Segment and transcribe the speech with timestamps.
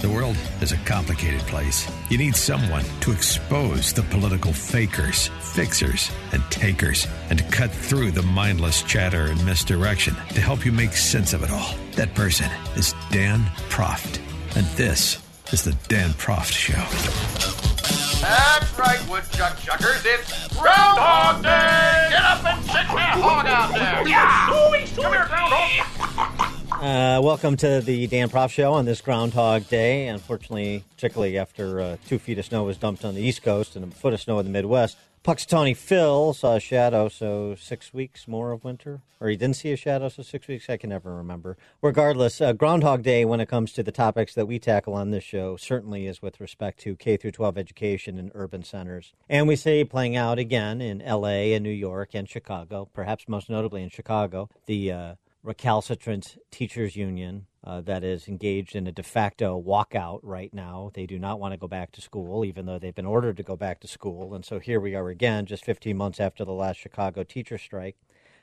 [0.00, 1.90] The world is a complicated place.
[2.08, 8.12] You need someone to expose the political fakers, fixers, and takers, and to cut through
[8.12, 11.74] the mindless chatter and misdirection to help you make sense of it all.
[11.96, 13.40] That person is Dan
[13.70, 14.20] Proft.
[14.56, 15.18] And this
[15.52, 16.74] is the Dan Proft Show.
[18.20, 20.04] That's right, woodchuck chuckers.
[20.04, 22.08] It's Groundhog Day!
[22.10, 24.06] Get up and sit that hog out there!
[24.06, 24.46] Yeah!
[24.94, 26.54] Come here, Groundhog!
[26.78, 30.06] Uh, welcome to the Dan Proft Show on this Groundhog Day.
[30.06, 33.84] Unfortunately, particularly after uh, two feet of snow was dumped on the East Coast and
[33.84, 38.28] a foot of snow in the Midwest, Punxsutawney Phil saw a shadow, so six weeks
[38.28, 39.02] more of winter.
[39.20, 41.56] Or he didn't see a shadow, so six weeks, I can never remember.
[41.82, 45.24] Regardless, uh, Groundhog Day, when it comes to the topics that we tackle on this
[45.24, 49.14] show, certainly is with respect to K through 12 education in urban centers.
[49.28, 53.50] And we see playing out again in LA and New York and Chicago, perhaps most
[53.50, 54.48] notably in Chicago.
[54.66, 55.14] The uh,
[55.48, 60.90] recalcitrant teachers union uh, that is engaged in a de facto walkout right now.
[60.92, 63.42] They do not want to go back to school, even though they've been ordered to
[63.42, 64.34] go back to school.
[64.34, 67.96] And so here we are again, just 15 months after the last Chicago teacher strike.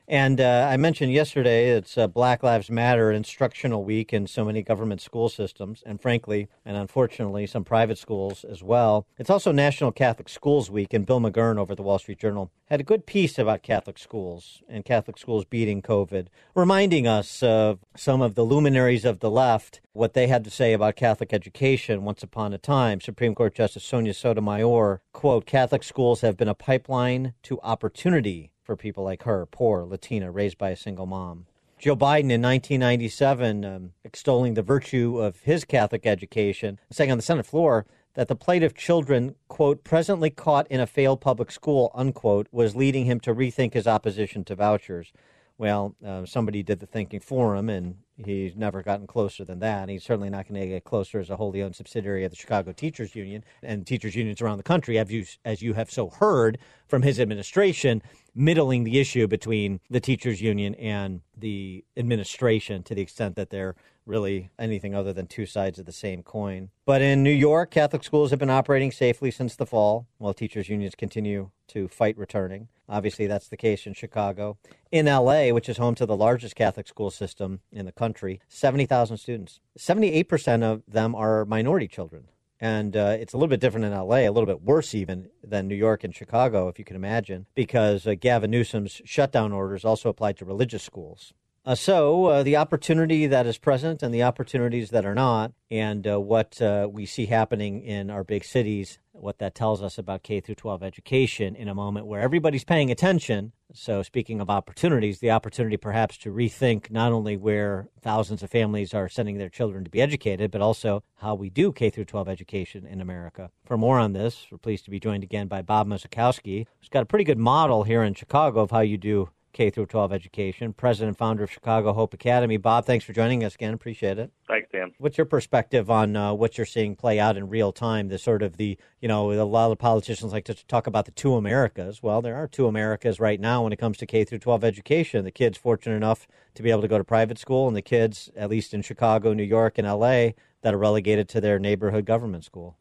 [0.07, 4.61] And uh, I mentioned yesterday it's uh, Black Lives Matter instructional week in so many
[4.61, 9.07] government school systems, and frankly, and unfortunately, some private schools as well.
[9.17, 12.51] It's also National Catholic Schools Week, and Bill McGurn over at the Wall Street Journal
[12.65, 17.79] had a good piece about Catholic schools and Catholic schools beating COVID, reminding us of
[17.95, 22.03] some of the luminaries of the left, what they had to say about Catholic education
[22.03, 23.01] once upon a time.
[23.01, 28.75] Supreme Court Justice Sonia Sotomayor, quote, Catholic schools have been a pipeline to opportunity for
[28.75, 31.45] people like her, poor Latina, raised by a single mom.
[31.77, 37.23] Joe Biden in 1997, um, extolling the virtue of his Catholic education, saying on the
[37.23, 41.91] Senate floor that the plight of children, quote, presently caught in a failed public school,
[41.93, 45.11] unquote, was leading him to rethink his opposition to vouchers.
[45.57, 49.87] Well, uh, somebody did the thinking for him, and he's never gotten closer than that.
[49.87, 52.73] He's certainly not going to get closer as a wholly owned subsidiary of the Chicago
[52.73, 56.57] Teachers Union and teachers unions around the country, as you, as you have so heard
[56.87, 58.01] from his administration,
[58.33, 63.75] middling the issue between the teachers union and the administration to the extent that they're
[64.05, 66.69] really anything other than two sides of the same coin.
[66.85, 70.69] But in New York, Catholic schools have been operating safely since the fall, while teachers'
[70.69, 72.67] unions continue to fight returning.
[72.87, 74.57] Obviously, that's the case in Chicago.
[74.91, 79.17] In LA, which is home to the largest Catholic school system in the country, 70,000
[79.17, 79.59] students.
[79.77, 82.25] 78% of them are minority children.
[82.59, 85.67] And uh, it's a little bit different in LA, a little bit worse even than
[85.67, 90.09] New York and Chicago, if you can imagine, because uh, Gavin Newsom's shutdown orders also
[90.09, 91.33] applied to religious schools.
[91.65, 96.05] Uh, so, uh, the opportunity that is present and the opportunities that are not, and
[96.05, 100.21] uh, what uh, we see happening in our big cities, what that tells us about
[100.21, 103.51] K through 12 education in a moment where everybody's paying attention.
[103.73, 108.93] So, speaking of opportunities, the opportunity perhaps to rethink not only where thousands of families
[108.93, 112.29] are sending their children to be educated, but also how we do K through 12
[112.29, 113.49] education in America.
[113.65, 117.01] For more on this, we're pleased to be joined again by Bob Muzikowski, who's got
[117.01, 120.73] a pretty good model here in Chicago of how you do K through 12 education,
[120.73, 122.57] president and founder of Chicago Hope Academy.
[122.57, 123.73] Bob, thanks for joining us again.
[123.73, 124.29] Appreciate it.
[124.49, 124.91] Thanks, Dan.
[124.97, 128.09] What's your perspective on uh, what you're seeing play out in real time?
[128.09, 131.11] The sort of the, you know, a lot of politicians like to talk about the
[131.11, 132.03] two Americas.
[132.03, 135.23] Well, there are two Americas right now when it comes to K through 12 education.
[135.23, 138.29] The kids fortunate enough to be able to go to private school, and the kids,
[138.35, 140.31] at least in Chicago, New York, and LA,
[140.63, 142.77] that are relegated to their neighborhood government school.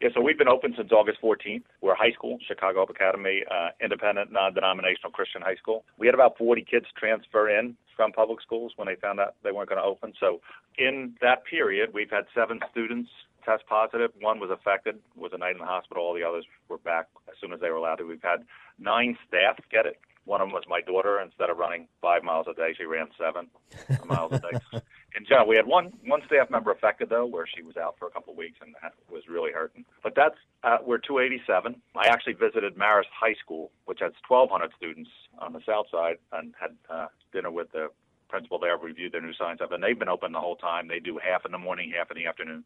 [0.00, 1.62] Yeah, so we've been open since August 14th.
[1.80, 5.84] We're a high school, Chicago Academy, uh, independent, non-denominational Christian high school.
[5.98, 9.52] We had about 40 kids transfer in from public schools when they found out they
[9.52, 10.12] weren't going to open.
[10.20, 10.42] So
[10.76, 13.08] in that period, we've had seven students
[13.42, 14.10] test positive.
[14.20, 16.02] One was affected, was a night in the hospital.
[16.02, 18.04] All the others were back as soon as they were allowed to.
[18.04, 18.44] We've had
[18.78, 19.98] nine staff get it.
[20.26, 21.20] One of them was my daughter.
[21.20, 23.46] Instead of running five miles a day, she ran seven
[24.04, 24.58] miles a day.
[25.16, 28.06] In general, we had one one staff member affected though, where she was out for
[28.06, 29.84] a couple of weeks and that was really hurting.
[30.02, 31.74] But that's uh, we're 287.
[31.96, 36.52] I actually visited Marist High School, which has 1,200 students on the south side, and
[36.60, 37.88] had uh, dinner with the
[38.28, 40.88] principal there, reviewed their new science up, and they've been open the whole time.
[40.88, 42.64] They do half in the morning, half in the afternoon.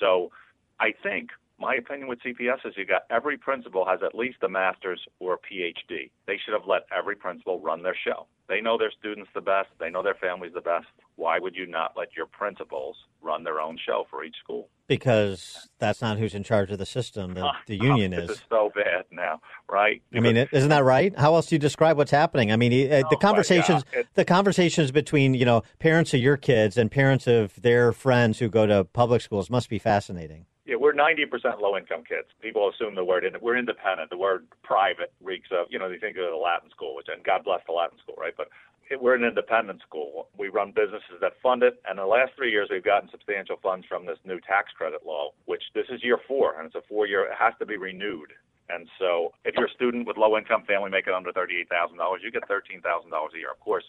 [0.00, 0.32] So
[0.80, 4.48] I think my opinion with CPS is you got every principal has at least a
[4.48, 6.10] master's or a PhD.
[6.26, 8.26] They should have let every principal run their show.
[8.52, 9.70] They know their students the best.
[9.80, 10.84] They know their families the best.
[11.16, 14.68] why would you not let your principals run their own show for each school?
[14.86, 17.32] Because that's not who's in charge of the system.
[17.32, 18.28] The, the union is.
[18.28, 19.40] is so bad now,
[19.70, 20.02] right?
[20.14, 21.18] I mean, isn't that right?
[21.18, 22.52] How else do you describe what's happening?
[22.52, 26.36] I mean, the oh, my conversations, it, the conversations between you know parents of your
[26.36, 30.44] kids and parents of their friends who go to public schools must be fascinating.
[30.64, 32.28] Yeah, we're 90% low income kids.
[32.40, 34.10] People assume the word, we're independent.
[34.10, 37.24] The word private reeks of, you know, they think of the Latin school, which, and
[37.24, 38.34] God bless the Latin school, right?
[38.36, 38.48] But
[39.00, 40.28] we're an independent school.
[40.38, 41.82] We run businesses that fund it.
[41.88, 45.30] And the last three years, we've gotten substantial funds from this new tax credit law,
[45.46, 48.32] which this is year four, and it's a four year, it has to be renewed.
[48.68, 51.90] And so if you're a student with low income family making under $38,000,
[52.22, 53.50] you get $13,000 a year.
[53.50, 53.84] Of course,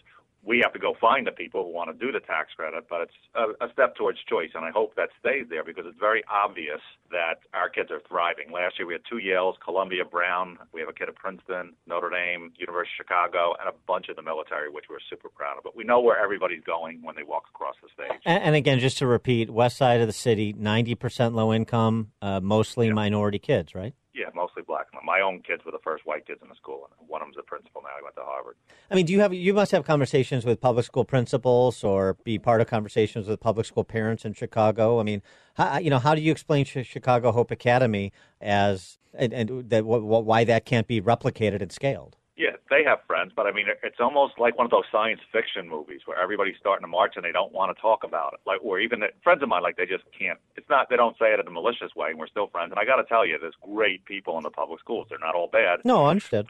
[0.46, 3.02] we have to go find the people who want to do the tax credit, but
[3.02, 6.22] it's a, a step towards choice, and I hope that stays there because it's very
[6.30, 6.80] obvious
[7.10, 8.52] that our kids are thriving.
[8.52, 10.58] Last year we had two Yales, Columbia, Brown.
[10.72, 14.16] We have a kid at Princeton, Notre Dame, University of Chicago, and a bunch of
[14.16, 15.64] the military, which we're super proud of.
[15.64, 18.20] But we know where everybody's going when they walk across the stage.
[18.24, 22.12] And, and again, just to repeat, west side of the city, ninety percent low income,
[22.20, 23.94] uh, mostly minority kids, right?
[24.14, 24.86] Yeah, mostly black.
[25.04, 27.36] My own kids were the first white kids in the school, and one of them's
[27.36, 27.90] a principal now.
[27.98, 28.54] He went to Harvard.
[28.88, 32.38] I mean, do you have you must have conversations with public school principals or be
[32.38, 35.00] part of conversations with public school parents in Chicago?
[35.00, 35.20] I mean,
[35.54, 40.02] how, you know, how do you explain Chicago Hope Academy as and, and that wh-
[40.02, 42.16] wh- why that can't be replicated and scaled?
[42.36, 45.68] Yeah, they have friends, but I mean, it's almost like one of those science fiction
[45.68, 48.40] movies where everybody's starting to march and they don't want to talk about it.
[48.44, 50.38] Like, or even the, friends of mine, like they just can't.
[50.56, 52.72] It's not they don't say it in a malicious way, and we're still friends.
[52.72, 55.06] And I got to tell you, there's great people in the public schools.
[55.08, 55.80] They're not all bad.
[55.84, 56.48] No, I understood.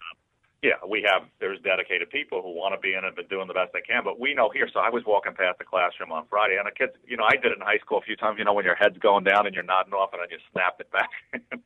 [0.62, 3.52] Yeah, we have there's dedicated people who want to be in it and doing the
[3.52, 4.04] best they can.
[4.04, 4.66] But we know here.
[4.72, 7.36] So I was walking past the classroom on Friday, and the kids, you know, I
[7.36, 8.38] did it in high school a few times.
[8.38, 10.81] You know, when your head's going down and you're nodding off, and I just snapped
[10.81, 11.12] it back.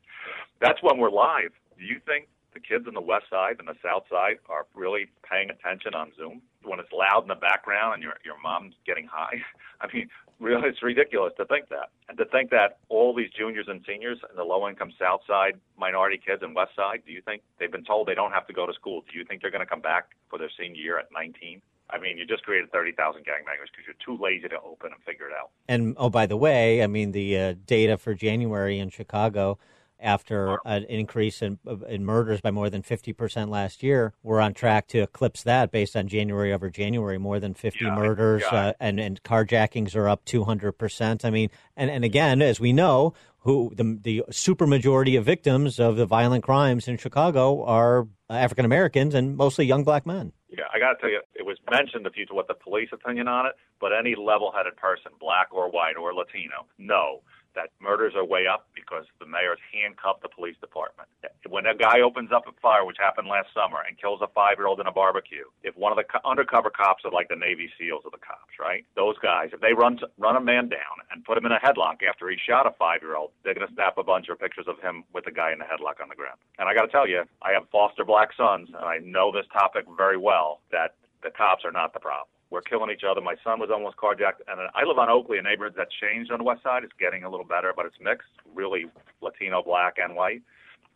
[0.59, 1.55] That's when we're live.
[1.79, 2.27] Do you think
[2.59, 6.11] the kids on the west side and the south side are really paying attention on
[6.17, 9.41] Zoom when it's loud in the background and your your mom's getting high?
[9.81, 10.09] I mean,
[10.39, 14.19] really, it's ridiculous to think that, and to think that all these juniors and seniors
[14.29, 17.85] in the low-income south side, minority kids and west side, do you think they've been
[17.85, 19.03] told they don't have to go to school?
[19.11, 21.61] Do you think they're going to come back for their senior year at 19?
[21.91, 25.27] I mean, you just created 30,000 gangbangers because you're too lazy to open and figure
[25.27, 25.49] it out.
[25.67, 29.57] And oh, by the way, I mean the uh, data for January in Chicago,
[29.99, 34.53] after an increase in, in murders by more than fifty percent last year, we're on
[34.53, 37.17] track to eclipse that based on January over January.
[37.17, 38.67] More than fifty Yeah, murders yeah.
[38.67, 41.25] uh, and and carjackings are up two hundred percent.
[41.25, 45.95] I mean, and and again, as we know, who the the supermajority of victims of
[45.95, 50.33] the violent crimes in Chicago are African Americans and mostly young black men.
[50.49, 52.89] Yeah, I got to tell you, it was mentioned a few to what the police
[52.91, 57.21] opinion on it, but any level-headed person, black or white or Latino, know
[57.59, 61.09] that murders are way up because the mayor's handcuffed the police department.
[61.49, 64.79] When a guy opens up a fire, which happened last summer, and kills a five-year-old
[64.79, 68.03] in a barbecue, if one of the co- undercover cops are like the Navy SEALs
[68.05, 68.85] of the cops, right?
[68.95, 71.99] Those guys, if they run run a man down and put him in a headlock
[72.07, 75.03] after he shot a five-year-old, they're going to snap a bunch of pictures of him
[75.13, 76.39] with the guy in the headlock on the ground.
[76.59, 79.45] And I got to tell you, I have foster black sons, and I know this
[79.51, 80.61] topic very well.
[80.71, 82.27] That the cops are not the problem.
[82.51, 83.21] We're killing each other.
[83.21, 86.39] My son was almost carjacked, and I live on Oakley, a neighborhood that's changed on
[86.39, 86.83] the west side.
[86.83, 88.85] It's getting a little better, but it's mixed, really
[89.21, 90.41] Latino, black, and white,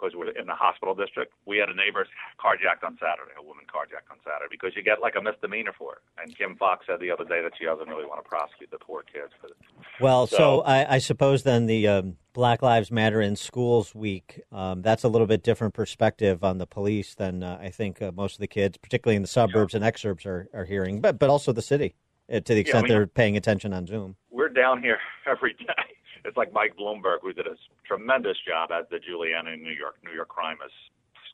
[0.03, 1.33] because we're in the hospital district.
[1.45, 2.05] We had a neighbor
[2.39, 5.93] carjacked on Saturday, a woman carjacked on Saturday, because you get like a misdemeanor for
[5.93, 5.99] it.
[6.21, 8.79] And Kim Foxx said the other day that she doesn't really want to prosecute the
[8.79, 9.31] poor kids.
[9.39, 9.47] For.
[10.01, 14.41] Well, so, So- I, I suppose then the um, Black Lives Matter in Schools Week,
[14.51, 18.11] um, that's a little bit different perspective on the police than uh, I think uh,
[18.11, 21.29] most of the kids, particularly in the suburbs and exurbs, are, are hearing, but, but
[21.29, 21.95] also the city,
[22.31, 24.17] uh, to the extent I mean- they're paying attention on Zoom.
[24.29, 25.65] We're down here every day.
[26.25, 29.95] It's like Mike Bloomberg, who did a tremendous job as the Giuliani in New York.
[30.03, 30.71] New York crime has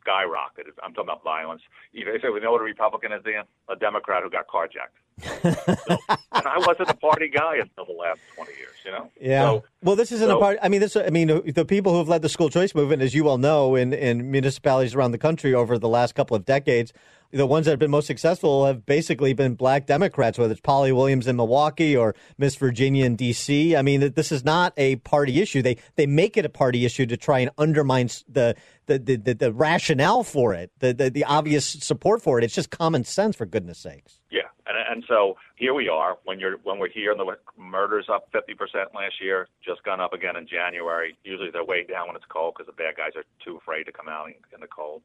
[0.05, 0.71] skyrocketed.
[0.83, 1.61] I'm talking about violence.
[1.93, 3.43] You know, so we know what a Republican is, Dan?
[3.69, 4.97] A Democrat who got carjacked.
[5.21, 5.97] so,
[6.31, 9.11] and I wasn't a party guy until the last 20 years, you know?
[9.21, 10.57] So, well, this isn't a so- part.
[10.61, 10.95] I mean, this.
[10.95, 13.75] I mean, the people who have led the school choice movement, as you well know,
[13.75, 16.93] in in municipalities around the country over the last couple of decades,
[17.31, 20.91] the ones that have been most successful have basically been black Democrats, whether it's Polly
[20.91, 23.75] Williams in Milwaukee or Miss Virginia in D.C.
[23.75, 25.61] I mean, this is not a party issue.
[25.61, 28.55] They they make it a party issue to try and undermine the
[28.87, 32.43] the the, the, the rationale for it, the, the the obvious support for it.
[32.43, 34.19] It's just common sense, for goodness sakes.
[34.31, 38.07] Yeah, and and so here we are when you're when we're here and the murders
[38.11, 38.55] up 50%
[38.95, 41.17] last year, just gone up again in January.
[41.23, 43.91] Usually they're way down when it's cold because the bad guys are too afraid to
[43.91, 45.01] come out in, in the cold,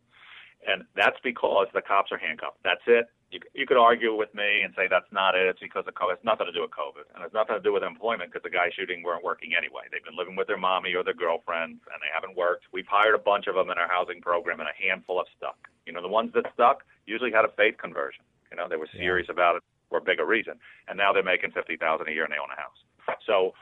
[0.67, 2.59] and that's because the cops are handcuffed.
[2.65, 3.07] That's it.
[3.31, 5.47] You, you could argue with me and say that's not it.
[5.47, 6.15] It's because of COVID.
[6.15, 8.51] It's nothing to do with COVID, and it's nothing to do with employment because the
[8.55, 9.91] guys shooting weren't working anyway.
[9.91, 12.65] They've been living with their mommy or their girlfriends, and they haven't worked.
[12.73, 15.59] We've hired a bunch of them in our housing program, and a handful have stuck.
[15.87, 18.23] You know, the ones that stuck usually had a faith conversion.
[18.51, 19.63] You know, they were serious about it.
[19.95, 20.55] for a bigger reason,
[20.89, 22.81] and now they're making fifty thousand a year and they own a house.
[23.27, 23.55] So,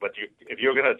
[0.00, 0.94] but you, if you're gonna,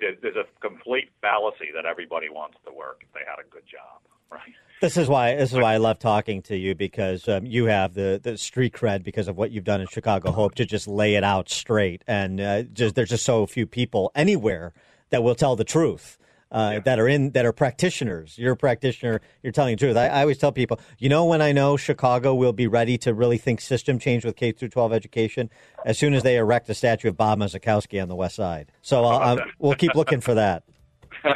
[0.00, 4.02] there's a complete fallacy that everybody wants to work if they had a good job,
[4.30, 4.52] right?
[4.80, 7.94] This is why this is why I love talking to you because um, you have
[7.94, 11.16] the, the street cred because of what you've done in Chicago Hope to just lay
[11.16, 14.72] it out straight, and uh, just there's just so few people anywhere
[15.10, 16.16] that will tell the truth.
[16.50, 16.80] Uh, yeah.
[16.80, 18.38] That are in that are practitioners.
[18.38, 19.20] You're a practitioner.
[19.42, 19.96] You're telling the truth.
[19.98, 23.12] I, I, always tell people, you know, when I know Chicago will be ready to
[23.12, 25.50] really think system change with K through 12 education,
[25.84, 28.72] as soon as they erect a statue of Bob Muzikowski on the west side.
[28.80, 30.62] So uh, we'll keep looking for that.
[31.24, 31.34] yeah,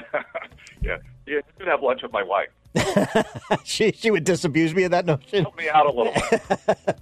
[0.83, 0.97] yeah.
[1.27, 2.49] You should have lunch with my wife.
[3.65, 5.43] she she would disabuse me of that notion.
[5.43, 6.13] Help me out a little.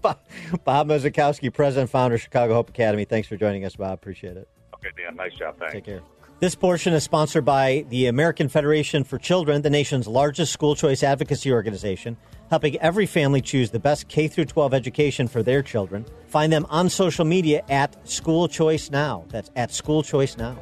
[0.64, 3.04] Bob, Muzikowski, president, founder, Chicago Hope Academy.
[3.04, 3.92] Thanks for joining us, Bob.
[3.92, 4.48] Appreciate it.
[4.74, 5.16] Okay, Dan.
[5.16, 5.56] Nice job.
[5.58, 5.74] Thanks.
[5.74, 6.00] Take care.
[6.40, 11.02] This portion is sponsored by the American Federation for Children, the nation's largest school choice
[11.02, 12.16] advocacy organization,
[12.48, 16.06] helping every family choose the best K through 12 education for their children.
[16.28, 19.26] Find them on social media at School Choice Now.
[19.28, 20.56] That's at School Choice Now.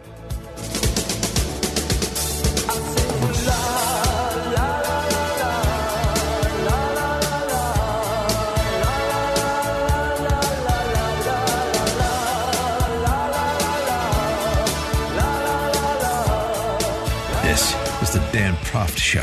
[18.68, 19.22] Proft Show.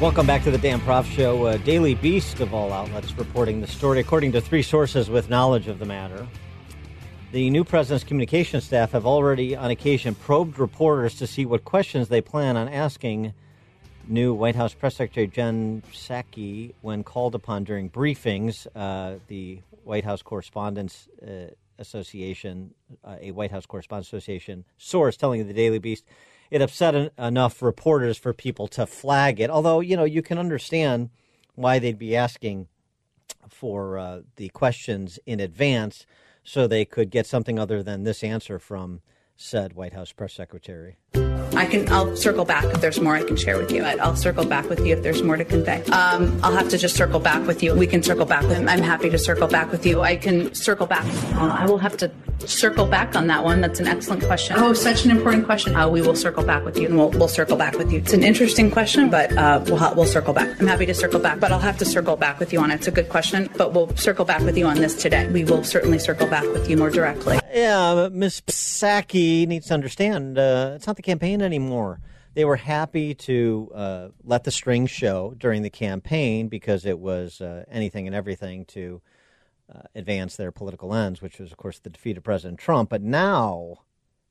[0.00, 1.44] Welcome back to the Dan Proft Show.
[1.44, 5.68] Uh, Daily Beast of all outlets reporting the story according to three sources with knowledge
[5.68, 6.26] of the matter.
[7.32, 12.08] The new president's communication staff have already, on occasion, probed reporters to see what questions
[12.08, 13.34] they plan on asking
[14.08, 18.66] new White House Press Secretary Jen Psaki when called upon during briefings.
[18.74, 25.46] Uh, the White House Correspondents uh, Association, uh, a White House Correspondents Association source telling
[25.46, 26.04] the Daily Beast,
[26.50, 29.50] it upset en- enough reporters for people to flag it.
[29.50, 31.10] Although you know you can understand
[31.54, 32.68] why they'd be asking
[33.48, 36.06] for uh, the questions in advance
[36.42, 39.00] so they could get something other than this answer from
[39.36, 40.96] said White House press secretary.
[41.56, 41.88] I can.
[41.90, 43.84] I'll circle back if there's more I can share with you.
[43.84, 45.82] I'll circle back with you if there's more to convey.
[45.84, 47.74] Um, I'll have to just circle back with you.
[47.74, 48.58] We can circle back with.
[48.68, 50.00] I'm happy to circle back with you.
[50.02, 51.04] I can circle back.
[51.34, 53.60] Uh, I will have to circle back on that one.
[53.60, 54.56] That's an excellent question.
[54.58, 55.76] Oh, such an important question.
[55.76, 57.98] Uh, we will circle back with you, and we'll, we'll circle back with you.
[58.00, 60.60] It's an interesting question, but uh, we'll we'll circle back.
[60.60, 62.74] I'm happy to circle back, but I'll have to circle back with you on it.
[62.74, 65.28] It's a good question, but we'll circle back with you on this today.
[65.28, 67.38] We will certainly circle back with you more directly.
[67.54, 68.42] Yeah, Ms.
[68.48, 72.00] Psaki needs to understand uh, it's not the campaign anymore
[72.34, 77.40] they were happy to uh, let the strings show during the campaign because it was
[77.40, 79.00] uh, anything and everything to
[79.72, 82.90] uh, advance their political ends, which was, of course, the defeat of President Trump.
[82.90, 83.82] But now,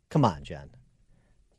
[0.10, 0.72] come on, Jen.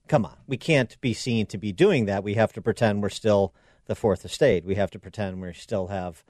[0.07, 0.37] Come on.
[0.47, 2.23] We can't be seen to be doing that.
[2.23, 3.55] We have to pretend we're still
[3.87, 4.67] the fourth estate.
[4.67, 6.23] We have to pretend we still have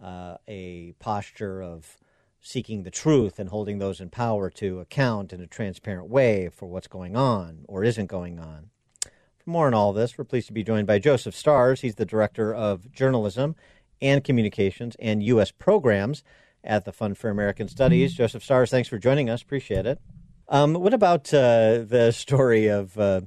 [0.00, 1.96] uh, a posture of
[2.44, 6.66] seeking the truth and holding those in power to account in a transparent way for
[6.66, 8.68] what's going on or isn't going on.
[9.02, 11.80] For more on all this, we're pleased to be joined by Joseph Starrs.
[11.80, 13.56] He's the Director of Journalism
[14.00, 15.52] and Communications and U.S.
[15.52, 16.22] Programs
[16.62, 18.12] at the Fund for American Studies.
[18.12, 18.22] Mm-hmm.
[18.22, 19.40] Joseph Starrs, thanks for joining us.
[19.40, 19.98] Appreciate it.
[20.46, 23.22] Um, what about uh, the story of uh,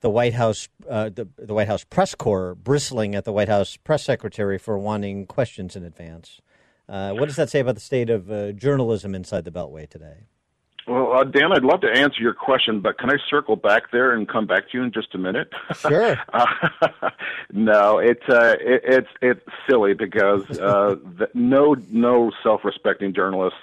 [0.00, 3.76] the White House, uh, the, the, White House press corps bristling at the White House
[3.76, 6.40] press secretary for wanting questions in advance?
[6.90, 10.26] Uh, what does that say about the state of uh, journalism inside the Beltway today?
[10.88, 14.12] Well, uh, Dan, I'd love to answer your question, but can I circle back there
[14.12, 15.48] and come back to you in just a minute?
[15.76, 16.16] Sure.
[16.32, 16.46] uh,
[17.52, 23.54] no, it's uh, it, it's it's silly because uh, the, no no self-respecting journalist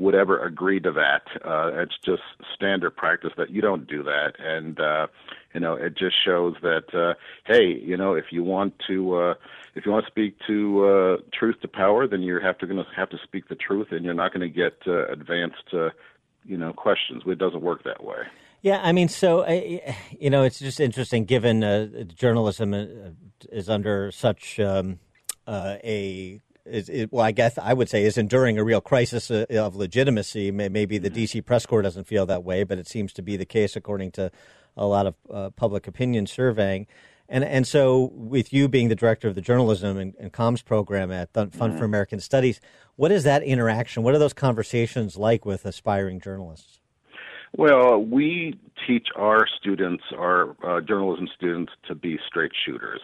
[0.00, 1.22] would ever agree to that.
[1.44, 2.22] Uh, it's just
[2.54, 5.06] standard practice that you don't do that, and uh,
[5.54, 7.14] you know it just shows that uh,
[7.46, 9.34] hey, you know if you want to uh,
[9.74, 12.82] if you want to speak to uh, truth to power, then you're have to going
[12.82, 15.72] to have to speak the truth, and you're not going to get uh, advanced.
[15.72, 15.90] Uh,
[16.44, 17.22] you know questions.
[17.26, 18.22] It doesn't work that way.
[18.62, 19.60] Yeah, I mean, so uh,
[20.18, 22.86] you know, it's just interesting given uh, journalism uh,
[23.50, 24.98] is under such um,
[25.46, 26.40] uh, a
[26.70, 29.76] is, is, well, I guess I would say is enduring a real crisis uh, of
[29.76, 30.50] legitimacy.
[30.50, 31.14] Maybe the mm-hmm.
[31.14, 31.42] D.C.
[31.42, 34.30] press corps doesn't feel that way, but it seems to be the case according to
[34.76, 36.86] a lot of uh, public opinion surveying.
[37.28, 41.12] And and so, with you being the director of the journalism and, and comms program
[41.12, 41.78] at Fund mm-hmm.
[41.78, 42.60] for American Studies,
[42.96, 44.02] what is that interaction?
[44.02, 46.80] What are those conversations like with aspiring journalists?
[47.56, 53.00] Well, we teach our students, our uh, journalism students, to be straight shooters.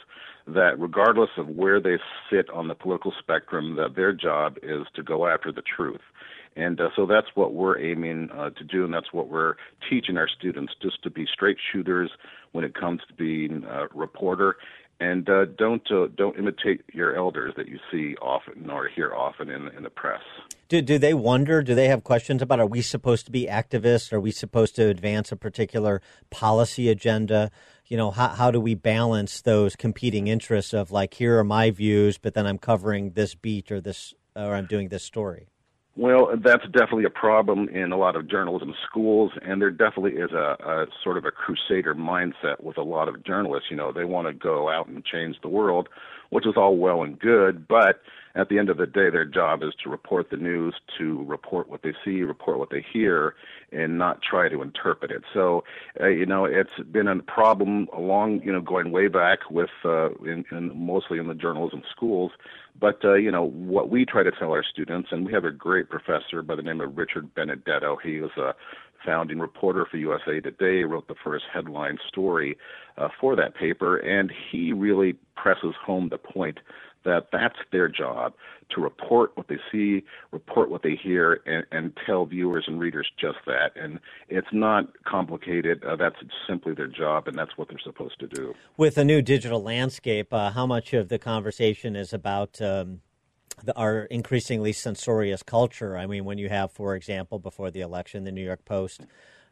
[0.47, 1.99] That regardless of where they
[2.31, 6.01] sit on the political spectrum, that their job is to go after the truth.
[6.57, 9.57] And uh, so that's what we're aiming uh, to do, and that's what we're
[9.91, 12.11] teaching our students, just to be straight shooters
[12.53, 14.57] when it comes to being a reporter,
[14.99, 19.51] and uh, don't uh, don't imitate your elders that you see often or hear often
[19.51, 20.23] in in the press.
[20.69, 21.63] Do do they wonder?
[21.63, 22.61] Do they have questions about?
[22.61, 24.11] Are we supposed to be activists?
[24.11, 26.01] Are we supposed to advance a particular
[26.31, 27.51] policy agenda?
[27.89, 31.71] You know, how how do we balance those competing interests of like here are my
[31.71, 35.49] views, but then I'm covering this beat or this or I'm doing this story.
[35.99, 40.31] Well, that's definitely a problem in a lot of journalism schools, and there definitely is
[40.33, 43.71] a, a sort of a crusader mindset with a lot of journalists.
[43.71, 45.89] You know, they want to go out and change the world,
[46.29, 48.03] which is all well and good, but
[48.37, 51.71] at the end of the day, their job is to report the news, to report
[51.71, 53.35] what they see, report what they hear,
[53.73, 55.23] and not try to interpret it.
[55.33, 55.65] So,
[56.01, 60.11] uh, you know, it's been a problem along, you know, going way back with, uh,
[60.17, 62.33] in, in mostly in the journalism schools.
[62.79, 65.51] But, uh, you know, what we try to tell our students, and we have a
[65.51, 67.97] great professor by the name of Richard Benedetto.
[68.05, 68.55] He was a
[69.05, 72.59] founding reporter for USA Today, wrote the first headline story
[72.99, 76.59] uh, for that paper, and he really presses home the point
[77.07, 78.35] that that's their job
[78.75, 83.09] to report what they see, report what they hear, and, and tell viewers and readers
[83.19, 83.71] just that.
[83.77, 85.85] And it's not complicated.
[85.85, 86.17] Uh, that's
[86.49, 88.55] simply their job, and that's what they're supposed to do.
[88.77, 93.01] With a new digital landscape, uh, how much of the conversation is about um,
[93.63, 95.97] the, our increasingly censorious culture?
[95.97, 99.03] I mean, when you have, for example, before the election, the New York Post.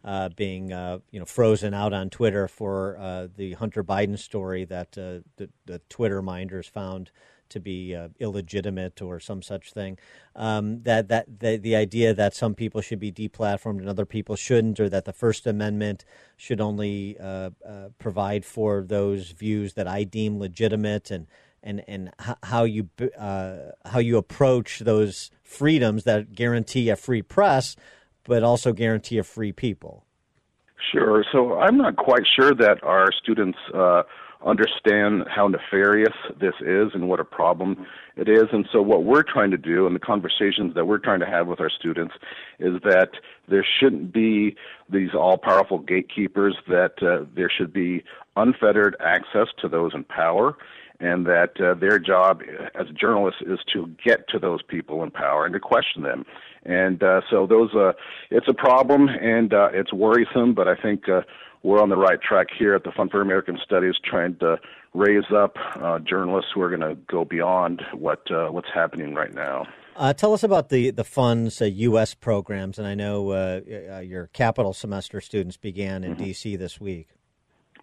[0.06, 4.66] Uh, being uh, you know frozen out on Twitter for uh, the Hunter Biden story
[4.66, 7.10] that uh, the, the Twitter minders found
[7.54, 9.98] to be uh, illegitimate or some such thing.
[10.36, 14.36] Um, that that the, the idea that some people should be deplatformed and other people
[14.36, 16.04] shouldn't, or that the First Amendment
[16.36, 21.26] should only uh, uh, provide for those views that I deem legitimate, and
[21.62, 22.10] and and
[22.42, 23.56] how you uh,
[23.86, 27.76] how you approach those freedoms that guarantee a free press,
[28.24, 30.04] but also guarantee a free people.
[30.92, 31.24] Sure.
[31.32, 34.02] So I'm not quite sure that our students uh,
[34.44, 37.86] understand how nefarious this is and what a problem
[38.16, 38.44] it is.
[38.52, 41.46] And so, what we're trying to do, and the conversations that we're trying to have
[41.46, 42.14] with our students,
[42.58, 43.10] is that
[43.48, 44.56] there shouldn't be
[44.90, 48.04] these all powerful gatekeepers, that uh, there should be
[48.36, 50.56] unfettered access to those in power.
[51.00, 52.40] And that uh, their job
[52.76, 56.24] as journalists is to get to those people in power and to question them.
[56.64, 57.92] And uh, so those, uh,
[58.30, 61.22] it's a problem and uh, it's worrisome, but I think uh,
[61.64, 64.58] we're on the right track here at the Fund for American Studies, trying to
[64.92, 69.34] raise up uh, journalists who are going to go beyond what uh, what's happening right
[69.34, 69.66] now.
[69.96, 72.12] Uh, tell us about the the fund's U.S.
[72.12, 76.24] Uh, programs, and I know uh, uh, your capital semester students began in mm-hmm.
[76.24, 76.56] D.C.
[76.56, 77.08] this week.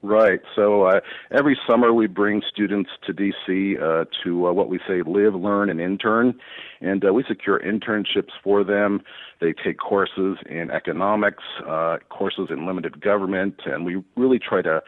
[0.04, 0.40] Right.
[0.56, 5.04] So uh, every summer we bring students to DC uh, to uh, what we say
[5.06, 6.40] live, learn, and intern.
[6.80, 9.02] And uh, we secure internships for them.
[9.40, 14.82] They take courses in economics, uh, courses in limited government, and we really try to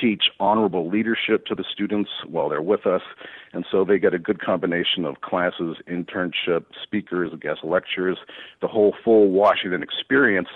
[0.00, 3.02] teach honorable leadership to the students while they're with us.
[3.52, 8.18] And so they get a good combination of classes, internship, speakers, guest lectures,
[8.60, 10.48] the whole full Washington experience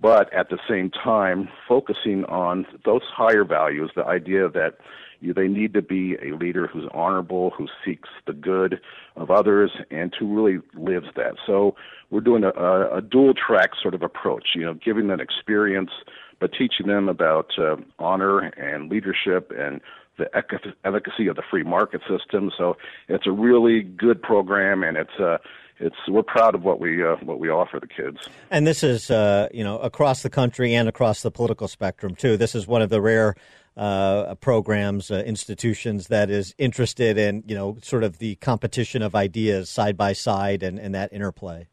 [0.00, 4.78] but at the same time focusing on those higher values, the idea that
[5.20, 8.80] you, they need to be a leader who's honorable, who seeks the good
[9.16, 11.34] of others, and who really lives that.
[11.46, 11.76] So
[12.10, 15.90] we're doing a, a, a dual track sort of approach, you know, giving them experience,
[16.40, 19.80] but teaching them about uh, honor and leadership and
[20.18, 20.28] the
[20.84, 22.50] efficacy of the free market system.
[22.58, 22.76] So
[23.08, 25.40] it's a really good program, and it's a
[25.82, 28.18] it's we're proud of what we uh, what we offer the kids.
[28.50, 32.36] And this is uh, you know across the country and across the political spectrum too.
[32.36, 33.34] This is one of the rare
[33.76, 39.14] uh, programs, uh, institutions that is interested in you know sort of the competition of
[39.14, 41.66] ideas side by side and, and that interplay.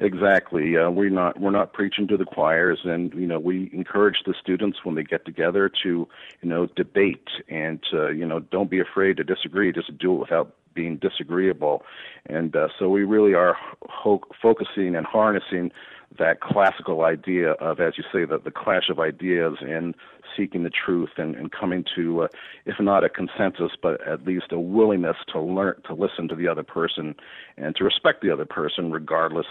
[0.00, 0.76] Exactly.
[0.76, 4.34] Uh, we're not we're not preaching to the choirs, and you know we encourage the
[4.40, 6.06] students when they get together to
[6.40, 9.72] you know debate and uh, you know don't be afraid to disagree.
[9.72, 11.82] Just do it without being disagreeable.
[12.26, 13.56] And uh, so we really are
[13.88, 15.72] ho- focusing and harnessing
[16.16, 19.96] that classical idea of, as you say, the, the clash of ideas and
[20.38, 22.28] seeking the truth and, and coming to, uh,
[22.64, 26.48] if not a consensus, but at least a willingness to learn, to listen to the
[26.48, 27.14] other person
[27.56, 29.46] and to respect the other person, regardless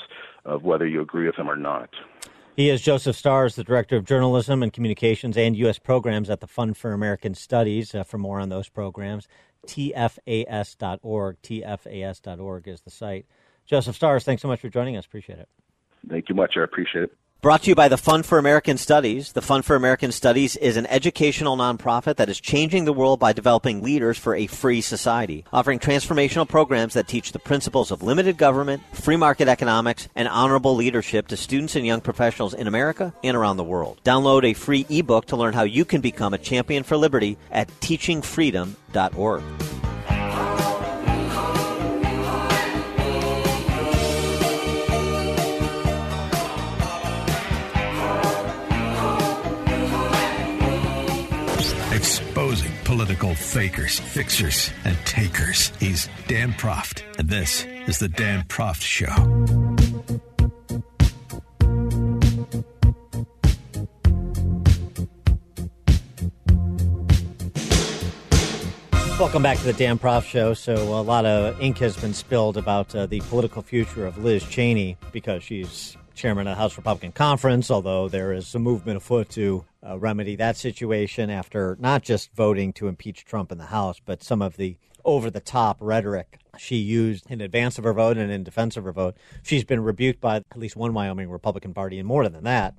[0.46, 1.90] of whether you agree with them or not.
[2.56, 5.78] He is Joseph Starrs, the Director of Journalism and Communications and U.S.
[5.78, 7.94] Programs at the Fund for American Studies.
[7.94, 9.28] Uh, for more on those programs,
[9.68, 11.38] tfas.org.
[11.44, 13.28] tfas.org is the site.
[13.68, 15.06] Joseph Starrs, thanks so much for joining us.
[15.06, 15.50] Appreciate it.
[16.10, 16.54] Thank you much.
[16.58, 17.18] I appreciate it.
[17.40, 19.34] Brought to you by the Fund for American Studies.
[19.34, 23.32] The Fund for American Studies is an educational nonprofit that is changing the world by
[23.32, 28.38] developing leaders for a free society, offering transformational programs that teach the principles of limited
[28.38, 33.38] government, free market economics, and honorable leadership to students and young professionals in America and
[33.38, 34.02] around the world.
[34.04, 37.68] Download a free ebook to learn how you can become a champion for liberty at
[37.82, 39.44] teachingfreedom.org.
[52.88, 55.74] political fakers, fixers, and takers.
[55.78, 59.08] He's Dan Proft, and this is The Dan Proft Show.
[69.20, 70.54] Welcome back to the Dan Proft Show.
[70.54, 74.46] So, a lot of ink has been spilled about uh, the political future of Liz
[74.46, 79.30] Cheney because she's chairman of the House Republican Conference, although there is a movement afoot
[79.30, 84.02] to uh, remedy that situation after not just voting to impeach Trump in the House,
[84.04, 88.18] but some of the over the top rhetoric she used in advance of her vote
[88.18, 89.16] and in defense of her vote.
[89.44, 92.74] She's been rebuked by at least one Wyoming Republican Party, and more than that.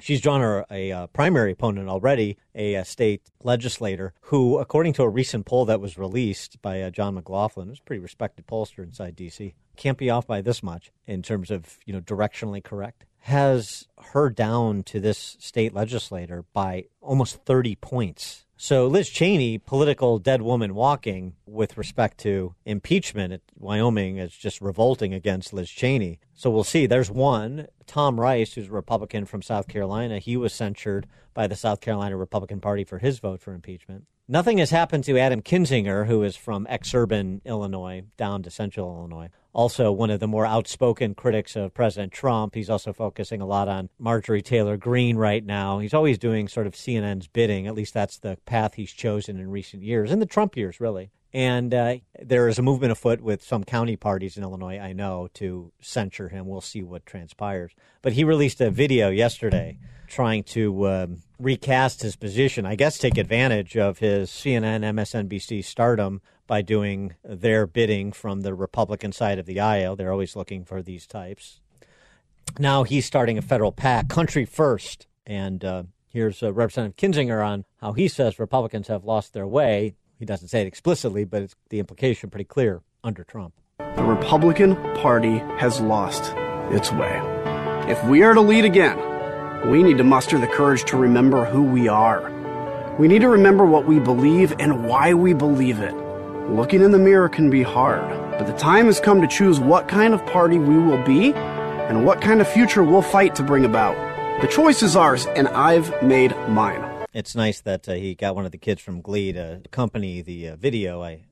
[0.00, 5.02] She's drawn her a, uh, primary opponent already, a, a, state legislator who, according to
[5.02, 8.82] a recent poll that was released by uh, John McLaughlin, who's a pretty respected pollster
[8.82, 13.04] inside D.C., can't be off by this much in terms of you know directionally correct.
[13.20, 20.18] Has her down to this state legislator by almost 30 points so Liz Cheney, political
[20.18, 26.20] dead woman walking with respect to impeachment at Wyoming is just revolting against Liz Cheney.
[26.34, 26.86] So we'll see.
[26.86, 30.18] There's one, Tom Rice, who's a Republican from South Carolina.
[30.18, 34.06] He was censured by the South Carolina Republican Party for his vote for impeachment.
[34.26, 39.28] Nothing has happened to Adam Kinzinger, who is from exurban Illinois down to central Illinois.
[39.54, 42.54] Also, one of the more outspoken critics of President Trump.
[42.54, 45.78] He's also focusing a lot on Marjorie Taylor Greene right now.
[45.78, 47.66] He's always doing sort of CNN's bidding.
[47.68, 51.10] At least that's the path he's chosen in recent years, in the Trump years, really.
[51.32, 55.28] And uh, there is a movement afoot with some county parties in Illinois, I know,
[55.34, 56.46] to censure him.
[56.46, 57.72] We'll see what transpires.
[58.02, 63.18] But he released a video yesterday trying to um, recast his position, I guess take
[63.18, 69.46] advantage of his CNN, MSNBC stardom by doing their bidding from the Republican side of
[69.46, 69.96] the aisle.
[69.96, 71.60] They're always looking for these types.
[72.58, 75.06] Now he's starting a federal PAC, Country First.
[75.26, 79.94] And uh, here's uh, Representative Kinzinger on how he says Republicans have lost their way.
[80.18, 83.54] He doesn't say it explicitly, but it's the implication pretty clear under Trump.
[83.78, 86.32] The Republican Party has lost
[86.70, 87.20] its way.
[87.90, 88.98] If we are to lead again,
[89.68, 92.30] we need to muster the courage to remember who we are.
[92.98, 95.94] We need to remember what we believe and why we believe it.
[96.48, 98.02] Looking in the mirror can be hard,
[98.38, 102.04] but the time has come to choose what kind of party we will be and
[102.04, 103.96] what kind of future we'll fight to bring about.
[104.42, 107.06] The choice is ours, and I've made mine.
[107.14, 110.48] It's nice that uh, he got one of the kids from Glee to accompany the
[110.48, 111.02] uh, video.
[111.02, 111.22] I,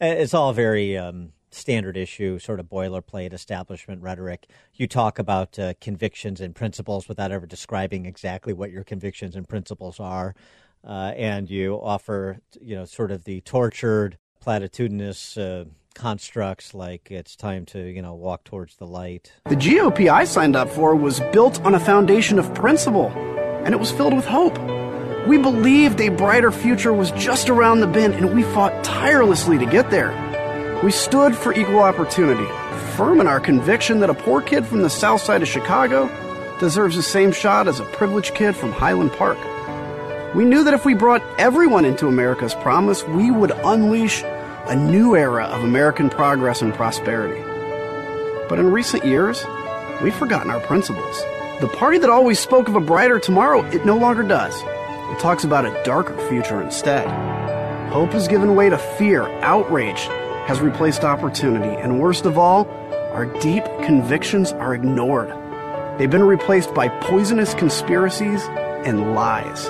[0.00, 4.46] it's all very um, standard issue, sort of boilerplate establishment rhetoric.
[4.74, 9.48] You talk about uh, convictions and principles without ever describing exactly what your convictions and
[9.48, 10.36] principles are.
[10.86, 17.36] Uh, and you offer, you know, sort of the tortured, platitudinous uh, constructs like it's
[17.36, 19.32] time to, you know, walk towards the light.
[19.44, 23.08] The GOP I signed up for was built on a foundation of principle,
[23.64, 24.58] and it was filled with hope.
[25.26, 29.66] We believed a brighter future was just around the bend, and we fought tirelessly to
[29.66, 30.10] get there.
[30.82, 32.46] We stood for equal opportunity,
[32.96, 36.08] firm in our conviction that a poor kid from the south side of Chicago
[36.58, 39.38] deserves the same shot as a privileged kid from Highland Park.
[40.34, 45.16] We knew that if we brought everyone into America's promise, we would unleash a new
[45.16, 47.42] era of American progress and prosperity.
[48.48, 49.44] But in recent years,
[50.00, 51.20] we've forgotten our principles.
[51.60, 54.54] The party that always spoke of a brighter tomorrow, it no longer does.
[55.10, 57.08] It talks about a darker future instead.
[57.90, 60.02] Hope has given way to fear, outrage,
[60.46, 62.68] has replaced opportunity, and worst of all,
[63.12, 65.30] our deep convictions are ignored.
[65.98, 68.44] They've been replaced by poisonous conspiracies
[68.86, 69.68] and lies.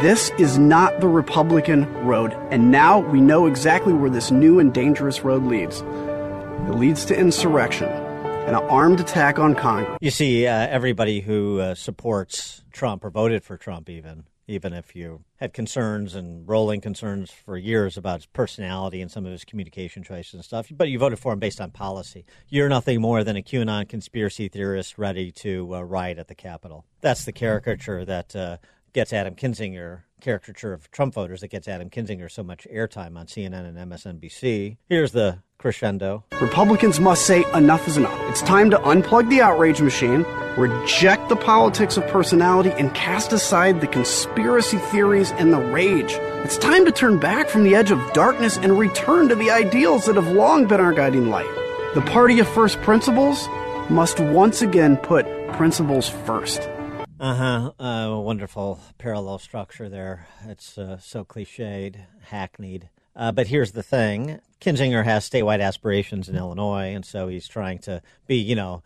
[0.00, 4.72] This is not the Republican road, and now we know exactly where this new and
[4.72, 5.80] dangerous road leads.
[5.80, 9.98] It leads to insurrection and an armed attack on Congress.
[10.00, 14.96] You see, uh, everybody who uh, supports Trump or voted for Trump, even even if
[14.96, 19.44] you had concerns and rolling concerns for years about his personality and some of his
[19.44, 22.24] communication choices and stuff, but you voted for him based on policy.
[22.48, 26.86] You're nothing more than a QAnon conspiracy theorist ready to uh, riot at the Capitol.
[27.02, 28.56] That's the caricature that uh,
[28.92, 33.26] gets Adam Kinzinger caricature of Trump voters that gets Adam Kinzinger so much airtime on
[33.26, 34.76] CNN and MSNBC.
[34.88, 36.24] Here's the crescendo.
[36.40, 38.18] Republicans must say enough is enough.
[38.30, 40.24] It's time to unplug the outrage machine,
[40.56, 46.12] reject the politics of personality, and cast aside the conspiracy theories and the rage.
[46.44, 50.06] It's time to turn back from the edge of darkness and return to the ideals
[50.06, 51.52] that have long been our guiding light.
[51.94, 53.48] The party of first principles
[53.90, 56.68] must once again put principles first.
[57.20, 57.72] Uh-huh.
[57.80, 60.28] Uh, wonderful parallel structure there.
[60.46, 61.96] It's uh, so cliched,
[62.30, 62.90] hackneyed.
[63.16, 67.80] Uh, but here's the thing Kinzinger has statewide aspirations in Illinois, and so he's trying
[67.80, 68.82] to be, you know,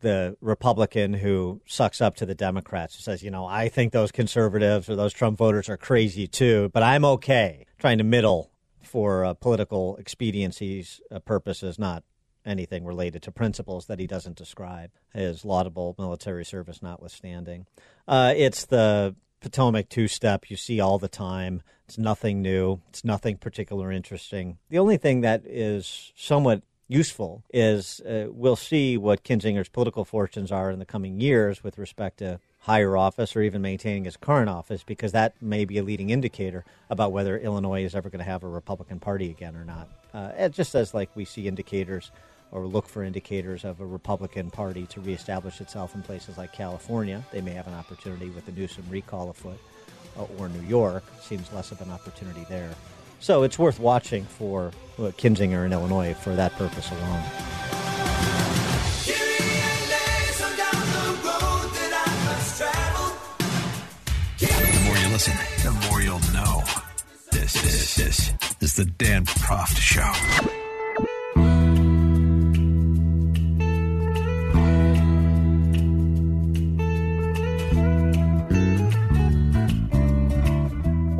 [0.00, 4.10] the Republican who sucks up to the Democrats, who says, you know, I think those
[4.10, 7.66] conservatives or those Trump voters are crazy too, but I'm okay.
[7.78, 8.50] Trying to middle
[8.82, 12.02] for uh, political expediencies uh, purposes, not
[12.46, 17.66] anything related to principles that he doesn't describe, his laudable military service notwithstanding.
[18.06, 21.62] Uh, it's the Potomac two step you see all the time.
[21.86, 24.58] It's nothing new, it's nothing particular interesting.
[24.70, 30.52] The only thing that is somewhat useful is uh, we'll see what Kinzinger's political fortunes
[30.52, 34.48] are in the coming years with respect to higher office or even maintaining his current
[34.48, 38.24] office because that may be a leading indicator about whether Illinois is ever going to
[38.24, 39.88] have a Republican Party again or not.
[40.12, 42.10] Uh, just as like we see indicators
[42.52, 47.24] or look for indicators of a Republican Party to reestablish itself in places like California.
[47.32, 49.58] They may have an opportunity with the Newsom recall afoot,
[50.18, 51.04] uh, or New York.
[51.20, 52.70] Seems less of an opportunity there.
[53.20, 57.22] So it's worth watching for uh, Kinzinger in Illinois for that purpose alone.
[64.38, 66.62] The more you listen, the more you'll know.
[67.32, 70.65] This, this, this is the Dan Proft Show.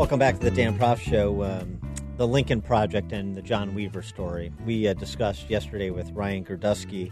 [0.07, 1.43] Welcome back to the Dan Proft Show.
[1.43, 1.81] Um,
[2.17, 4.53] the Lincoln Project and the John Weaver story.
[4.65, 7.11] We uh, discussed yesterday with Ryan Girdusky,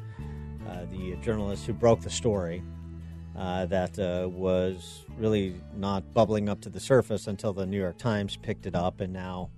[0.68, 2.62] uh, the journalist who broke the story,
[3.36, 7.98] uh, that uh, was really not bubbling up to the surface until the New York
[7.98, 9.50] Times picked it up, and now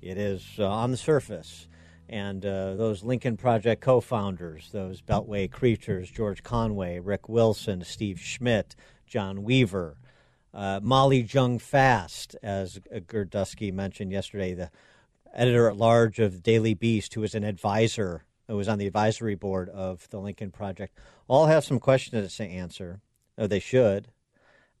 [0.00, 1.68] it is uh, on the surface.
[2.08, 8.18] And uh, those Lincoln Project co founders, those Beltway creatures, George Conway, Rick Wilson, Steve
[8.18, 8.74] Schmidt,
[9.06, 9.98] John Weaver,
[10.52, 14.70] uh, Molly Jong-Fast, as Girdusky mentioned yesterday, the
[15.32, 19.34] editor at large of Daily Beast, who was an advisor, who was on the advisory
[19.34, 20.96] board of the Lincoln Project,
[21.28, 23.00] all have some questions to answer.
[23.38, 24.08] Or they should.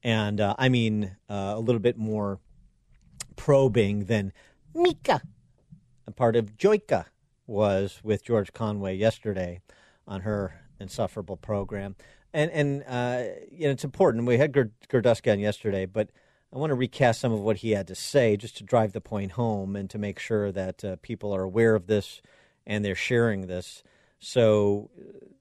[0.02, 2.40] And uh, I mean, uh, a little bit more
[3.36, 4.32] probing than
[4.74, 5.22] Mika,
[6.06, 7.06] a part of Joyka,
[7.46, 9.60] was with George Conway yesterday
[10.06, 11.96] on her insufferable program
[12.32, 14.26] and and uh, you know it's important.
[14.26, 16.10] We had Girdusky on yesterday, but
[16.52, 19.00] I want to recast some of what he had to say just to drive the
[19.00, 22.20] point home and to make sure that uh, people are aware of this
[22.66, 23.82] and they're sharing this.
[24.18, 24.90] So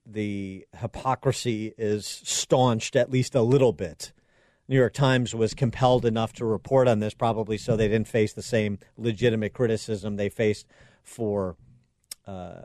[0.05, 4.13] the hypocrisy is staunched at least a little bit.
[4.67, 8.33] New York Times was compelled enough to report on this, probably so they didn't face
[8.33, 10.67] the same legitimate criticism they faced
[11.03, 11.55] for
[12.27, 12.61] uh,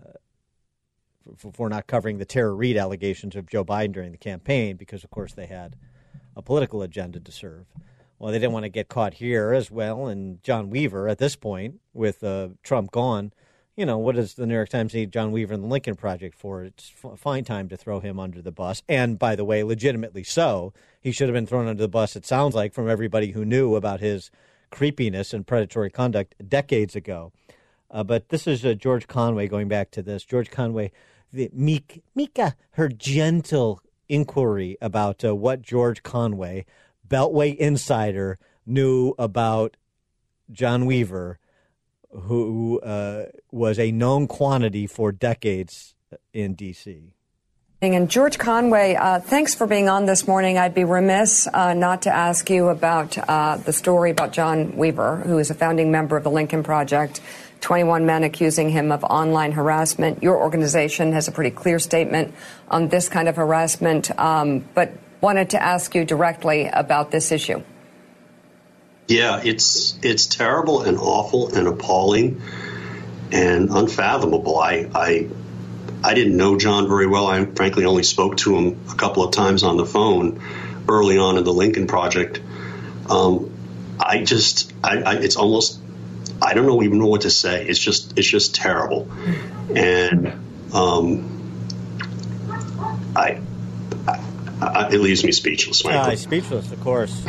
[1.53, 5.11] for not covering the Tara Reade allegations of Joe Biden during the campaign because, of
[5.11, 5.77] course, they had
[6.37, 7.67] a political agenda to serve.
[8.19, 10.07] Well, they didn't want to get caught here as well.
[10.07, 13.33] And John Weaver, at this point, with uh, Trump gone,
[13.77, 16.39] you know, what does the New York Times need John Weaver and the Lincoln Project
[16.39, 16.63] for?
[16.63, 18.83] It's fine time to throw him under the bus.
[18.89, 20.73] And by the way, legitimately so.
[21.01, 23.75] He should have been thrown under the bus, it sounds like, from everybody who knew
[23.75, 24.31] about his
[24.71, 27.33] creepiness and predatory conduct decades ago.
[27.91, 30.25] Uh, but this is uh, George Conway going back to this.
[30.25, 30.93] George Conway
[31.35, 36.65] the Mika, her gentle inquiry about uh, what George Conway,
[37.07, 39.77] Beltway insider, knew about
[40.51, 41.39] John Weaver,
[42.11, 45.95] who uh, was a known quantity for decades
[46.33, 47.15] in D.C.
[47.83, 50.57] And George Conway, uh, thanks for being on this morning.
[50.57, 55.17] I'd be remiss uh, not to ask you about uh, the story about John Weaver,
[55.17, 57.21] who is a founding member of the Lincoln Project.
[57.65, 60.23] 21 men accusing him of online harassment.
[60.23, 62.35] Your organization has a pretty clear statement
[62.69, 67.63] on this kind of harassment, um, but wanted to ask you directly about this issue.
[69.09, 72.43] Yeah, it's it's terrible and awful and appalling
[73.33, 74.59] and unfathomable.
[74.59, 75.29] I I
[76.03, 77.27] I didn't know John very well.
[77.27, 80.43] I frankly only spoke to him a couple of times on the phone
[80.87, 82.43] early on in the Lincoln Project.
[83.09, 83.51] Um,
[83.99, 85.81] I just I, I, it's almost
[86.43, 87.67] I don't know even know what to say.
[87.67, 89.11] It's just it's just terrible,
[89.75, 90.29] and
[90.75, 91.31] um,
[93.17, 93.41] I,
[94.07, 94.21] I,
[94.61, 95.85] I, it leaves me speechless.
[95.85, 97.27] Uh, speechless, of course.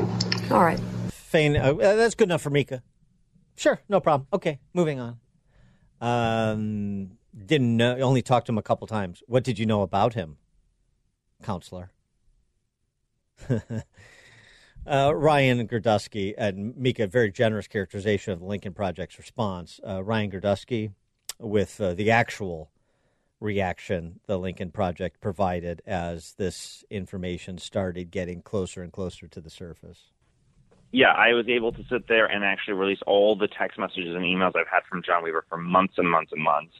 [0.51, 0.79] All right.
[1.11, 1.55] feign.
[1.55, 2.83] Uh, that's good enough for Mika.
[3.55, 4.27] Sure, no problem.
[4.33, 5.19] Okay, moving on.
[6.01, 9.23] Um, didn't know, only talked to him a couple times.
[9.27, 10.37] What did you know about him,
[11.41, 11.91] counselor?
[14.87, 19.79] uh, Ryan Girdusky and Mika, very generous characterization of the Lincoln Project's response.
[19.87, 20.91] Uh, Ryan Girdusky
[21.39, 22.69] with uh, the actual
[23.39, 29.49] reaction the Lincoln Project provided as this information started getting closer and closer to the
[29.49, 30.11] surface.
[30.91, 34.23] Yeah, I was able to sit there and actually release all the text messages and
[34.23, 36.73] emails I've had from John Weaver for months and months and months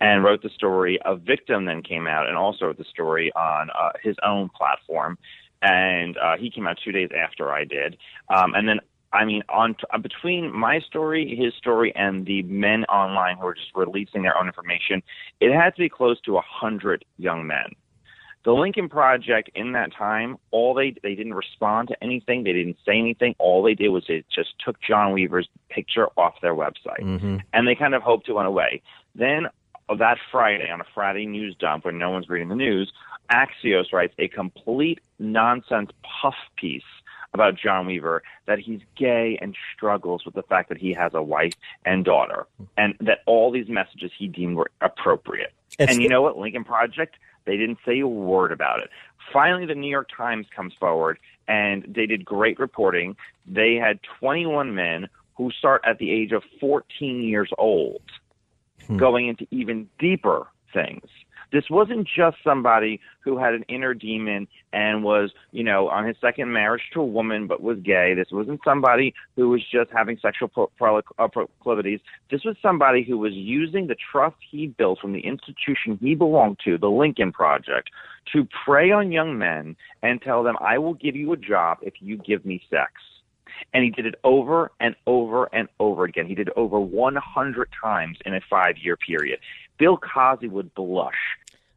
[0.00, 0.98] and wrote the story.
[1.04, 5.18] A victim then came out and also wrote the story on uh, his own platform.
[5.62, 7.96] And uh, he came out two days after I did.
[8.28, 8.80] Um, and then
[9.12, 13.54] I mean, on uh, between my story, his story, and the men online who are
[13.54, 15.02] just releasing their own information,
[15.40, 17.74] it had to be close to a hundred young men.
[18.44, 22.78] The Lincoln Project in that time, all they they didn't respond to anything, they didn't
[22.86, 23.34] say anything.
[23.38, 27.38] All they did was they just took John Weaver's picture off their website, mm-hmm.
[27.52, 28.80] and they kind of hoped it went away.
[29.14, 29.48] Then
[29.98, 32.92] that Friday on a Friday news dump when no one's reading the news,
[33.30, 36.82] Axios writes a complete nonsense puff piece
[37.32, 41.22] about John Weaver that he's gay and struggles with the fact that he has a
[41.22, 41.52] wife
[41.84, 45.52] and daughter, and that all these messages he deemed were appropriate.
[45.78, 46.36] It's and you know what?
[46.38, 48.90] Lincoln Project, they didn't say a word about it.
[49.32, 53.16] Finally, the New York Times comes forward, and they did great reporting.
[53.46, 58.02] They had 21 men who start at the age of 14 years old,
[58.98, 61.06] going into even deeper things.
[61.52, 66.16] This wasn't just somebody who had an inner demon and was, you know, on his
[66.20, 68.14] second marriage to a woman but was gay.
[68.14, 72.00] This wasn't somebody who was just having sexual pro- pro- uh, proclivities.
[72.30, 76.58] This was somebody who was using the trust he built from the institution he belonged
[76.64, 77.90] to, the Lincoln Project,
[78.32, 81.94] to prey on young men and tell them, I will give you a job if
[81.98, 82.92] you give me sex.
[83.72, 86.26] And he did it over and over and over again.
[86.26, 89.40] He did over 100 times in a five year period.
[89.78, 91.14] Bill Cosby would blush.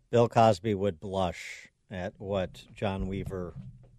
[0.09, 3.53] Bill Cosby would blush at what John Weaver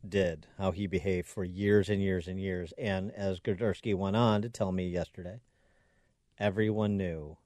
[0.06, 2.72] did, how he behaved for years and years and years.
[2.76, 5.40] And as Girdusky went on to tell me yesterday,
[6.38, 7.38] everyone knew,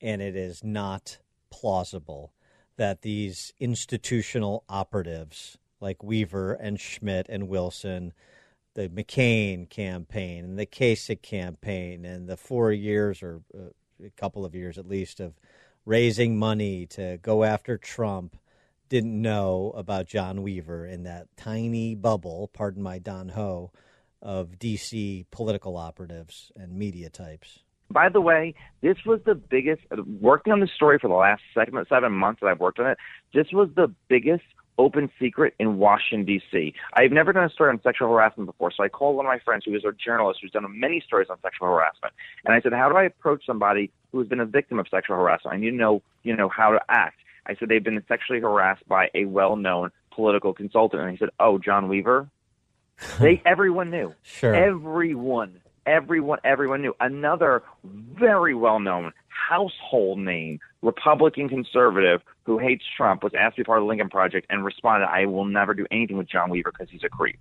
[0.00, 1.18] and it is not
[1.50, 2.32] plausible
[2.76, 8.12] that these institutional operatives like Weaver and Schmidt and Wilson,
[8.78, 13.70] the McCain campaign and the Kasich campaign, and the four years or uh,
[14.06, 15.34] a couple of years at least of
[15.84, 18.36] raising money to go after Trump
[18.88, 23.72] didn't know about John Weaver in that tiny bubble, pardon my Don Ho,
[24.22, 27.58] of DC political operatives and media types.
[27.90, 29.82] By the way, this was the biggest,
[30.20, 32.98] working on this story for the last seven, seven months that I've worked on it,
[33.34, 34.44] this was the biggest
[34.78, 36.72] open secret in Washington, D.C.
[36.94, 39.40] I've never done a story on sexual harassment before, so I called one of my
[39.40, 42.14] friends who is a journalist who's done many stories on sexual harassment.
[42.44, 45.16] And I said, How do I approach somebody who has been a victim of sexual
[45.16, 45.54] harassment?
[45.54, 47.18] I need to know, you know, how to act.
[47.46, 51.02] I said, They've been sexually harassed by a well known political consultant.
[51.02, 52.28] And he said, Oh, John Weaver?
[53.20, 54.14] they everyone knew.
[54.22, 54.54] Sure.
[54.54, 56.94] Everyone everyone everyone knew.
[57.00, 59.12] Another very well known
[59.48, 64.08] household name, Republican conservative who hates Trump, was asked to be part of the Lincoln
[64.08, 67.38] Project and responded, I will never do anything with John Weaver because he's a creep.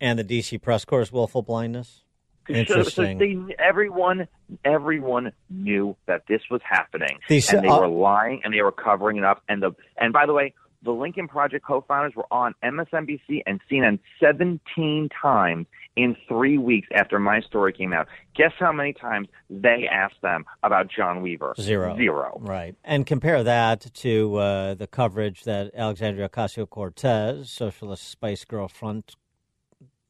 [0.00, 2.02] And the DC press corps' willful blindness?
[2.48, 3.18] So, Interesting.
[3.18, 4.26] so they, everyone,
[4.64, 8.72] everyone knew that this was happening, These- and they uh, were lying and they were
[8.72, 9.42] covering it up.
[9.48, 14.00] And the and by the way, the Lincoln Project co-founders were on MSNBC and CNN
[14.20, 18.08] 17 times in three weeks after my story came out.
[18.34, 21.54] Guess how many times they asked them about John Weaver?
[21.60, 21.96] Zero.
[21.96, 22.38] Zero.
[22.40, 22.74] Right.
[22.84, 29.16] And compare that to uh, the coverage that Alexandria Ocasio Cortez, socialist Spice Girl front,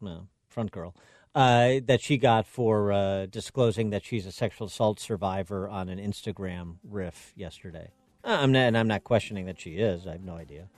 [0.00, 0.94] no, front girl,
[1.34, 5.98] uh, that she got for uh, disclosing that she's a sexual assault survivor on an
[5.98, 7.90] Instagram riff yesterday.
[8.22, 10.06] Uh, I'm not, and I'm not questioning that she is.
[10.06, 10.68] I have no idea.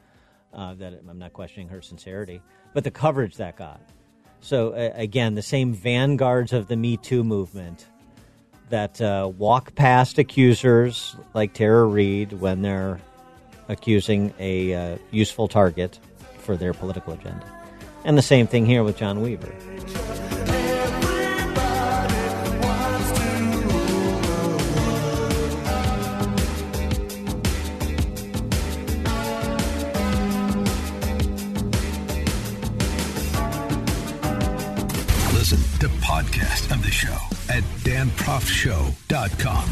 [0.52, 2.40] Uh, that I'm not questioning her sincerity,
[2.74, 3.80] but the coverage that got.
[4.44, 7.87] So uh, again, the same vanguards of the Me Too movement
[8.68, 13.00] that uh, walk past accusers like Tara Reid when they're
[13.68, 15.98] accusing a uh, useful target
[16.40, 17.46] for their political agenda.
[18.04, 19.54] And the same thing here with John Weaver.
[36.05, 37.17] Podcast of the show
[37.48, 39.65] at danproftshow.com.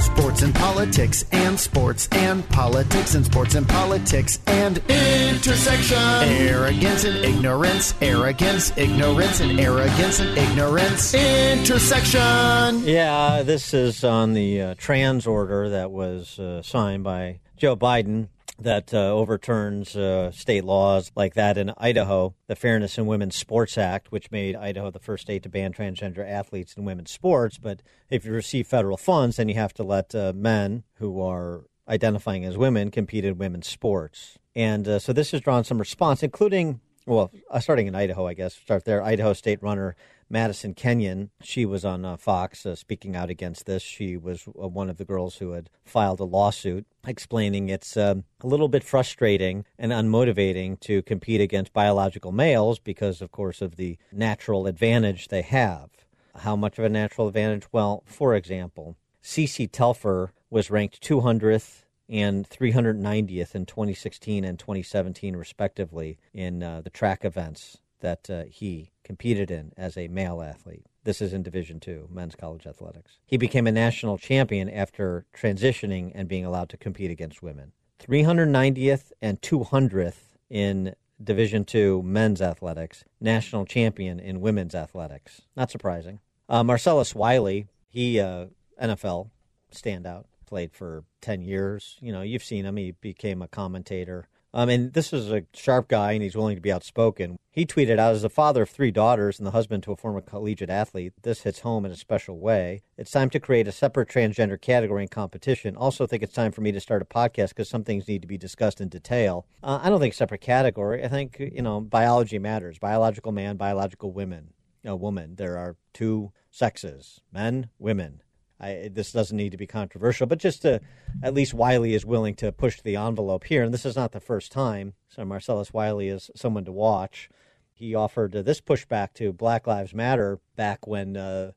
[0.00, 5.98] sports and politics and sports and politics and sports and politics and intersection.
[5.98, 11.14] Arrogance and ignorance, arrogance, ignorance and arrogance and ignorance.
[11.14, 12.84] Intersection.
[12.84, 18.28] Yeah, this is on the uh, trans order that was uh, signed by Joe Biden
[18.58, 23.76] that uh, overturns uh, state laws like that in Idaho, the Fairness in Women's Sports
[23.76, 27.58] Act, which made Idaho the first state to ban transgender athletes in women's sports.
[27.58, 31.64] But if you receive federal funds, then you have to let uh, men who are
[31.88, 34.38] identifying as women compete in women's sports.
[34.54, 38.34] And uh, so this has drawn some response, including, well, uh, starting in Idaho, I
[38.34, 39.02] guess, start there.
[39.02, 39.96] Idaho state runner
[40.28, 41.30] Madison Kenyon.
[41.42, 43.82] She was on uh, Fox uh, speaking out against this.
[43.82, 48.24] She was uh, one of the girls who had filed a lawsuit explaining it's um,
[48.40, 53.76] a little bit frustrating and unmotivating to compete against biological males because, of course, of
[53.76, 55.90] the natural advantage they have.
[56.36, 57.64] How much of a natural advantage?
[57.70, 66.18] Well, for example, CC Telfer was ranked 200th and 390th in 2016 and 2017, respectively,
[66.32, 70.84] in uh, the track events that uh, he competed in as a male athlete.
[71.04, 73.18] This is in Division Two, men's college athletics.
[73.24, 77.72] He became a national champion after transitioning and being allowed to compete against women.
[78.06, 85.40] 390th and 200th in Division Two men's athletics, national champion in women's athletics.
[85.56, 86.20] Not surprising.
[86.46, 88.46] Uh, Marcellus Wiley, he uh,
[88.82, 89.30] NFL
[89.72, 91.96] standout, played for 10 years.
[92.02, 92.76] You know, you've seen him.
[92.76, 96.62] He became a commentator um, and this is a sharp guy, and he's willing to
[96.62, 97.36] be outspoken.
[97.50, 100.20] He tweeted out, as a father of three daughters and the husband to a former
[100.20, 102.82] collegiate athlete, this hits home in a special way.
[102.96, 105.76] It's time to create a separate transgender category in competition.
[105.76, 108.28] Also, think it's time for me to start a podcast because some things need to
[108.28, 109.44] be discussed in detail.
[109.62, 111.04] Uh, I don't think separate category.
[111.04, 112.78] I think you know biology matters.
[112.78, 114.54] Biological man, biological women.
[114.84, 115.36] Know, woman.
[115.36, 118.22] There are two sexes: men, women.
[118.64, 120.80] I, this doesn't need to be controversial, but just to
[121.22, 124.20] at least Wiley is willing to push the envelope here, and this is not the
[124.20, 124.94] first time.
[125.08, 127.28] So Marcellus Wiley is someone to watch.
[127.74, 131.52] He offered uh, this pushback to Black Lives Matter back when uh,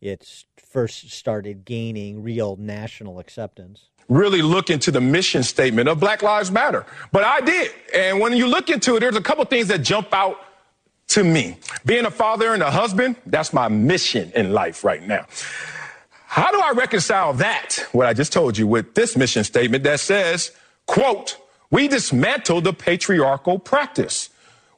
[0.00, 3.88] it first started gaining real national acceptance.
[4.08, 8.36] Really look into the mission statement of Black Lives Matter, but I did, and when
[8.36, 10.36] you look into it, there's a couple things that jump out
[11.08, 11.56] to me.
[11.84, 15.26] Being a father and a husband, that's my mission in life right now.
[16.34, 20.00] How do I reconcile that, what I just told you, with this mission statement that
[20.00, 20.50] says,
[20.84, 21.36] quote,
[21.70, 24.30] we dismantle the patriarchal practice.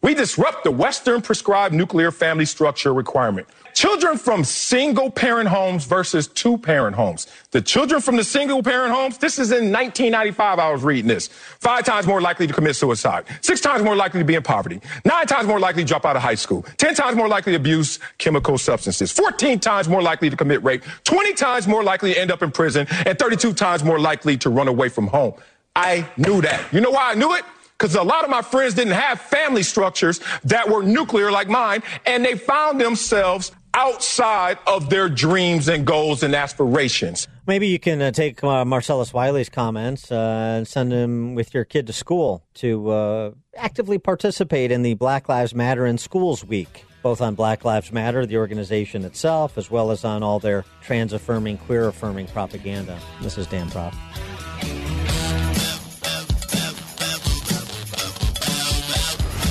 [0.07, 3.49] We disrupt the Western prescribed nuclear family structure requirement.
[3.75, 7.27] Children from single parent homes versus two parent homes.
[7.51, 11.27] The children from the single parent homes, this is in 1995, I was reading this.
[11.27, 13.25] Five times more likely to commit suicide.
[13.41, 14.81] Six times more likely to be in poverty.
[15.05, 16.65] Nine times more likely to drop out of high school.
[16.77, 19.11] Ten times more likely to abuse chemical substances.
[19.11, 20.85] 14 times more likely to commit rape.
[21.03, 22.87] 20 times more likely to end up in prison.
[23.07, 25.35] And 32 times more likely to run away from home.
[25.75, 26.73] I knew that.
[26.73, 27.45] You know why I knew it?
[27.79, 31.83] Because a lot of my friends didn't have family structures that were nuclear like mine,
[32.07, 37.29] and they found themselves outside of their dreams and goals and aspirations.
[37.47, 41.65] Maybe you can uh, take uh, Marcellus Wiley's comments uh, and send him with your
[41.65, 46.87] kid to school to uh, actively participate in the Black Lives Matter in Schools Week,
[47.03, 51.13] both on Black Lives Matter, the organization itself, as well as on all their trans
[51.13, 52.99] affirming, queer affirming propaganda.
[53.21, 53.95] This is Dan Proft.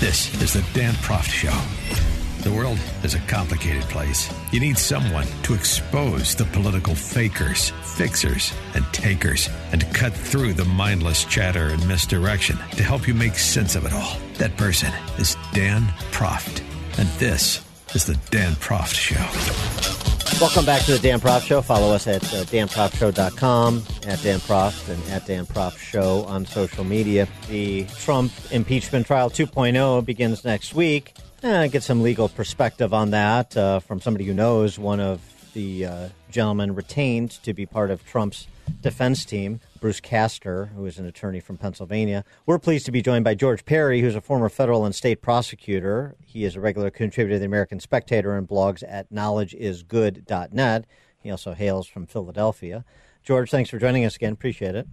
[0.05, 2.47] This is the Dan Proft Show.
[2.47, 4.31] The world is a complicated place.
[4.51, 10.53] You need someone to expose the political fakers, fixers, and takers, and to cut through
[10.53, 14.15] the mindless chatter and misdirection to help you make sense of it all.
[14.35, 16.61] That person is Dan Proft.
[16.99, 20.14] And this is the Dan Proft Show.
[20.41, 21.61] Welcome back to the Dan Proft Show.
[21.61, 26.83] Follow us at uh, danproftshow.com, at Dan Proft, and at Dan Proft Show on social
[26.83, 27.25] media.
[27.47, 31.13] The Trump impeachment trial 2.0 begins next week.
[31.41, 35.21] Uh, get some legal perspective on that uh, from somebody who knows one of
[35.53, 38.47] the uh, gentlemen retained to be part of Trump's
[38.81, 42.25] defense team, Bruce Castor, who is an attorney from Pennsylvania.
[42.47, 46.15] We're pleased to be joined by George Parry, who's a former federal and state prosecutor.
[46.25, 50.85] He is a regular contributor to the American Spectator and blogs at knowledgeisgood.net.
[51.19, 52.83] He also hails from Philadelphia.
[53.21, 54.33] George, thanks for joining us again.
[54.33, 54.87] Appreciate it.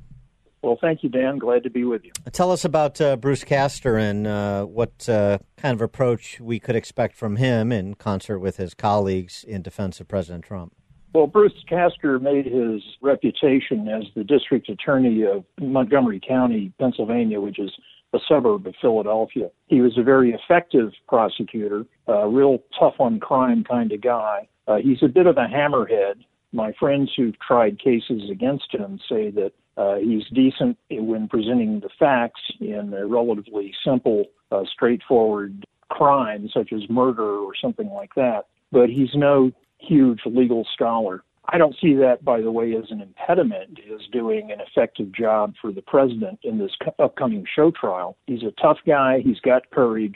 [0.60, 1.38] Well, thank you, Dan.
[1.38, 2.12] Glad to be with you.
[2.30, 6.76] Tell us about uh, Bruce Castor and uh, what uh, kind of approach we could
[6.76, 10.74] expect from him in concert with his colleagues in defense of President Trump.
[11.12, 17.58] Well, Bruce Castor made his reputation as the district attorney of Montgomery County, Pennsylvania, which
[17.58, 17.70] is
[18.14, 19.50] a suburb of Philadelphia.
[19.66, 24.48] He was a very effective prosecutor, a real tough on crime kind of guy.
[24.66, 26.16] Uh, he's a bit of a hammerhead.
[26.52, 31.88] My friends who've tried cases against him say that Uh, he's decent when presenting the
[31.98, 38.42] facts in a relatively simple, uh, straightforward crime such as murder or something like that.
[38.70, 39.50] But he's no
[39.86, 41.22] huge legal scholar.
[41.48, 45.54] I don't see that, by the way, as an impediment is doing an effective job
[45.60, 48.16] for the president in this upcoming show trial.
[48.26, 49.20] He's a tough guy.
[49.24, 50.14] He's got courage,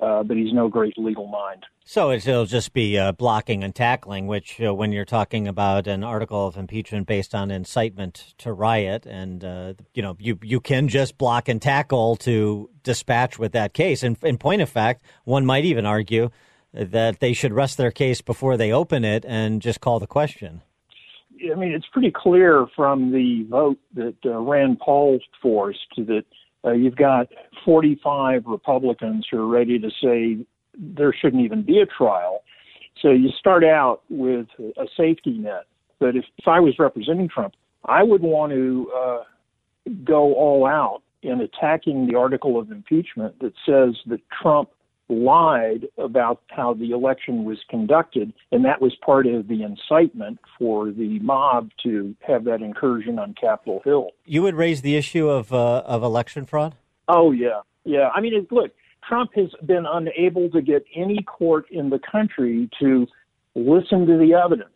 [0.00, 1.66] uh, but he's no great legal mind.
[1.84, 6.04] So it'll just be uh, blocking and tackling, which uh, when you're talking about an
[6.04, 10.88] article of impeachment based on incitement to riot, and uh, you know you you can
[10.88, 14.02] just block and tackle to dispatch with that case.
[14.02, 16.28] And in point of fact, one might even argue
[16.72, 20.62] that they should rest their case before they open it and just call the question.
[21.50, 26.24] I mean, it's pretty clear from the vote that uh, Rand Paul forced that
[26.64, 27.28] uh, you've got
[27.64, 30.44] 45 Republicans who are ready to say
[30.76, 32.42] there shouldn't even be a trial.
[33.00, 35.66] So you start out with a safety net.
[36.00, 37.54] But if, if I was representing Trump,
[37.84, 39.22] I would want to uh,
[40.04, 44.70] go all out in attacking the article of impeachment that says that Trump
[45.08, 50.90] lied about how the election was conducted, and that was part of the incitement for
[50.90, 54.10] the mob to have that incursion on Capitol Hill.
[54.24, 56.74] You would raise the issue of uh, of election fraud.
[57.08, 58.10] Oh yeah, yeah.
[58.14, 58.72] I mean, it, look,
[59.06, 63.06] Trump has been unable to get any court in the country to
[63.54, 64.70] listen to the evidence.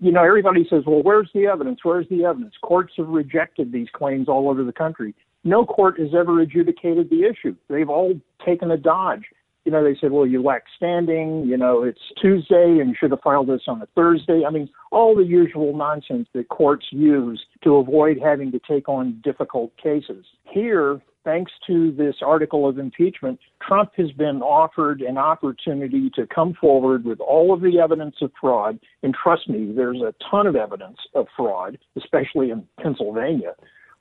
[0.00, 1.80] You know, everybody says, "Well, where's the evidence?
[1.82, 5.14] Where's the evidence?" Courts have rejected these claims all over the country.
[5.44, 7.56] No court has ever adjudicated the issue.
[7.68, 9.24] They've all taken a dodge
[9.64, 13.12] you know, they said, well, you lack standing, you know, it's Tuesday and you should
[13.12, 14.42] have filed this on a Thursday.
[14.46, 19.20] I mean, all the usual nonsense that courts use to avoid having to take on
[19.22, 20.24] difficult cases.
[20.44, 26.54] Here, thanks to this article of impeachment, Trump has been offered an opportunity to come
[26.60, 28.80] forward with all of the evidence of fraud.
[29.04, 33.54] And trust me, there's a ton of evidence of fraud, especially in Pennsylvania.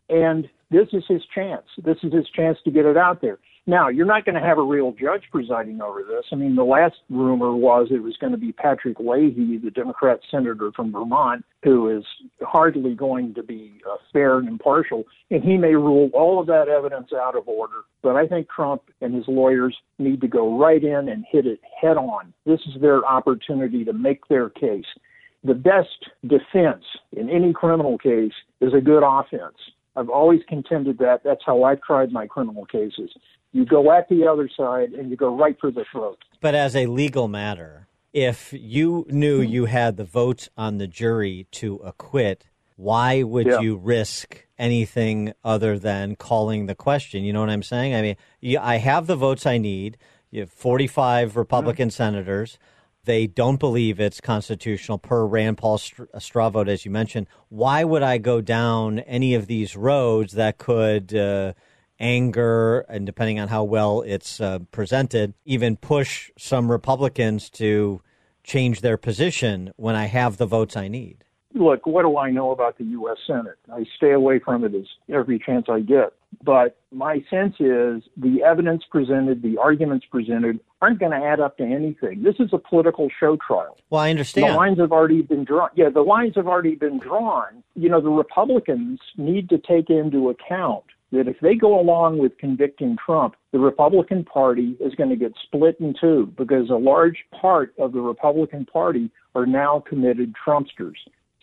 [0.10, 1.66] And this is his chance.
[1.84, 3.38] This is his chance to get it out there.
[3.68, 6.26] Now, you're not going to have a real judge presiding over this.
[6.32, 10.20] I mean, the last rumor was it was going to be Patrick Leahy, the Democrat
[10.32, 12.04] senator from Vermont, who is
[12.42, 16.70] hardly going to be uh, fair and impartial, and he may rule all of that
[16.70, 17.84] evidence out of order.
[18.02, 21.60] But I think Trump and his lawyers need to go right in and hit it
[21.80, 22.34] head on.
[22.48, 24.86] This is their opportunity to make their case.
[25.44, 26.84] The best defense
[27.16, 29.58] in any criminal case is a good offense.
[29.96, 31.24] I've always contended that.
[31.24, 33.12] That's how I've tried my criminal cases.
[33.52, 36.20] You go at the other side and you go right for the throat.
[36.40, 41.48] But as a legal matter, if you knew you had the votes on the jury
[41.52, 43.60] to acquit, why would yeah.
[43.60, 47.24] you risk anything other than calling the question?
[47.24, 47.94] You know what I'm saying?
[47.94, 49.98] I mean, I have the votes I need.
[50.30, 51.94] You have 45 Republican mm-hmm.
[51.94, 52.58] senators.
[53.06, 57.28] They don't believe it's constitutional per Rand Paul straw vote, as you mentioned.
[57.50, 61.54] Why would I go down any of these roads that could uh,
[62.00, 68.02] anger, and depending on how well it's uh, presented, even push some Republicans to
[68.44, 71.24] change their position when I have the votes I need?
[71.54, 73.18] Look, what do I know about the U.S.
[73.28, 73.58] Senate?
[73.72, 76.14] I stay away from it as every chance I get.
[76.44, 81.58] But my sense is the evidence presented, the arguments presented aren't going to add up
[81.58, 82.24] to anything.
[82.24, 83.78] This is a political show trial.
[83.90, 84.54] Well, I understand.
[84.54, 85.70] The lines have already been drawn.
[85.76, 87.64] Yeah, the lines have already been drawn.
[87.76, 92.38] You know, the Republicans need to take into account that if they go along with
[92.38, 97.26] convicting Trump, the Republican Party is going to get split in two because a large
[97.40, 100.96] part of the Republican Party are now committed Trumpsters.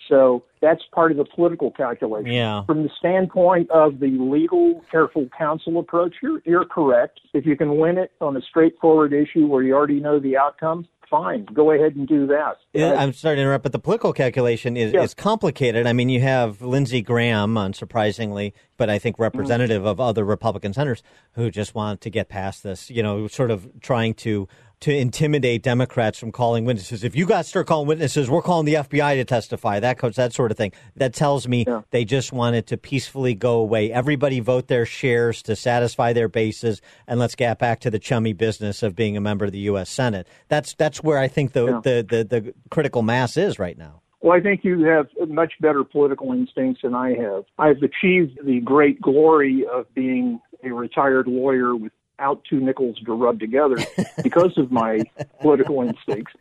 [0.08, 2.32] So that's part of the political calculation.
[2.32, 2.64] Yeah.
[2.64, 7.20] From the standpoint of the legal, careful counsel approach, you're, you're correct.
[7.34, 10.88] If you can win it on a straightforward issue where you already know the outcome,
[11.08, 12.56] fine, go ahead and do that.
[12.74, 15.86] I'm sorry to interrupt, but the political calculation is, is complicated.
[15.86, 19.88] I mean, you have Lindsey Graham, unsurprisingly, but I think representative mm-hmm.
[19.88, 21.02] of other Republican senators
[21.32, 24.48] who just want to get past this, you know, sort of trying to
[24.80, 27.04] to intimidate Democrats from calling witnesses.
[27.04, 29.80] If you guys start calling witnesses, we're calling the FBI to testify.
[29.80, 30.72] That comes that sort of thing.
[30.96, 31.82] That tells me yeah.
[31.90, 33.92] they just wanted to peacefully go away.
[33.92, 38.32] Everybody vote their shares to satisfy their bases, and let's get back to the chummy
[38.32, 39.90] business of being a member of the U.S.
[39.90, 40.28] Senate.
[40.48, 41.80] That's that's where I think the yeah.
[41.82, 44.02] the, the, the critical mass is right now.
[44.20, 47.44] Well, I think you have much better political instincts than I have.
[47.58, 53.12] I've achieved the great glory of being a retired lawyer with out two nickels to
[53.12, 53.76] rub together
[54.22, 55.00] because of my
[55.40, 56.32] political instincts.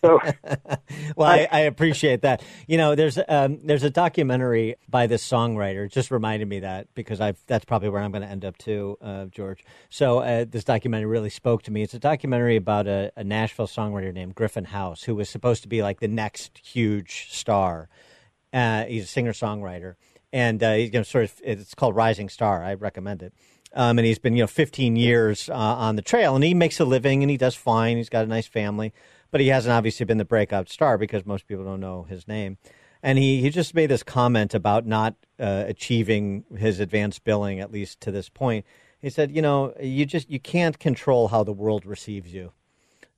[0.00, 0.20] So,
[1.16, 2.42] well, I, I, appreciate that.
[2.66, 5.90] You know, there's um, there's a documentary by this songwriter.
[5.90, 8.98] Just reminded me that because I've that's probably where I'm going to end up too,
[9.00, 9.64] uh, George.
[9.90, 11.82] So uh, this documentary really spoke to me.
[11.82, 15.68] It's a documentary about a, a Nashville songwriter named Griffin House, who was supposed to
[15.68, 17.88] be like the next huge star.
[18.52, 19.96] Uh, he's a singer songwriter
[20.34, 22.64] and uh, he's you know, sort of it's called Rising Star.
[22.64, 23.32] I recommend it.
[23.74, 26.78] Um, and he's been you know 15 years uh, on the trail, and he makes
[26.80, 27.96] a living, and he does fine.
[27.96, 28.92] He's got a nice family,
[29.30, 32.58] but he hasn't obviously been the breakout star because most people don't know his name.
[33.02, 37.70] And he, he just made this comment about not uh, achieving his advanced billing at
[37.70, 38.64] least to this point.
[38.98, 42.52] He said, you know, you just you can't control how the world receives you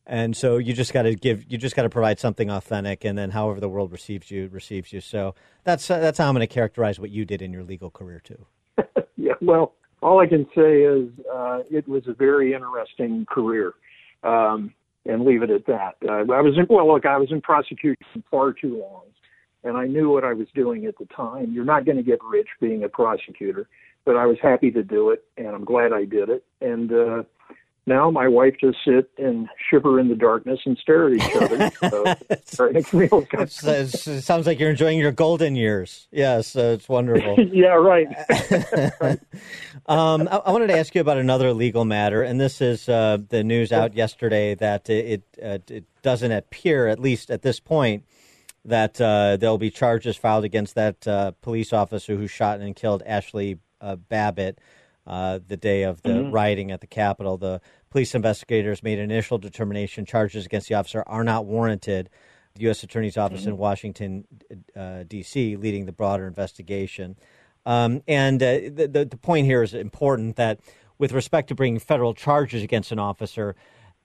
[0.07, 3.19] and so you just got to give you just got to provide something authentic and
[3.19, 5.35] then however the world receives you receives you so
[5.65, 8.21] that's uh, that's how i'm going to characterize what you did in your legal career
[8.21, 8.47] too
[9.17, 13.74] yeah well all i can say is uh, it was a very interesting career
[14.22, 14.72] um,
[15.05, 15.97] and leave it at that.
[16.09, 19.03] Uh, i was in well look i was in prosecution far too long
[19.64, 21.53] and i knew what i was doing at the time.
[21.53, 23.68] You're not going to get rich being a prosecutor
[24.05, 26.44] but i was happy to do it and i'm glad i did it.
[26.61, 27.22] And uh,
[27.87, 31.70] now my wife just sit and shiver in the darkness and stare at each other.
[32.47, 35.55] So it makes me feel kind It's- it's- it sounds like you're enjoying your golden
[35.57, 38.07] years yes uh, it's wonderful yeah, right.
[39.87, 43.18] um, I, I wanted to ask you about another legal matter, and this is uh,
[43.28, 48.05] the news out yesterday that it uh, it doesn't appear, at least at this point,
[48.64, 53.03] that uh, there'll be charges filed against that uh, police officer who shot and killed
[53.07, 54.59] Ashley uh, Babbitt
[55.07, 56.33] uh, the day of the Mhm.
[56.33, 57.37] rioting at the Capitol.
[57.37, 62.11] The police investigators made an initial determination charges against the officer are not warranted.
[62.55, 62.83] The U.S.
[62.83, 64.25] Attorney's Office in Washington,
[64.75, 67.17] uh, D.C., leading the broader investigation.
[67.67, 70.61] Um, and uh, the, the, the point here is important that
[70.99, 73.55] with respect to bringing federal charges against an officer,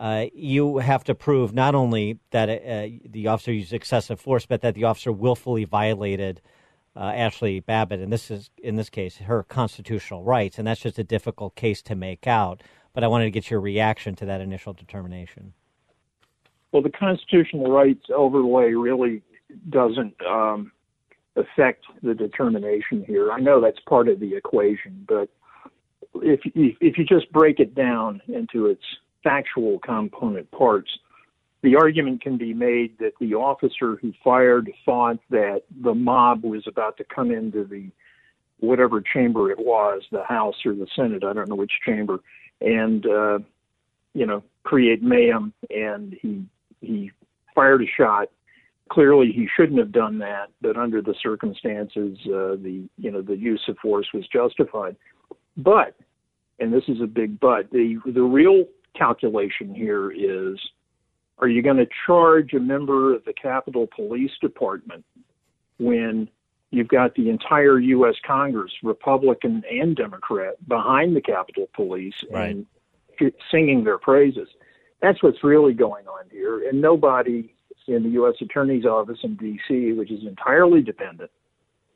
[0.01, 4.61] uh, you have to prove not only that uh, the officer used excessive force, but
[4.61, 6.41] that the officer willfully violated
[6.95, 10.99] uh, Ashley Babbitt, and this is in this case her constitutional rights, and that's just
[10.99, 12.61] a difficult case to make out.
[12.93, 15.53] But I wanted to get your reaction to that initial determination.
[16.71, 19.21] Well, the constitutional rights overlay really
[19.69, 20.71] doesn't um,
[21.35, 23.31] affect the determination here.
[23.31, 25.29] I know that's part of the equation, but
[26.15, 28.83] if if, if you just break it down into its
[29.23, 30.89] factual component parts,
[31.63, 36.63] the argument can be made that the officer who fired thought that the mob was
[36.67, 37.89] about to come into the
[38.59, 42.19] whatever chamber it was, the House or the Senate, I don't know which chamber,
[42.61, 43.39] and uh,
[44.13, 46.45] you know create mayhem, and he
[46.81, 47.11] he
[47.53, 48.29] fired a shot.
[48.89, 53.37] Clearly, he shouldn't have done that, but under the circumstances, uh, the you know the
[53.37, 54.95] use of force was justified.
[55.57, 55.95] But,
[56.59, 58.65] and this is a big but, the the real
[58.97, 60.59] calculation here is:
[61.41, 65.03] Are you going to charge a member of the Capitol Police Department
[65.79, 66.29] when
[66.69, 68.15] you've got the entire U.S.
[68.25, 72.67] Congress, Republican and Democrat, behind the Capitol Police and
[73.49, 74.47] singing their praises?
[75.01, 77.55] That's what's really going on here, and nobody
[77.87, 78.35] in the U.S.
[78.39, 81.31] Attorney's Office in D.C., which is entirely dependent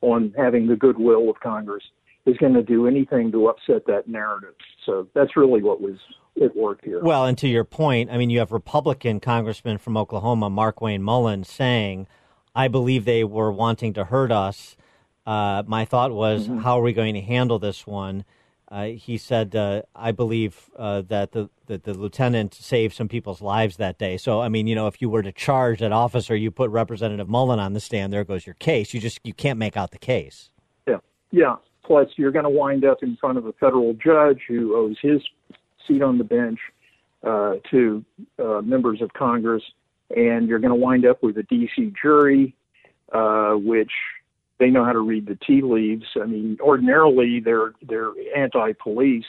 [0.02, 1.84] on having the goodwill of Congress,
[2.26, 4.56] is going to do anything to upset that narrative.
[4.86, 5.98] So that's really what was
[6.42, 7.02] at work here.
[7.04, 11.44] Well, and to your point, I mean, you have Republican Congressman from Oklahoma, Markwayne Mullin,
[11.44, 12.08] saying,
[12.56, 14.76] I believe they were wanting to hurt us.
[15.26, 16.62] Uh, my thought was, Mhm.
[16.62, 18.26] how are we going to handle this one?
[18.70, 23.42] Uh, he said, uh, I believe uh, that the that the lieutenant saved some people's
[23.42, 24.18] lives that day.
[24.18, 27.28] So, I mean, you know, if you were to charge that officer, you put Representative
[27.30, 28.12] Mullin on the stand.
[28.12, 28.94] There goes your case.
[28.94, 30.50] You just you can't make out the case.
[30.88, 30.98] Yeah,
[31.32, 31.56] yeah.
[31.86, 35.22] Plus, you're going to wind up in front of a federal judge who owes his
[35.88, 36.60] seat on the bench
[37.24, 38.04] uh, to
[38.44, 39.64] uh, members of Congress,
[40.16, 41.94] and you're going to wind up with a D.C.
[42.02, 42.56] jury,
[43.12, 43.92] uh, which
[44.60, 46.06] they know how to read the tea leaves.
[46.22, 49.26] I mean, ordinarily they're they're anti-police,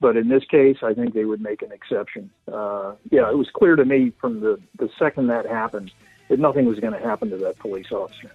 [0.00, 2.30] but in this case, I think they would make an exception.
[2.52, 5.90] Uh, yeah, it was clear to me from the the second that happened
[6.28, 8.30] that nothing was going to happen to that police officer.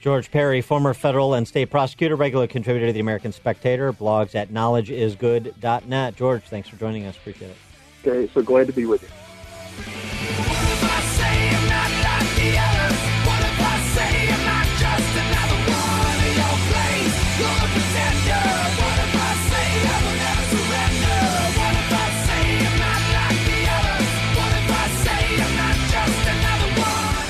[0.00, 4.50] George Parry, former federal and state prosecutor, regular contributor to the American Spectator, blogs at
[4.50, 6.16] knowledgeisgood.net.
[6.16, 7.16] George, thanks for joining us.
[7.16, 7.56] Appreciate it.
[8.06, 9.08] Okay, so glad to be with you.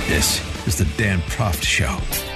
[0.08, 2.27] This is the Dan Proft Show.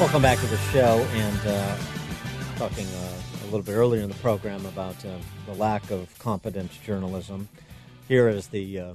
[0.00, 1.76] Welcome back to the show, and uh,
[2.56, 5.08] talking uh, a little bit earlier in the program about uh,
[5.44, 7.48] the lack of competent journalism.
[8.06, 8.92] Here is the, uh,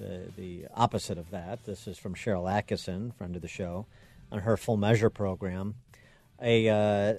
[0.00, 1.64] the the opposite of that.
[1.64, 3.86] This is from Sharyl Attkisson, friend of the show,
[4.32, 5.76] on her Full Measure program.
[6.42, 7.14] A uh,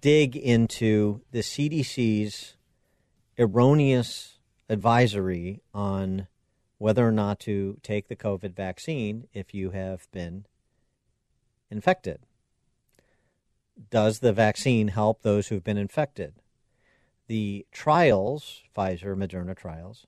[0.00, 2.54] dig into the CDC's
[3.38, 4.38] erroneous
[4.70, 6.26] advisory on
[6.78, 10.46] whether or not to take the COVID vaccine if you have been
[11.70, 12.20] infected.
[13.90, 16.34] Does the vaccine help those who've been infected?
[17.28, 20.06] The trials, Pfizer, Moderna trials,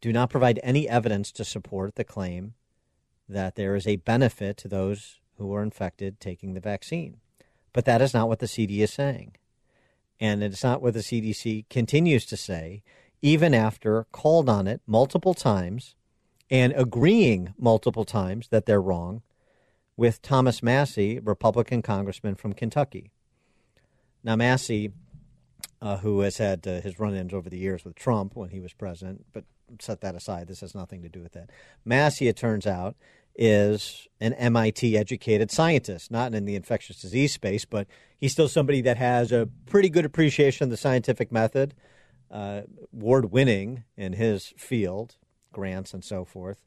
[0.00, 2.54] do not provide any evidence to support the claim
[3.28, 7.16] that there is a benefit to those who are infected taking the vaccine.
[7.72, 9.36] But that is not what the CD is saying.
[10.20, 12.82] And it's not what the CDC continues to say,
[13.20, 15.94] even after called on it multiple times
[16.50, 19.22] and agreeing multiple times that they're wrong
[19.96, 23.10] with Thomas Massie, Republican congressman from Kentucky.
[24.22, 24.92] Now, Massie,
[25.80, 28.60] uh, who has had uh, his run ins over the years with Trump when he
[28.60, 29.44] was president, but
[29.80, 30.48] set that aside.
[30.48, 31.50] This has nothing to do with that.
[31.84, 32.96] Massie, it turns out,
[33.36, 37.86] is an MIT educated scientist, not in the infectious disease space, but
[38.18, 41.74] he's still somebody that has a pretty good appreciation of the scientific method,
[42.30, 45.16] uh, award winning in his field,
[45.52, 46.64] grants and so forth.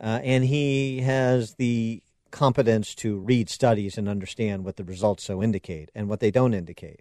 [0.00, 2.02] Uh, and he has the
[2.36, 6.52] competence to read studies and understand what the results so indicate and what they don't
[6.52, 7.00] indicate.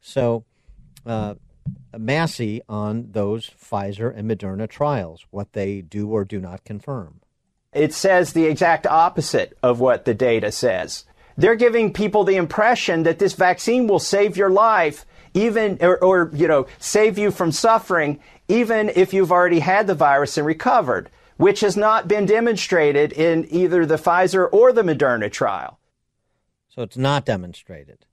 [0.00, 0.44] So,
[1.06, 1.34] uh,
[1.96, 7.20] Massie on those Pfizer and Moderna trials, what they do or do not confirm.
[7.72, 11.04] It says the exact opposite of what the data says.
[11.36, 16.30] They're giving people the impression that this vaccine will save your life, even, or, or
[16.34, 21.08] you know, save you from suffering, even if you've already had the virus and recovered,
[21.36, 25.78] which has not been demonstrated in either the Pfizer or the Moderna trial.
[26.68, 28.06] So it's not demonstrated.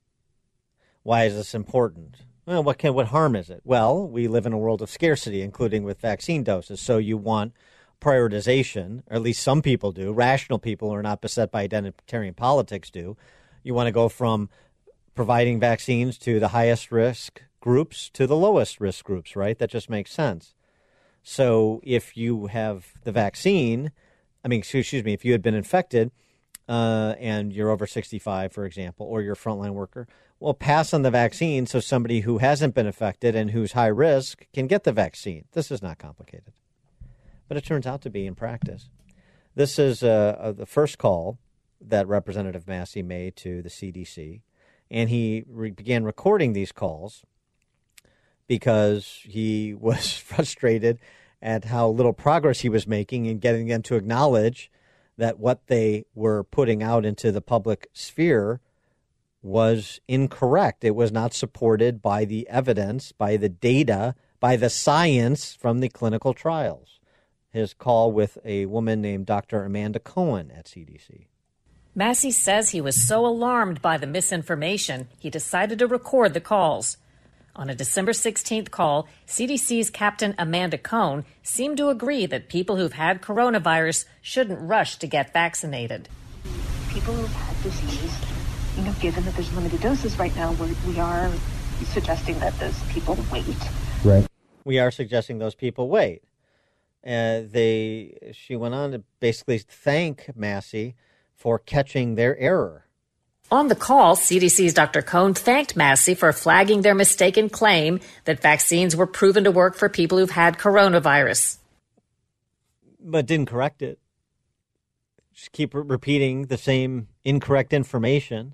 [1.03, 2.17] Why is this important?
[2.45, 3.61] Well, what can what harm is it?
[3.63, 6.79] Well, we live in a world of scarcity, including with vaccine doses.
[6.79, 7.53] So you want
[7.99, 10.11] prioritization, or at least some people do.
[10.11, 13.15] Rational people who are not beset by identitarian politics do.
[13.63, 14.49] You want to go from
[15.13, 19.57] providing vaccines to the highest risk groups to the lowest risk groups, right?
[19.57, 20.55] That just makes sense.
[21.23, 23.91] So if you have the vaccine,
[24.43, 26.11] I mean, excuse me, if you had been infected
[26.67, 30.07] uh, and you're over 65, for example, or you're a frontline worker,
[30.39, 34.47] well, pass on the vaccine so somebody who hasn't been affected and who's high risk
[34.53, 35.45] can get the vaccine.
[35.51, 36.53] This is not complicated
[37.51, 38.87] but it turns out to be in practice.
[39.55, 41.37] This is uh, uh, the first call
[41.81, 44.39] that Representative Massie made to the CDC,
[44.89, 47.25] and he re- began recording these calls
[48.51, 50.99] because he was frustrated
[51.41, 54.69] at how little progress he was making in getting them to acknowledge
[55.17, 58.59] that what they were putting out into the public sphere
[59.41, 60.83] was incorrect.
[60.83, 65.87] It was not supported by the evidence, by the data, by the science from the
[65.87, 66.99] clinical trials
[67.51, 69.63] his call with a woman named Dr.
[69.63, 71.27] Amanda Cohen at CDC.
[71.93, 76.97] Massie says he was so alarmed by the misinformation, he decided to record the calls.
[77.61, 82.93] On a December 16th call, CDC's Captain Amanda Cohen seemed to agree that people who've
[82.93, 86.09] had coronavirus shouldn't rush to get vaccinated.
[86.89, 88.15] People who've had disease,
[88.75, 91.31] you know, given that there's limited doses right now, we're, we are
[91.83, 93.45] suggesting that those people wait.
[94.03, 94.25] Right.
[94.65, 96.23] We are suggesting those people wait.
[97.05, 100.95] Uh, they she went on to basically thank Massie
[101.35, 102.87] for catching their error.
[103.51, 105.01] On the call, CDC's Dr.
[105.01, 109.89] Cohen thanked Massie for flagging their mistaken claim that vaccines were proven to work for
[109.89, 111.57] people who've had coronavirus.
[112.97, 113.99] But didn't correct it.
[115.33, 118.53] Just keep repeating the same incorrect information.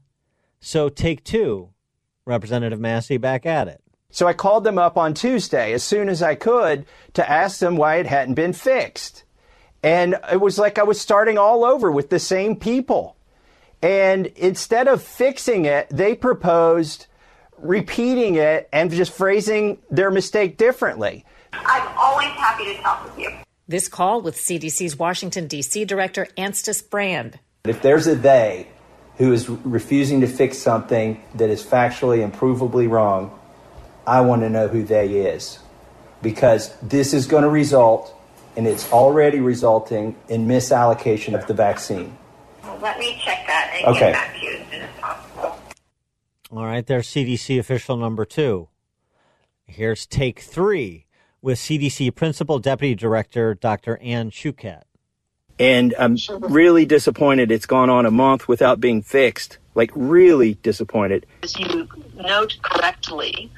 [0.61, 1.69] So take two,
[2.25, 3.83] Representative Massie, back at it.
[4.09, 7.77] So I called them up on Tuesday as soon as I could to ask them
[7.77, 9.25] why it hadn't been fixed.
[9.83, 13.16] And it was like I was starting all over with the same people.
[13.81, 17.07] And instead of fixing it, they proposed
[17.57, 21.25] repeating it and just phrasing their mistake differently.
[21.53, 23.31] I'm always happy to talk with you.
[23.67, 25.85] This call with CDC's Washington, D.C.
[25.85, 27.39] Director Anstice Brand.
[27.65, 28.67] If there's a they
[29.17, 33.37] who is refusing to fix something that is factually and provably wrong,
[34.05, 35.59] I want to know who they is
[36.21, 38.13] because this is going to result,
[38.55, 42.17] and it's already resulting, in misallocation of the vaccine.
[42.67, 43.99] Well, let me check that and okay.
[43.99, 45.59] get back to you as soon as possible.
[46.51, 48.67] All right, there's CDC official number two.
[49.65, 51.05] Here's take three
[51.41, 53.97] with CDC Principal Deputy Director Dr.
[54.01, 54.83] Anne Schuchat.
[55.59, 59.57] And I'm really disappointed it's gone on a month without being fixed.
[59.73, 61.25] Like, really disappointed.
[61.43, 63.49] As you note correctly,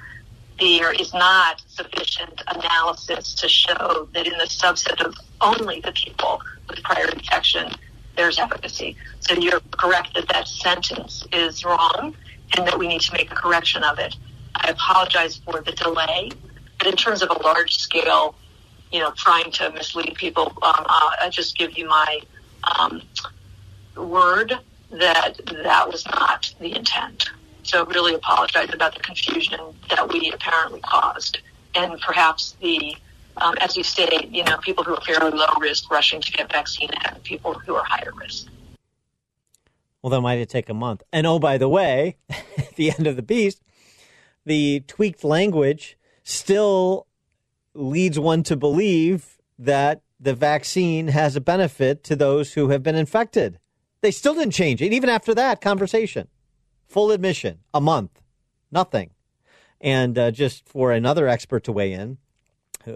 [0.59, 6.41] there is not sufficient analysis to show that in the subset of only the people
[6.69, 7.71] with prior infection,
[8.19, 8.97] there's efficacy.
[9.21, 12.13] So you're correct that that sentence is wrong.
[12.57, 14.15] and that we need to make a correction of it.
[14.55, 16.31] I apologize for the delay,
[16.77, 18.35] but in terms of a large scale,
[18.91, 22.19] you know, trying to mislead people, um, uh, I just give you my
[22.79, 23.01] um,
[23.95, 24.53] word
[24.91, 27.29] that that was not the intent.
[27.63, 29.59] So really apologize about the confusion
[29.89, 31.39] that we apparently caused,
[31.75, 32.95] and perhaps the,
[33.41, 36.51] um, as you stated, you know, people who are fairly low risk rushing to get
[36.51, 38.47] vaccine and people who are higher risk.
[40.01, 41.03] Well, that might take a month?
[41.11, 43.61] And oh, by the way, at the end of the beast,
[44.45, 47.07] the tweaked language still
[47.73, 52.95] leads one to believe that the vaccine has a benefit to those who have been
[52.95, 53.59] infected.
[54.01, 56.27] They still didn't change it, even after that conversation.
[56.87, 58.21] Full admission, a month,
[58.71, 59.11] nothing.
[59.81, 62.17] And uh, just for another expert to weigh in,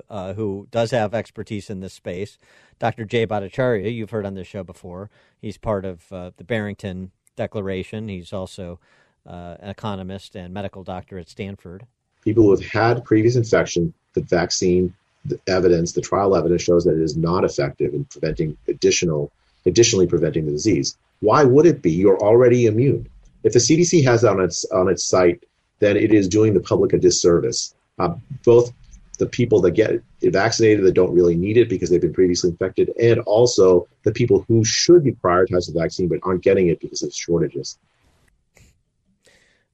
[0.09, 2.37] uh, who does have expertise in this space,
[2.79, 3.05] Dr.
[3.05, 5.09] Jay Bhattacharya, you've heard on this show before.
[5.41, 8.07] He's part of uh, the Barrington Declaration.
[8.07, 8.79] He's also
[9.27, 11.85] uh, an economist and medical doctor at Stanford.
[12.23, 14.93] People who have had previous infection, the vaccine
[15.25, 19.31] the evidence, the trial evidence shows that it is not effective in preventing additional,
[19.65, 20.97] additionally preventing the disease.
[21.21, 21.91] Why would it be?
[21.91, 23.07] You're already immune.
[23.43, 25.43] If the CDC has on its on its site,
[25.79, 27.73] then it is doing the public a disservice.
[27.99, 28.73] Uh, both
[29.19, 32.91] the people that get vaccinated that don't really need it because they've been previously infected,
[32.99, 37.03] and also the people who should be prioritized the vaccine but aren't getting it because
[37.03, 37.77] of shortages.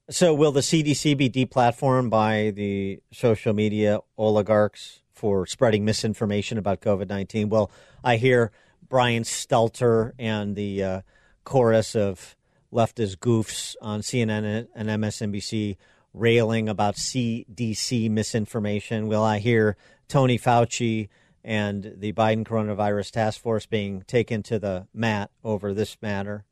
[0.09, 6.81] So, will the CDC be deplatformed by the social media oligarchs for spreading misinformation about
[6.81, 7.49] COVID 19?
[7.49, 7.71] Well,
[8.03, 8.51] I hear
[8.87, 11.01] Brian Stelter and the uh,
[11.43, 12.35] chorus of
[12.73, 15.77] leftist goofs on CNN and MSNBC
[16.13, 19.07] railing about CDC misinformation.
[19.07, 21.09] Will I hear Tony Fauci
[21.43, 26.45] and the Biden coronavirus task force being taken to the mat over this matter?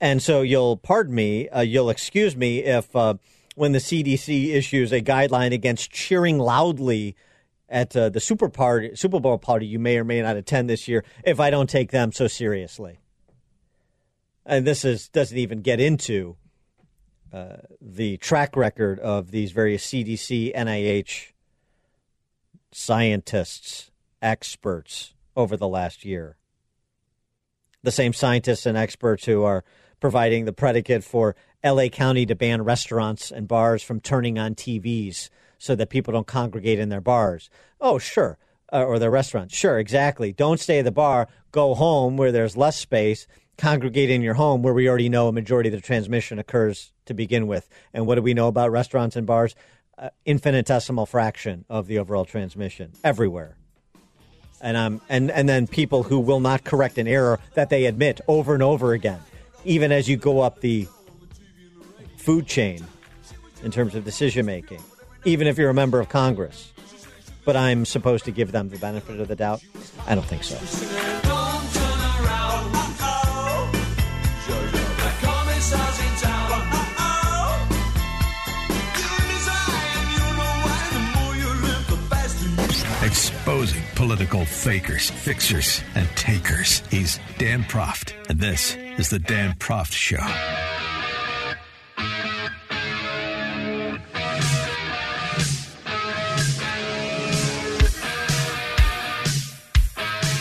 [0.00, 3.14] And so you'll pardon me, uh, you'll excuse me if uh,
[3.54, 7.14] when the CDC issues a guideline against cheering loudly
[7.68, 10.88] at uh, the Super Party, Super Bowl party you may or may not attend this
[10.88, 12.98] year, if I don't take them so seriously.
[14.44, 16.36] And this is doesn't even get into
[17.32, 21.32] uh, the track record of these various CDC, NIH
[22.70, 26.36] scientists, experts over the last year.
[27.82, 29.64] The same scientists and experts who are
[29.98, 35.30] providing the predicate for LA County to ban restaurants and bars from turning on TVs
[35.58, 37.48] so that people don't congregate in their bars.
[37.80, 38.36] Oh, sure.
[38.72, 39.54] Uh, or their restaurants.
[39.54, 40.32] Sure, exactly.
[40.32, 41.28] Don't stay at the bar.
[41.50, 43.26] Go home where there's less space.
[43.62, 47.14] Congregate in your home where we already know a majority of the transmission occurs to
[47.14, 47.68] begin with.
[47.94, 49.54] And what do we know about restaurants and bars?
[49.96, 53.56] Uh, infinitesimal fraction of the overall transmission everywhere.
[54.60, 58.20] And um, and and then people who will not correct an error that they admit
[58.28, 59.20] over and over again
[59.64, 60.88] even as you go up the
[62.16, 62.84] food chain
[63.62, 64.80] in terms of decision making,
[65.24, 66.72] even if you're a member of Congress.
[67.44, 69.62] But I'm supposed to give them the benefit of the doubt?
[70.06, 71.41] I don't think so.
[83.52, 86.78] Exposing political fakers, fixers, and takers.
[86.90, 90.16] He's Dan Proft, and this is The Dan Proft Show.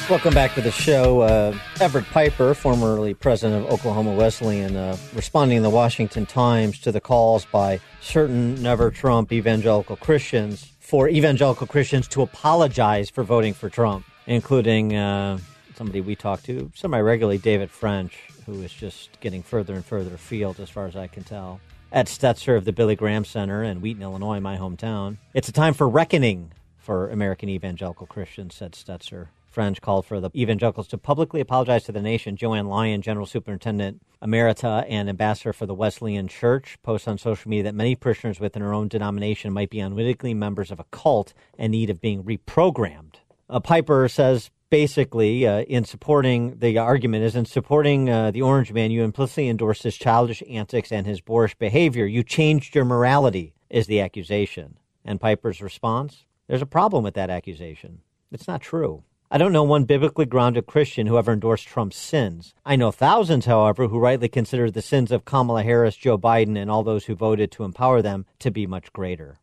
[0.10, 1.20] Welcome back to the show.
[1.20, 6.94] Uh, Everett Piper, formerly president of Oklahoma Wesleyan, uh, responding in the Washington Times to
[6.94, 13.54] the calls by certain never Trump evangelical Christians for evangelical Christians to apologize for voting
[13.54, 15.40] for Trump, including uh,
[15.74, 20.14] somebody we talk to semi regularly, David French, who is just getting further and further
[20.14, 21.62] afield, as far as I can tell.
[21.94, 25.16] Ed Stetzer of the Billy Graham Center in Wheaton, Illinois, my hometown.
[25.34, 29.28] It's a time for reckoning for American evangelical Christians, said Stetzer.
[29.52, 32.36] French called for the evangelicals to publicly apologize to the nation.
[32.36, 37.64] Joanne Lyon, General Superintendent Emerita and Ambassador for the Wesleyan Church, posts on social media
[37.64, 41.72] that many parishioners within her own denomination might be unwittingly members of a cult in
[41.72, 43.16] need of being reprogrammed.
[43.50, 48.72] Uh, Piper says basically, uh, in supporting the argument, is in supporting uh, the Orange
[48.72, 52.06] Man, you implicitly endorsed his childish antics and his boorish behavior.
[52.06, 54.78] You changed your morality, is the accusation.
[55.04, 58.02] And Piper's response there's a problem with that accusation.
[58.30, 59.04] It's not true.
[59.34, 62.54] I don't know one biblically grounded Christian who ever endorsed Trump's sins.
[62.66, 66.70] I know thousands, however, who rightly consider the sins of Kamala Harris, Joe Biden, and
[66.70, 69.40] all those who voted to empower them to be much greater.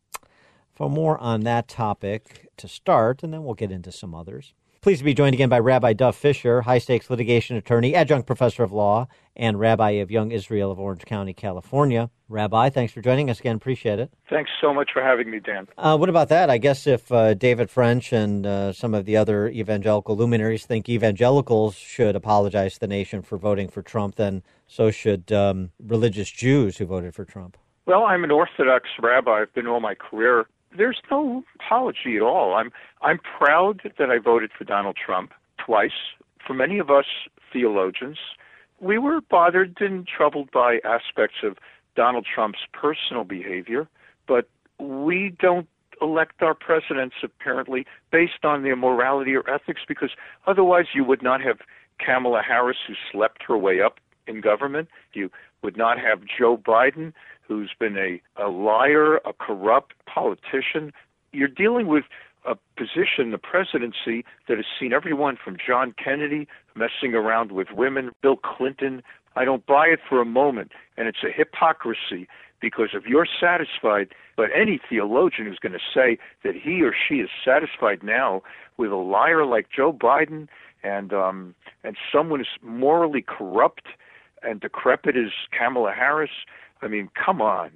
[0.79, 4.53] for more on that topic to start, and then we'll get into some others.
[4.79, 8.63] Pleased to be joined again by Rabbi Dov Fischer, high stakes litigation attorney, adjunct professor
[8.63, 9.07] of law,
[9.39, 12.09] and rabbi of Young Israel of Orange County, California.
[12.27, 13.55] Rabbi, thanks for joining us again.
[13.55, 14.11] Appreciate it.
[14.29, 15.67] Thanks so much for having me, Dan.
[15.77, 16.49] Uh, what about that?
[16.49, 20.89] I guess if uh, David French and uh, some of the other evangelical luminaries think
[20.89, 26.29] evangelicals should apologize to the nation for voting for Trump, then so should um, religious
[26.29, 27.57] Jews who voted for Trump.
[27.85, 29.41] Well, I'm an Orthodox rabbi.
[29.41, 30.45] I've been all my career
[30.77, 32.53] there's no apology at all.
[32.53, 32.71] I'm
[33.01, 36.13] I'm proud that I voted for Donald Trump twice.
[36.45, 37.05] For many of us
[37.51, 38.19] theologians,
[38.81, 41.57] we were bothered and troubled by aspects of
[41.95, 43.87] Donald Trump's personal behavior,
[44.27, 44.49] but
[44.79, 45.67] we don't
[46.01, 50.11] elect our presidents apparently based on their morality or ethics because
[50.47, 51.57] otherwise you would not have
[51.99, 54.87] Kamala Harris who slept her way up in government.
[55.13, 55.29] You
[55.61, 57.11] would not have Joe Biden
[57.49, 60.93] who's been a, a liar, a corrupt politician.
[61.33, 62.05] You're dealing with
[62.49, 68.11] a position, the presidency, that has seen everyone from John Kennedy messing around with women,
[68.21, 69.03] Bill Clinton.
[69.35, 70.71] I don't buy it for a moment.
[70.97, 72.27] And it's a hypocrisy
[72.59, 77.15] because if you're satisfied, but any theologian who's going to say that he or she
[77.15, 78.41] is satisfied now
[78.77, 80.47] with a liar like Joe Biden
[80.83, 83.87] and um, and someone who's morally corrupt
[84.41, 86.31] and decrepit as Kamala Harris,
[86.81, 87.71] I mean, come on.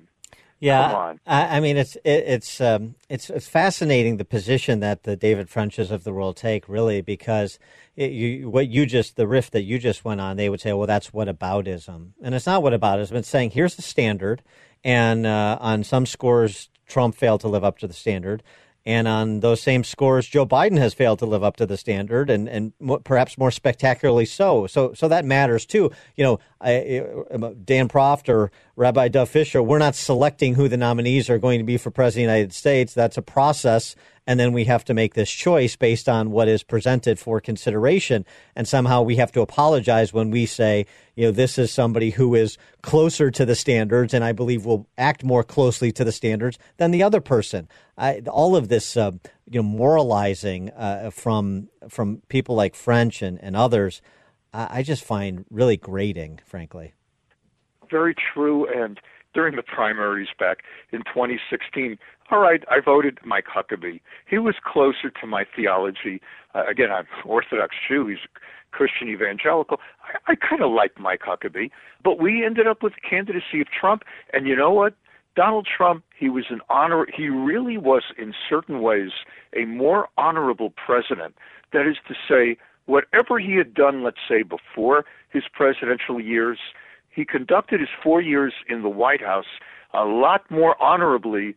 [0.64, 1.16] Yeah.
[1.28, 5.50] I, I mean, it's it, it's um, it's it's fascinating the position that the David
[5.50, 7.60] Frenches of the world take, really, because
[7.98, 10.72] it, you, what you just the riff that you just went on, they would say,
[10.72, 13.12] well, that's what aboutism, and it's not what aboutism.
[13.12, 14.42] It's saying here's the standard,
[14.86, 18.42] and uh, on some scores, Trump failed to live up to the standard.
[18.86, 22.30] And on those same scores, Joe Biden has failed to live up to the standard,
[22.30, 22.74] and and
[23.06, 24.68] perhaps more spectacularly so.
[24.68, 25.90] So so that matters too.
[26.18, 27.06] You know, I,
[27.64, 31.66] Dan Proft or Rabbi Dov Fischer, we're not selecting who the nominees are going to
[31.66, 32.94] be for president of the United States.
[32.94, 33.96] That's a process
[34.26, 38.26] and then we have to make this choice based on what is presented for consideration.
[38.56, 42.34] And somehow we have to apologize when we say, you know, this is somebody who
[42.34, 46.58] is closer to the standards, and I believe will act more closely to the standards
[46.78, 47.68] than the other person.
[47.98, 49.12] I, all of this, uh,
[49.50, 54.02] you know, moralizing uh, from from people like French and, and others,
[54.54, 56.94] I, I just find really grating, frankly.
[57.92, 59.00] Very true, and
[59.34, 60.60] during the primaries back
[60.92, 61.98] in 2016,
[62.32, 64.02] all right, I voted Mike Huckabee.
[64.30, 66.22] He was closer to my theology.
[66.56, 68.08] Uh, again, I'm Orthodox Jew.
[68.08, 68.20] He's
[68.72, 69.80] Christian evangelical.
[70.04, 71.70] I, I kind of like Mike Huckabee,
[72.04, 74.04] but we ended up with the candidacy of Trump.
[74.34, 74.96] And you know what?
[75.36, 77.08] Donald Trump, he was an honor.
[77.16, 79.10] He really was, in certain ways,
[79.56, 81.36] a more honorable president.
[81.72, 86.60] That is to say, whatever he had done, let's say, before his presidential years,
[87.10, 89.46] he conducted his four years in the White House
[89.94, 91.56] a lot more honorably.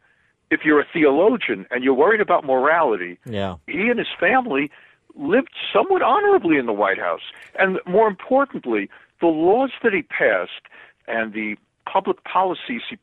[0.51, 3.57] If you're a theologian and you're worried about morality, yeah.
[3.67, 4.71] he and his family
[5.17, 7.33] lived somewhat honorably in the White House.
[7.59, 8.89] And more importantly,
[9.21, 10.69] the laws that he passed
[11.09, 11.57] and the
[11.91, 12.97] public policies he,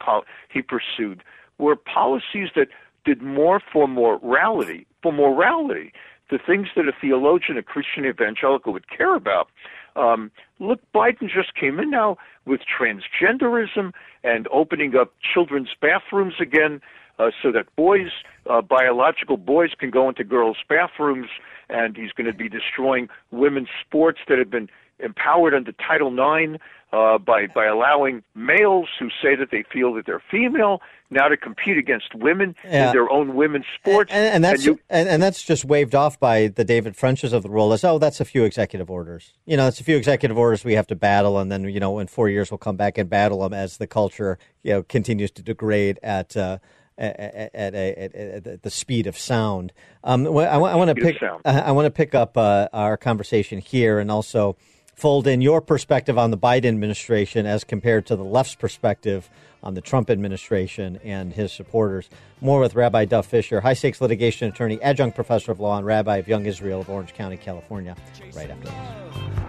[0.49, 1.23] he pursued
[1.57, 2.67] were policies that
[3.05, 5.91] did more for morality, for morality,
[6.29, 9.49] the things that a theologian, a Christian evangelical would care about.
[9.95, 13.91] Um, look, Biden just came in now with transgenderism
[14.23, 16.81] and opening up children's bathrooms again
[17.19, 18.09] uh, so that boys,
[18.49, 21.27] uh, biological boys, can go into girls' bathrooms.
[21.69, 26.61] And he's going to be destroying women's sports that have been empowered under Title IX
[26.91, 31.37] uh, by by allowing males who say that they feel that they're female now to
[31.37, 32.87] compete against women Yeah.
[32.87, 34.11] in their own women's sports.
[34.13, 37.41] And, and that's you- and, and that's just waved off by the David Frenches of
[37.43, 39.33] the world as oh that's a few executive orders.
[39.45, 41.97] You know, it's a few executive orders we have to battle, and then you know
[41.97, 45.31] in four years we'll come back and battle them as the culture you know continues
[45.31, 46.35] to degrade at.
[46.37, 46.57] Uh,
[46.97, 49.73] at, at, at, at, the speed of sound.
[50.03, 51.19] Um, I, I want to pick.
[51.19, 51.41] sound.
[51.45, 54.55] I want to pick up uh, our conversation here, and also
[54.95, 59.29] fold in your perspective on the Biden administration as compared to the left's perspective
[59.63, 62.09] on the Trump administration and his supporters.
[62.41, 66.17] More with Rabbi Dov Fischer, high stakes litigation attorney, adjunct professor of law, and rabbi
[66.17, 67.95] of Young Israel of Orange County, California,
[68.35, 69.42] right after this.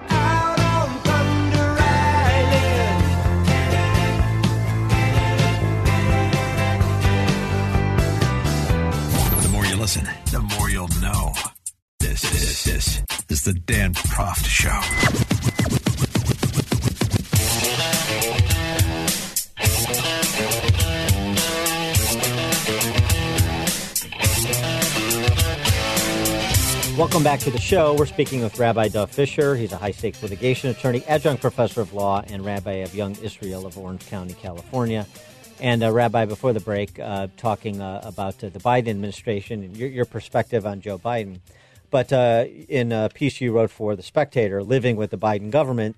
[9.95, 11.32] Listen, the more you'll know.
[12.01, 14.70] This, this, this is the Dan Proft Show.
[26.99, 27.95] Welcome back to the show.
[27.95, 29.55] We're speaking with Rabbi Dov Fischer.
[29.55, 33.64] He's a high stakes litigation attorney, adjunct professor of law, and rabbi of Young Israel
[33.64, 35.07] of Orange County, California.
[35.61, 39.89] And uh, Rabbi, before the break, uh, talking uh, about the Biden administration and your,
[39.89, 41.41] your, perspective on Joe Biden.
[41.91, 45.97] But uh, in a piece you wrote for The Spectator, living with the Biden government,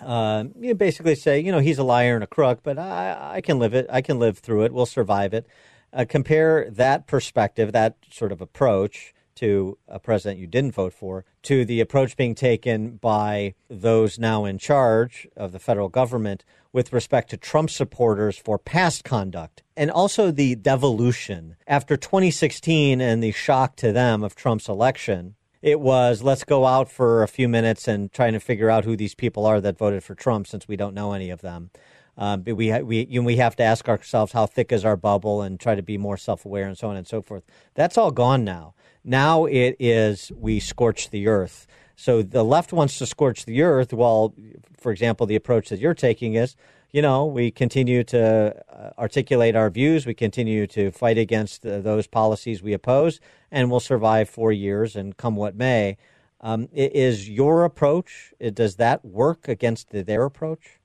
[0.00, 3.40] uh, you basically say, you know, he's a liar and a crook, but I, I
[3.40, 3.86] can live it.
[3.90, 4.72] I can live through it.
[4.72, 5.46] We'll survive it.
[5.92, 11.24] Uh, compare that perspective, that sort of approach to a president you didn't vote for,
[11.42, 16.92] to the approach being taken by those now in charge of the federal government with
[16.92, 21.56] respect to Trump supporters for past conduct, and also the devolution.
[21.66, 26.90] After 2016 and the shock to them of Trump's election, it was let's go out
[26.90, 30.04] for a few minutes and trying to figure out who these people are that voted
[30.04, 31.70] for Trump since we don't know any of them.
[32.16, 35.40] Um, we we you know, we have to ask ourselves how thick is our bubble
[35.40, 37.44] and try to be more self aware and so on and so forth.
[37.74, 38.74] That's all gone now.
[39.04, 41.66] Now it is we scorch the earth.
[41.96, 44.32] So the left wants to scorch the earth, while,
[44.76, 46.54] for example, the approach that you're taking is,
[46.92, 51.80] you know, we continue to uh, articulate our views, we continue to fight against uh,
[51.80, 53.20] those policies we oppose,
[53.50, 55.96] and we'll survive four years and come what may.
[56.40, 60.78] Um, is your approach, does that work against their approach?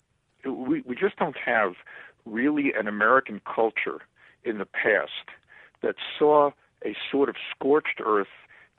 [0.43, 1.73] We, we just don't have
[2.25, 4.01] really an American culture
[4.43, 5.29] in the past
[5.83, 6.51] that saw
[6.85, 8.27] a sort of scorched earth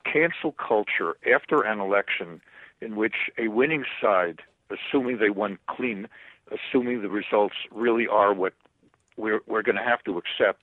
[0.04, 2.40] cancel culture after an election
[2.80, 4.40] in which a winning side,
[4.70, 6.06] assuming they won clean,
[6.52, 8.52] assuming the results really are what
[9.16, 10.62] we're, we're going to have to accept,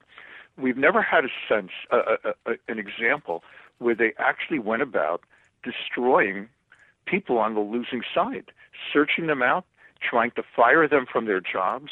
[0.58, 2.32] we've never had a sense, uh,
[2.68, 3.44] an example
[3.80, 5.22] where they actually went about
[5.64, 6.48] destroying
[7.06, 8.52] people on the losing side,
[8.94, 9.66] searching them out,
[10.08, 11.92] trying to fire them from their jobs,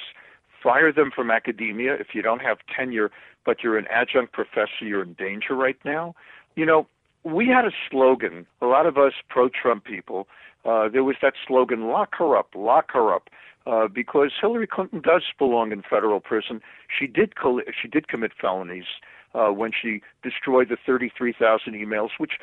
[0.62, 1.94] fire them from academia.
[1.94, 3.12] If you don't have tenure,
[3.46, 6.16] but you're an adjunct professor, you're in danger right now.
[6.56, 6.88] You know,
[7.24, 10.28] we had a slogan, a lot of us pro Trump people,
[10.66, 13.30] uh, there was that slogan, lock her up, lock her up.
[13.68, 16.62] Uh, because Hillary Clinton does belong in federal prison.
[16.88, 17.34] She did
[17.80, 18.86] she did commit felonies
[19.36, 22.34] uh, when she destroyed the 33,000 emails, which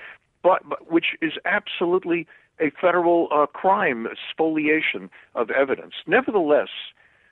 [0.42, 2.28] but, but which is absolutely
[2.60, 5.94] a federal uh, crime, spoliation of evidence.
[6.06, 6.68] Nevertheless,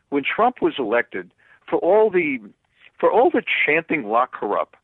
[0.09, 1.31] when Trump was elected,
[1.69, 2.39] for all the
[2.99, 4.77] for all the chanting lock her up,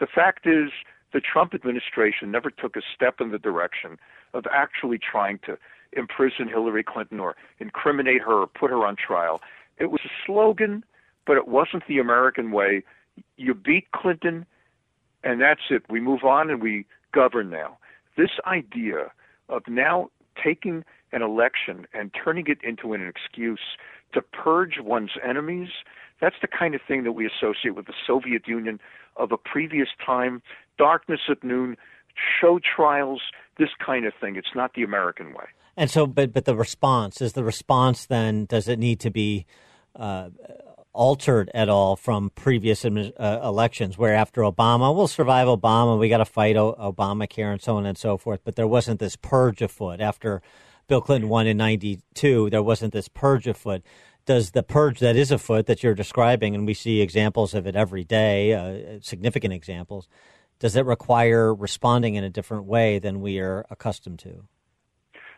[0.00, 0.70] the fact is
[1.12, 3.96] the Trump administration never took a step in the direction
[4.32, 5.56] of actually trying to
[5.92, 9.40] imprison Hillary Clinton or incriminate her or put her on trial.
[9.78, 10.84] It was a slogan,
[11.26, 12.82] but it wasn't the American way.
[13.36, 14.44] You beat Clinton,
[15.22, 15.84] and that's it.
[15.88, 17.78] We move on and we govern now.
[18.16, 19.12] This idea
[19.48, 20.10] of now
[20.42, 23.60] taking an election and turning it into an excuse
[24.12, 25.68] to purge one's enemies,
[26.20, 28.80] that's the kind of thing that we associate with the Soviet Union
[29.16, 30.42] of a previous time,
[30.78, 31.76] darkness at noon,
[32.40, 33.20] show trials,
[33.58, 34.36] this kind of thing.
[34.36, 35.46] It's not the American way.
[35.76, 38.06] And so, but but the response is the response.
[38.06, 39.46] Then does it need to be
[39.96, 40.30] uh,
[40.92, 46.18] altered at all from previous uh, elections, where after Obama, we'll survive Obama, we got
[46.18, 48.40] to fight o- Obamacare and so on and so forth.
[48.44, 50.40] But there wasn't this purge afoot after
[50.86, 52.50] Bill Clinton won in '92.
[52.50, 53.82] There wasn't this purge afoot
[54.26, 57.76] does the purge that is afoot that you're describing, and we see examples of it
[57.76, 60.08] every day, uh, significant examples,
[60.58, 64.44] does it require responding in a different way than we are accustomed to?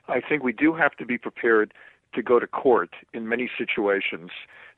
[0.09, 1.75] I think we do have to be prepared
[2.15, 4.31] to go to court in many situations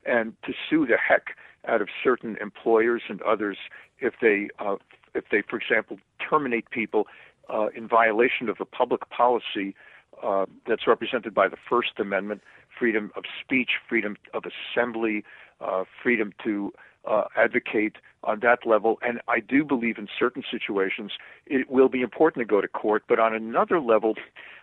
[0.05, 1.35] and to sue the heck
[1.67, 3.57] out of certain employers and others
[3.99, 4.77] if they, uh,
[5.13, 7.05] if they, for example, terminate people
[7.53, 9.75] uh, in violation of the public policy
[10.23, 12.41] uh, that's represented by the First Amendment
[12.79, 15.23] freedom of speech, freedom of assembly,
[15.61, 16.71] uh, freedom to
[17.05, 18.97] uh, advocate on that level.
[19.01, 21.11] And I do believe in certain situations
[21.45, 23.03] it will be important to go to court.
[23.07, 24.15] But on another level,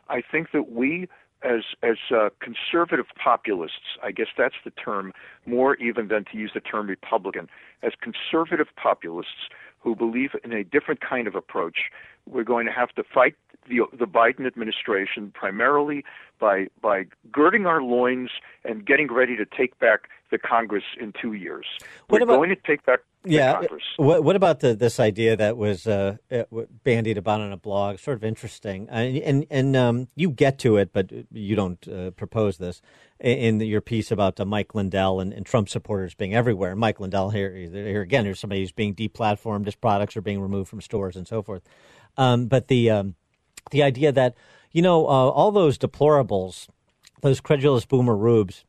[0.09, 1.09] I think that we,
[1.43, 5.13] as as uh, conservative populists, I guess that's the term,
[5.45, 7.49] more even than to use the term Republican,
[7.83, 9.51] as conservative populists
[9.81, 11.79] who believe in a different kind of approach,
[12.29, 13.37] we're going to have to fight
[13.69, 16.05] the the Biden administration primarily
[16.39, 18.31] by by girding our loins
[18.65, 21.67] and getting ready to take back the Congress in two years.
[22.11, 23.83] We're about, going to take back yeah, Congress.
[23.97, 26.45] What, what about the, this idea that was uh, uh
[26.85, 27.99] bandied about on a blog?
[27.99, 32.11] Sort of interesting, and and, and um, you get to it, but you don't uh,
[32.13, 32.81] propose this
[33.19, 36.77] in your piece about uh, Mike Lindell and, and, Trump supporters being everywhere.
[36.77, 40.69] Mike Lindell here, here again, here's somebody who's being deplatformed, his products are being removed
[40.69, 41.63] from stores and so forth.
[42.19, 43.15] Um, but the um,
[43.71, 44.35] the idea that
[44.73, 46.69] you know uh, all those deplorables,
[47.23, 48.65] those credulous boomer rubes,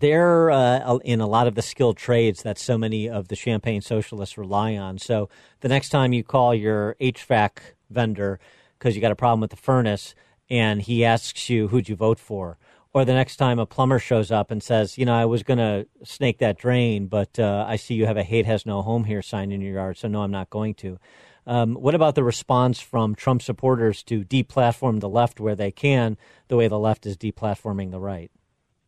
[0.00, 3.80] they're uh, in a lot of the skilled trades that so many of the champagne
[3.80, 4.98] socialists rely on.
[4.98, 5.28] So
[5.60, 7.58] the next time you call your HVAC
[7.90, 8.38] vendor
[8.78, 10.14] because you got a problem with the furnace
[10.50, 12.58] and he asks you who'd you vote for,
[12.92, 15.58] or the next time a plumber shows up and says, you know, I was going
[15.58, 19.04] to snake that drain, but uh, I see you have a hate has no home
[19.04, 20.98] here sign in your yard, so no, I'm not going to.
[21.48, 26.18] Um, what about the response from Trump supporters to deplatform the left where they can,
[26.48, 28.30] the way the left is deplatforming the right?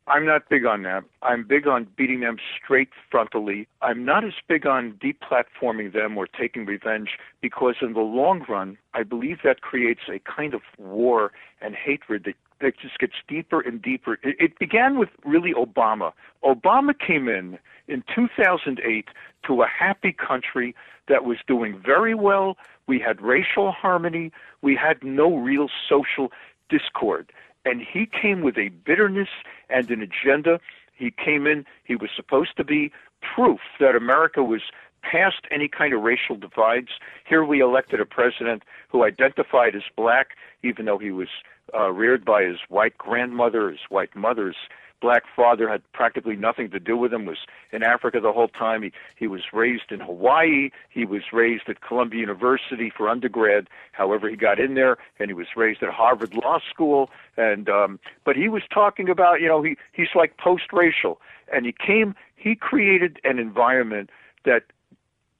[0.06, 1.04] I'm not big on that.
[1.22, 3.66] I'm big on beating them straight frontally.
[3.80, 7.10] I'm not as big on deplatforming them or taking revenge
[7.40, 11.32] because, in the long run, I believe that creates a kind of war
[11.62, 14.14] and hatred that, that just gets deeper and deeper.
[14.22, 16.12] It, it began with really Obama.
[16.44, 17.58] Obama came in
[17.90, 19.08] in 2008
[19.46, 20.74] to a happy country
[21.08, 22.56] that was doing very well.
[22.86, 24.32] We had racial harmony.
[24.62, 26.30] We had no real social
[26.68, 27.32] discord
[27.64, 29.28] and he came with a bitterness
[29.68, 30.60] and an agenda.
[30.94, 32.92] He came in, he was supposed to be
[33.34, 34.62] proof that America was
[35.02, 36.88] past any kind of racial divides.
[37.26, 40.30] Here we elected a president who identified as black,
[40.62, 41.28] even though he was
[41.74, 44.56] uh, reared by his white grandmother, his white mother's
[45.00, 47.38] black father had practically nothing to do with him was
[47.72, 48.82] in africa the whole time.
[48.82, 50.70] He he was raised in hawaii.
[50.88, 55.34] He was raised at columbia university for undergrad however he got in there and he
[55.34, 57.10] was raised at harvard law school.
[57.36, 61.20] And um but he was talking about you know he he's like post racial
[61.52, 64.10] and he came he created an environment
[64.44, 64.64] that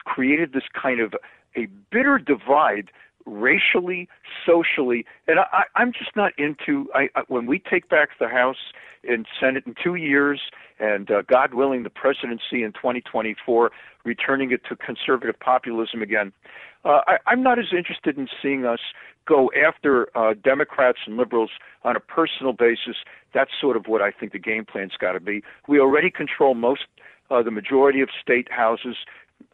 [0.05, 1.15] created this kind of
[1.57, 2.91] a bitter divide
[3.27, 4.09] racially,
[4.47, 6.89] socially, and I, I'm just not into.
[6.95, 8.73] I, I, when we take back the House
[9.09, 10.41] and Senate in two years,
[10.79, 13.71] and uh, God willing, the presidency in 2024,
[14.05, 16.33] returning it to conservative populism again.
[16.85, 18.81] Uh, I, I'm not as interested in seeing us
[19.27, 21.51] go after uh, Democrats and liberals
[21.85, 22.97] on a personal basis.
[23.35, 25.43] That's sort of what I think the game plan's got to be.
[25.69, 26.83] We already control most,
[27.31, 28.97] uh, the majority of state houses.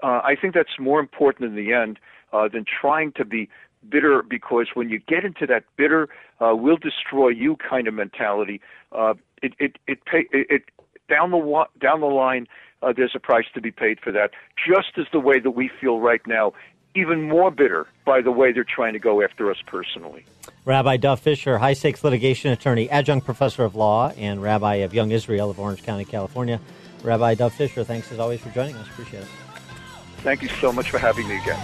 [0.02, 1.98] Uh, I think that's more important in the end
[2.32, 3.48] uh, than trying to be
[3.88, 6.08] bitter because when you get into that bitter
[6.40, 8.60] uh, will destroy you kind of mentality,
[8.92, 10.62] uh, it it it, pay, it, it
[11.08, 12.46] down the down the line
[12.82, 14.30] uh, there's a price to be paid for that.
[14.66, 16.52] Just as the way that we feel right now,
[16.94, 20.24] even more bitter by the way they're trying to go after us personally.
[20.64, 25.10] Rabbi Dov Fischer, high stakes litigation attorney, adjunct professor of law, and rabbi of Young
[25.10, 26.60] Israel of Orange County, California.
[27.02, 28.88] Rabbi Dov Fischer, thanks as always for joining us.
[28.88, 29.45] Appreciate it.
[30.26, 31.56] Thank you so much for having me again.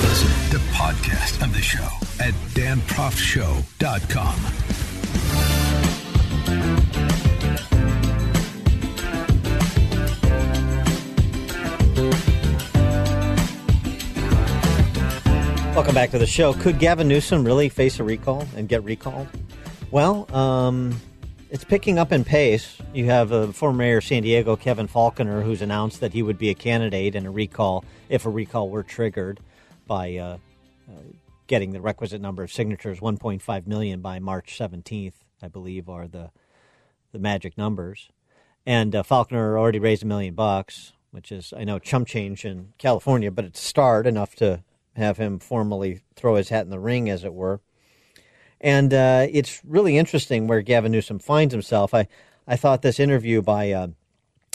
[0.00, 1.88] Listen to podcast of the show
[2.20, 4.77] at danproftshow.com.
[15.78, 16.54] Welcome back to the show.
[16.54, 19.28] Could Gavin Newsom really face a recall and get recalled?
[19.92, 21.00] Well, um,
[21.50, 22.78] it's picking up in pace.
[22.92, 26.36] You have uh, former mayor of San Diego, Kevin Faulconer, who's announced that he would
[26.36, 29.38] be a candidate in a recall if a recall were triggered
[29.86, 30.38] by uh,
[30.88, 30.92] uh,
[31.46, 36.32] getting the requisite number of signatures, 1.5 million by March 17th, I believe, are the
[37.12, 38.08] the magic numbers.
[38.66, 42.72] And uh, Faulconer already raised a million bucks, which is I know chump change in
[42.78, 44.64] California, but it's a start enough to
[44.98, 47.60] have him formally throw his hat in the ring, as it were.
[48.60, 51.94] And uh, it's really interesting where Gavin Newsom finds himself.
[51.94, 52.08] I,
[52.46, 53.88] I thought this interview by uh,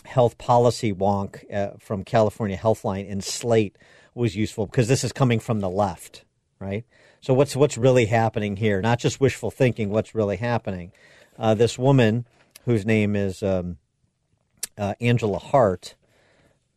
[0.06, 3.78] health policy wonk uh, from California Healthline in Slate
[4.14, 6.26] was useful because this is coming from the left,
[6.60, 6.86] right?
[7.22, 8.82] So what's what's really happening here?
[8.82, 9.90] Not just wishful thinking.
[9.90, 10.92] What's really happening?
[11.40, 12.26] Uh, this woman,
[12.66, 13.78] whose name is um,
[14.78, 15.96] uh, Angela Hart,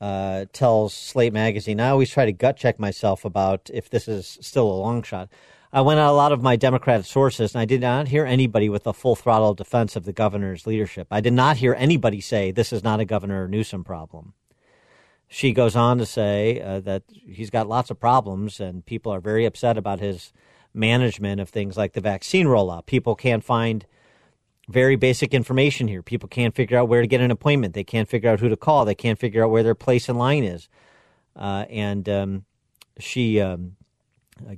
[0.01, 4.39] uh, tells Slate Magazine, I always try to gut check myself about if this is
[4.41, 5.29] still a long shot.
[5.73, 8.69] I went on a lot of my Democratic sources, and I did not hear anybody
[8.69, 11.09] with a full throttle defense of the governor's leadership.
[11.11, 14.33] I did not hear anybody say this is not a Governor Newsom problem.
[15.29, 19.21] She goes on to say uh, that he's got lots of problems, and people are
[19.21, 20.33] very upset about his
[20.73, 22.87] management of things like the vaccine rollout.
[22.87, 23.87] People can't find
[24.69, 26.03] very basic information here.
[26.03, 27.75] People can't figure out where to get an appointment.
[27.75, 28.85] They can't figure out who to call.
[28.85, 30.69] They can't figure out where their place in line is.
[31.37, 32.45] Uh, and um,
[32.99, 33.77] she um,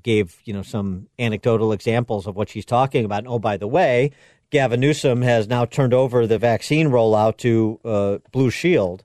[0.02, 3.20] gave you know some anecdotal examples of what she's talking about.
[3.20, 4.12] And, oh, by the way,
[4.50, 9.04] Gavin Newsom has now turned over the vaccine rollout to uh, Blue Shield,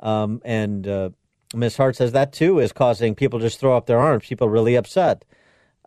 [0.00, 1.10] um, and uh,
[1.54, 1.76] Ms.
[1.76, 4.26] Hart says that too is causing people to just throw up their arms.
[4.26, 5.24] People really upset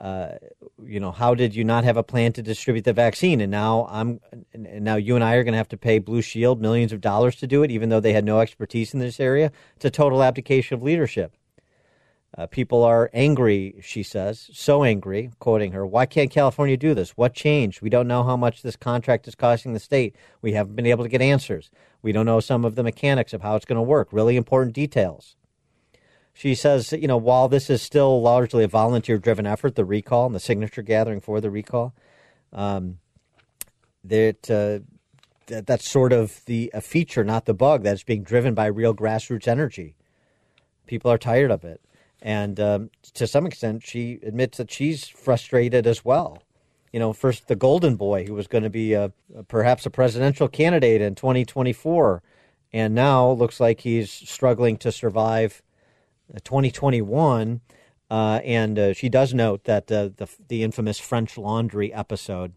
[0.02, 3.42] you know, how did you not have a plan to distribute the vaccine?
[3.42, 4.20] And now I'm,
[4.54, 7.02] and now you and I are going to have to pay Blue Shield millions of
[7.02, 9.52] dollars to do it, even though they had no expertise in this area.
[9.76, 11.34] It's a total abdication of leadership.
[12.38, 17.12] Uh, people are angry, she says, so angry, quoting her, why can't California do this?
[17.12, 17.82] What changed?
[17.82, 20.18] We don't know how much this contract is costing the state.
[20.42, 21.72] We haven't been able to get answers.
[22.02, 24.76] We don't know some of the mechanics of how it's going to work, really important
[24.76, 25.38] details.
[26.38, 30.26] She says, you know, while this is still largely a volunteer driven effort, the recall
[30.26, 31.96] and the signature gathering for the recall,
[32.52, 32.98] um,
[34.04, 34.84] that, uh,
[35.48, 38.94] that that's sort of the a feature, not the bug, that's being driven by real
[38.94, 39.96] grassroots energy.
[40.86, 41.80] People are tired of it.
[42.22, 46.44] And um, to some extent, she admits that she's frustrated as well.
[46.92, 49.14] You know, first the Golden Boy, who was going to be a,
[49.48, 52.22] perhaps a presidential candidate in 2024,
[52.74, 55.62] and now looks like he's struggling to survive
[56.44, 57.62] 2021.
[58.10, 62.54] Uh, and uh, she does note that uh, the the infamous French Laundry episode.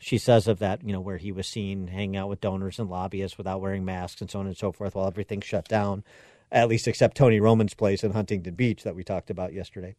[0.00, 2.88] She says of that, you know, where he was seen hanging out with donors and
[2.88, 6.04] lobbyists without wearing masks and so on and so forth, while everything shut down
[6.50, 9.94] at least except Tony Roman's place in Huntington Beach that we talked about yesterday.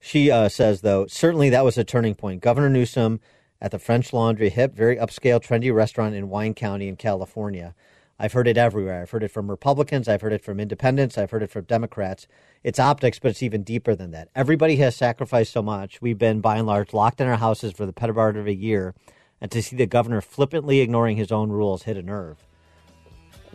[0.00, 2.42] She uh, says, though, certainly that was a turning point.
[2.42, 3.20] Governor Newsom
[3.60, 7.74] at the French Laundry, hip, very upscale, trendy restaurant in Wine County in California.
[8.18, 9.02] I've heard it everywhere.
[9.02, 10.08] I've heard it from Republicans.
[10.08, 11.16] I've heard it from independents.
[11.16, 12.26] I've heard it from Democrats.
[12.64, 14.28] It's optics, but it's even deeper than that.
[14.34, 16.02] Everybody has sacrificed so much.
[16.02, 18.54] We've been, by and large, locked in our houses for the better part of a
[18.54, 18.94] year.
[19.40, 22.44] And to see the governor flippantly ignoring his own rules hit a nerve.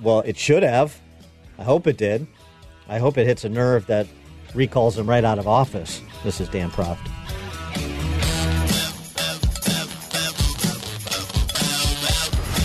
[0.01, 0.97] Well, it should have.
[1.57, 2.25] I hope it did.
[2.87, 4.07] I hope it hits a nerve that
[4.55, 6.01] recalls him right out of office.
[6.23, 7.22] This is Dan Proft.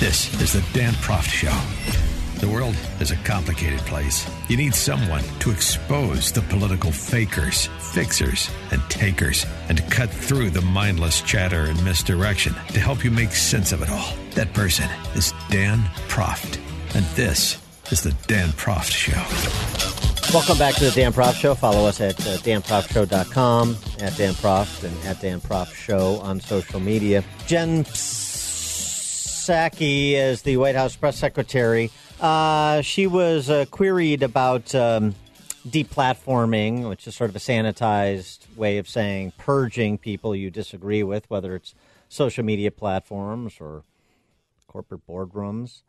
[0.08, 2.40] This is the Dan Proft Show.
[2.40, 4.26] The world is a complicated place.
[4.48, 10.48] You need someone to expose the political fakers, fixers, and takers, and to cut through
[10.48, 14.14] the mindless chatter and misdirection to help you make sense of it all.
[14.30, 16.58] That person is Dan Proft.
[16.94, 17.58] And this
[17.92, 19.22] is the Dan Proft Show.
[20.32, 21.54] Welcome back to the Dan Proft Show.
[21.54, 26.80] Follow us at uh, danproftshow.com, at Dan Proft, and at Dan Proft Show on social
[26.80, 27.22] media.
[27.46, 27.84] Jen
[29.48, 31.90] Psaki is the White House press secretary.
[32.20, 35.14] Uh, she was uh, queried about um,
[35.66, 41.30] deplatforming, which is sort of a sanitized way of saying purging people you disagree with,
[41.30, 41.74] whether it's
[42.10, 43.84] social media platforms or
[44.66, 45.80] corporate boardrooms.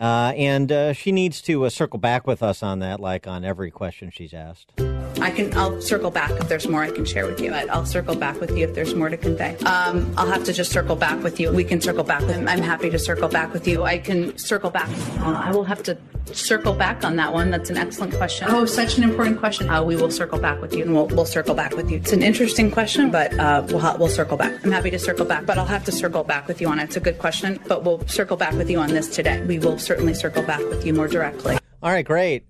[0.00, 3.44] Uh, and uh, she needs to uh, circle back with us on that, like on
[3.44, 4.72] every question she's asked.
[5.20, 5.56] I can.
[5.56, 7.52] I'll circle back if there's more I can share with you.
[7.52, 9.56] I'll circle back with you if there's more to convey.
[9.58, 11.52] Um, I'll have to just circle back with you.
[11.52, 12.22] We can circle back.
[12.22, 13.84] I'm, I'm happy to circle back with you.
[13.84, 14.88] I can circle back.
[15.20, 15.98] Uh, I will have to
[16.32, 17.50] circle back on that one.
[17.50, 18.48] That's an excellent question.
[18.50, 19.68] Oh, such an important question.
[19.68, 21.98] Uh, we will circle back with you, and we'll, we'll circle back with you.
[21.98, 24.64] It's an interesting question, but uh, we'll we'll circle back.
[24.64, 26.84] I'm happy to circle back, but I'll have to circle back with you on it.
[26.84, 29.44] It's a good question, but we'll circle back with you on this today.
[29.44, 31.58] We will certainly circle back with you more directly.
[31.82, 32.44] All right, great.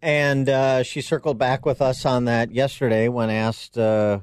[0.00, 4.20] And uh, she circled back with us on that yesterday when asked uh,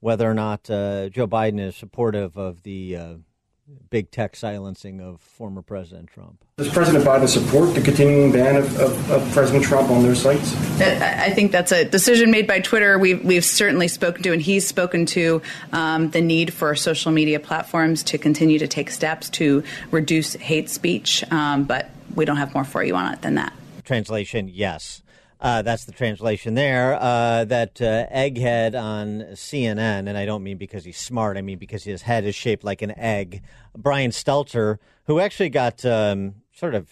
[0.00, 3.14] whether or not uh, Joe Biden is supportive of the uh,
[3.90, 6.44] big tech silencing of former President Trump.
[6.56, 10.54] Does President Biden support the continuing ban of, of, of, President Trump on their sites?
[10.80, 12.98] I think that's a decision made by Twitter.
[12.98, 15.42] We've, we've certainly spoken to, and he's spoken to,
[15.72, 20.70] um, the need for social media platforms to continue to take steps to reduce hate
[20.70, 21.24] speech.
[21.30, 23.52] Um, but we don't have more for you on it than that.
[23.84, 25.02] Translation, yes.
[25.40, 26.94] Uh, that's the translation there.
[27.00, 31.36] Uh, that uh, egghead on CNN, and I don't mean because he's smart.
[31.36, 33.42] I mean because his head is shaped like an egg.
[33.76, 36.90] Brian Stelter, who actually got um, sort of,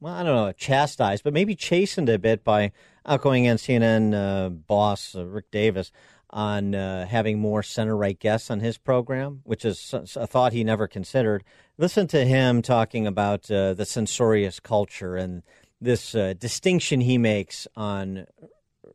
[0.00, 2.72] well, I don't know, chastised, but maybe chastened a bit by
[3.06, 5.92] outgoing CNN uh, boss uh, Rick Davis
[6.30, 10.64] on uh, having more center right guests on his program, which is a thought he
[10.64, 11.44] never considered.
[11.76, 15.42] Listen to him talking about the censorious culture and
[15.82, 18.26] this uh, distinction he makes on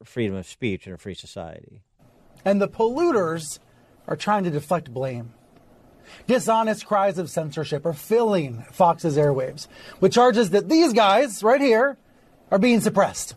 [0.03, 1.81] freedom of speech in a free society.
[2.45, 3.59] And the polluters
[4.07, 5.33] are trying to deflect blame.
[6.25, 9.67] Dishonest cries of censorship are filling Fox's airwaves
[9.99, 11.97] with charges that these guys right here
[12.49, 13.35] are being suppressed.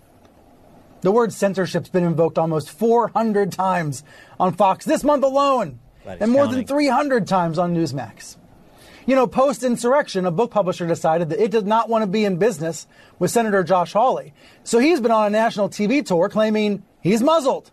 [1.01, 4.05] The word censorship's been invoked almost 400 times
[4.39, 6.59] on Fox this month alone, and more counting.
[6.59, 8.37] than 300 times on Newsmax.
[9.07, 12.25] You know, post insurrection, a book publisher decided that it did not want to be
[12.25, 12.87] in business
[13.19, 14.35] with Senator Josh Hawley.
[14.63, 17.71] So he's been on a national TV tour claiming he's muzzled.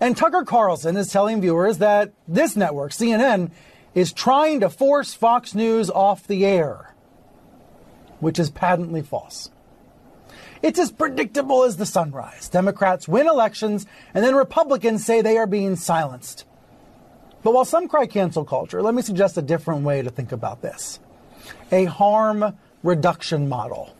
[0.00, 3.50] And Tucker Carlson is telling viewers that this network, CNN,
[3.94, 6.94] is trying to force Fox News off the air,
[8.20, 9.50] which is patently false.
[10.62, 12.48] It's as predictable as the sunrise.
[12.48, 16.44] Democrats win elections, and then Republicans say they are being silenced.
[17.44, 20.62] But while some cry cancel culture, let me suggest a different way to think about
[20.62, 20.98] this
[21.70, 23.94] a harm reduction model.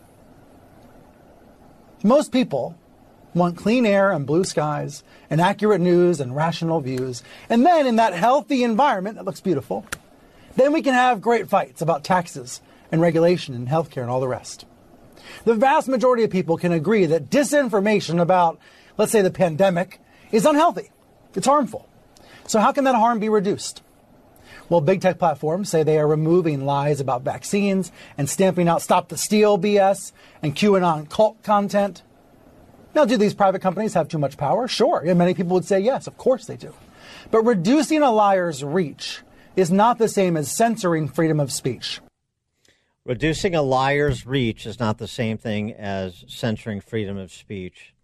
[2.02, 2.76] Most people
[3.34, 7.22] want clean air and blue skies, and accurate news and rational views.
[7.48, 9.84] And then in that healthy environment that looks beautiful,
[10.56, 12.60] then we can have great fights about taxes
[12.92, 14.66] and regulation and healthcare and all the rest.
[15.44, 18.58] The vast majority of people can agree that disinformation about,
[18.96, 20.00] let's say, the pandemic
[20.30, 20.90] is unhealthy.
[21.34, 21.88] It's harmful.
[22.46, 23.82] So how can that harm be reduced?
[24.68, 29.08] Well, big tech platforms say they are removing lies about vaccines and stamping out Stop
[29.08, 30.12] the Steal BS
[30.42, 32.02] and QAnon cult content.
[32.94, 34.68] Now, do these private companies have too much power?
[34.68, 35.02] Sure.
[35.04, 36.72] And many people would say yes, of course they do.
[37.30, 39.22] But reducing a liar's reach
[39.56, 42.00] is not the same as censoring freedom of speech.
[43.04, 47.94] Reducing a liar's reach is not the same thing as censoring freedom of speech.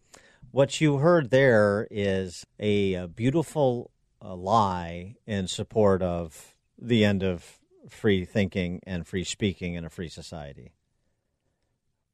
[0.50, 3.90] What you heard there is a, beautiful
[4.22, 9.90] uh, lie in support of the end of free thinking and free speaking in a
[9.90, 10.72] free society.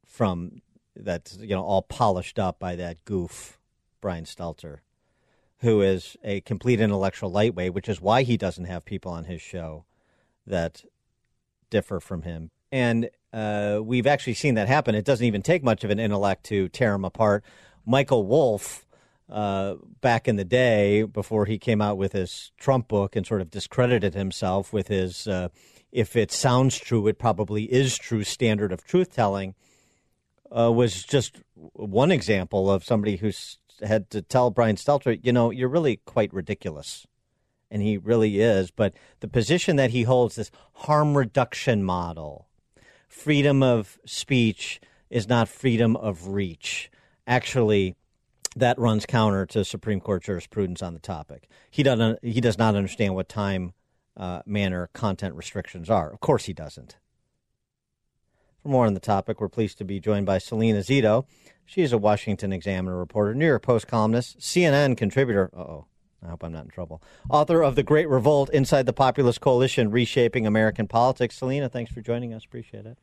[0.05, 0.61] From
[0.95, 3.59] that's you know all polished up by that goof
[4.01, 4.79] Brian Stelter,
[5.59, 9.41] who is a complete intellectual lightweight, which is why he doesn't have people on his
[9.41, 9.85] show
[10.45, 10.83] that
[11.69, 12.51] differ from him.
[12.71, 14.95] And uh, we've actually seen that happen.
[14.95, 17.43] It doesn't even take much of an intellect to tear him apart.
[17.85, 18.86] Michael Wolff,
[19.29, 23.41] uh, back in the day, before he came out with his Trump book and sort
[23.41, 25.49] of discredited himself with his uh,
[25.91, 29.55] "if it sounds true, it probably is true" standard of truth telling
[30.55, 31.41] uh, was just
[31.73, 33.31] one example of somebody who
[33.81, 37.05] had to tell Brian Stelter, you know, you're really quite ridiculous.
[37.69, 38.71] And he really is.
[38.71, 42.47] But the position that he holds, this harm reduction model,
[43.09, 44.79] freedom of speech
[45.09, 46.89] is not freedom of reach.
[47.25, 47.95] Actually,
[48.59, 51.47] that runs counter to Supreme Court jurisprudence on the topic.
[51.69, 52.23] He doesn't.
[52.23, 53.73] He does not understand what time,
[54.15, 56.11] uh, manner, content restrictions are.
[56.11, 56.97] Of course, he doesn't.
[58.61, 61.25] For more on the topic, we're pleased to be joined by Salena Zito.
[61.65, 65.51] She is a Washington Examiner reporter, New York Post columnist, CNN contributor.
[65.55, 65.85] oh.
[66.25, 67.01] I hope I'm not in trouble.
[67.29, 71.37] Author of The Great Revolt Inside the Populist Coalition Reshaping American Politics.
[71.37, 72.43] Salena, thanks for joining us.
[72.43, 72.97] Appreciate it.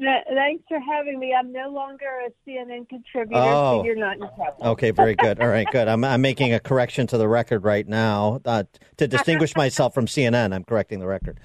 [0.00, 1.34] Thanks for having me.
[1.38, 3.80] I'm no longer a CNN contributor, Oh.
[3.80, 4.56] so you're not in trouble.
[4.72, 5.40] Okay, very good.
[5.40, 5.88] All right, good.
[5.88, 8.40] I'm, I'm making a correction to the record right now.
[8.44, 8.64] Uh,
[8.98, 11.40] to distinguish myself from CNN, I'm correcting the record.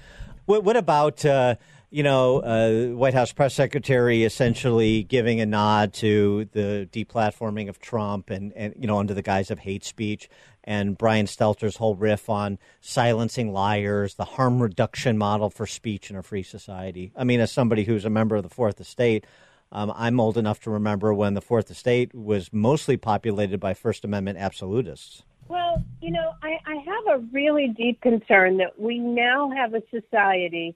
[0.46, 1.56] What, what about, uh,
[1.94, 7.78] you know, uh, White House press secretary essentially giving a nod to the deplatforming of
[7.78, 10.28] Trump and, and, you know, under the guise of hate speech,
[10.64, 16.16] and Brian Stelter's whole riff on silencing liars, the harm reduction model for speech in
[16.16, 17.12] a free society?
[17.14, 19.24] I mean, as somebody who's a member of the Fourth Estate,
[19.70, 24.04] um, I'm old enough to remember when the Fourth Estate was mostly populated by First
[24.04, 25.22] Amendment absolutists.
[25.46, 29.82] Well, you know, I, I have a really deep concern that we now have a
[29.92, 30.74] society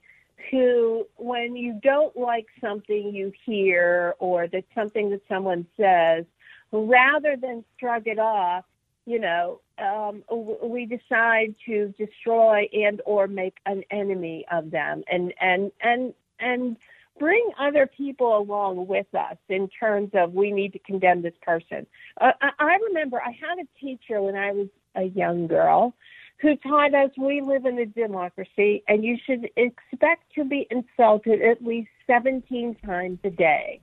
[0.50, 6.24] who, when you don't like something you hear or that something that someone says,
[6.72, 8.64] rather than shrug it off,
[9.04, 10.22] you know, um,
[10.62, 16.76] we decide to destroy and or make an enemy of them, and and and and
[17.18, 21.86] bring other people along with us in terms of we need to condemn this person.
[22.20, 25.94] Uh, I, I remember I had a teacher when I was a young girl
[26.40, 31.42] who taught us we live in a democracy and you should expect to be insulted
[31.42, 33.80] at least 17 times a day.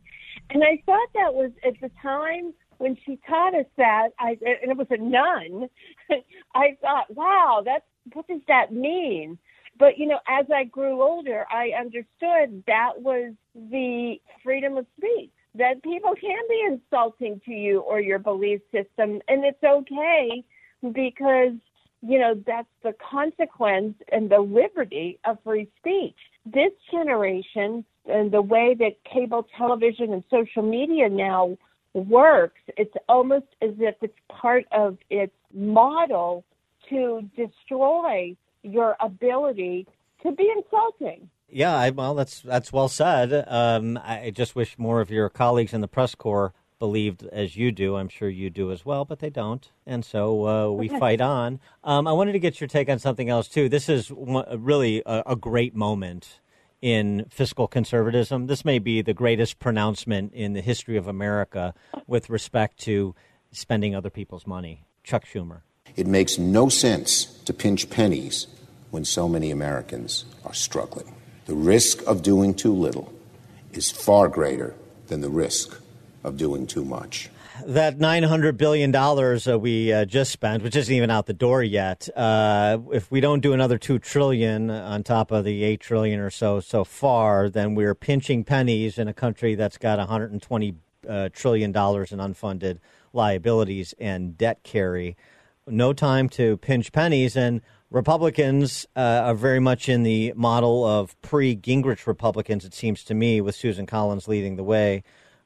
[0.49, 4.71] And I thought that was at the time when she taught us that, I, and
[4.71, 5.69] it was a nun,
[6.55, 9.37] I thought, wow, that's, what does that mean?
[9.77, 15.31] But, you know, as I grew older, I understood that was the freedom of speech,
[15.55, 20.43] that people can be insulting to you or your belief system, and it's okay
[20.93, 21.53] because,
[22.07, 26.15] you know, that's the consequence and the liberty of free speech.
[26.45, 31.57] This generation and the way that cable television and social media now
[31.93, 36.43] works, it's almost as if it's part of its model
[36.89, 39.87] to destroy your ability
[40.21, 41.29] to be insulting.
[41.49, 43.45] Yeah, I, well, that's that's well said.
[43.47, 47.71] Um, I just wish more of your colleagues in the press corps believed as you
[47.71, 47.95] do.
[47.95, 51.59] I'm sure you do as well, but they don't, and so uh, we fight on.
[51.83, 53.69] Um, I wanted to get your take on something else too.
[53.69, 56.39] This is one, really a, a great moment
[56.81, 58.47] in fiscal conservatism.
[58.47, 61.73] This may be the greatest pronouncement in the history of America
[62.05, 63.15] with respect to
[63.51, 64.85] spending other people's money.
[65.03, 65.61] Chuck Schumer.
[65.95, 68.47] It makes no sense to pinch pennies
[68.91, 71.13] when so many Americans are struggling.
[71.45, 73.13] The risk of doing too little
[73.71, 74.75] is far greater
[75.07, 75.81] than the risk
[76.25, 77.29] of doing too much.
[77.65, 81.33] That nine hundred billion dollars uh, we uh, just spent, which isn't even out the
[81.33, 85.79] door yet, uh, if we don't do another $2 trillion on top of the 8
[85.79, 90.07] trillion or so so far, then we're pinching pennies in a country that's got one
[90.07, 90.75] hundred and twenty
[91.07, 92.79] uh, trillion in unfunded
[93.13, 95.15] liabilities and debt carry.
[95.67, 97.35] No time to pinch pennies.
[97.35, 103.03] And Republicans uh, are very much in the model of pre Gingrich Republicans, it seems
[103.05, 105.03] to me, with Susan Collins leading the way,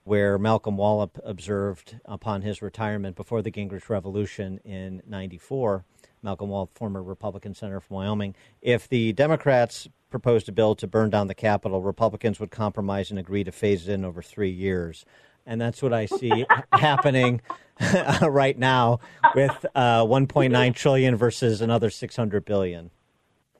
[0.09, 5.85] where Malcolm Wallop observed upon his retirement before the Gingrich Revolution in 94.
[6.23, 8.33] Malcolm Wallop, former Republican senator from Wyoming.
[8.59, 13.19] If the Democrats proposed a bill to burn down the Capitol, Republicans would compromise and
[13.19, 15.05] agree to phase it in over three years
[15.45, 17.41] and that's what I see happening
[18.21, 18.99] right now
[19.35, 22.91] with uh, 1.9 trillion versus another 600 billion.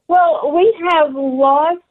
[0.07, 1.81] Well, we have lost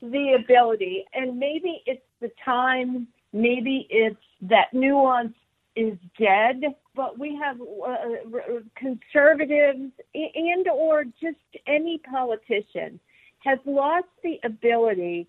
[0.00, 5.34] the ability, and maybe it's the time, maybe it's that nuance
[5.76, 6.62] is dead,
[6.94, 11.36] but we have uh, conservatives and or just
[11.66, 13.00] any politician
[13.40, 15.26] has lost the ability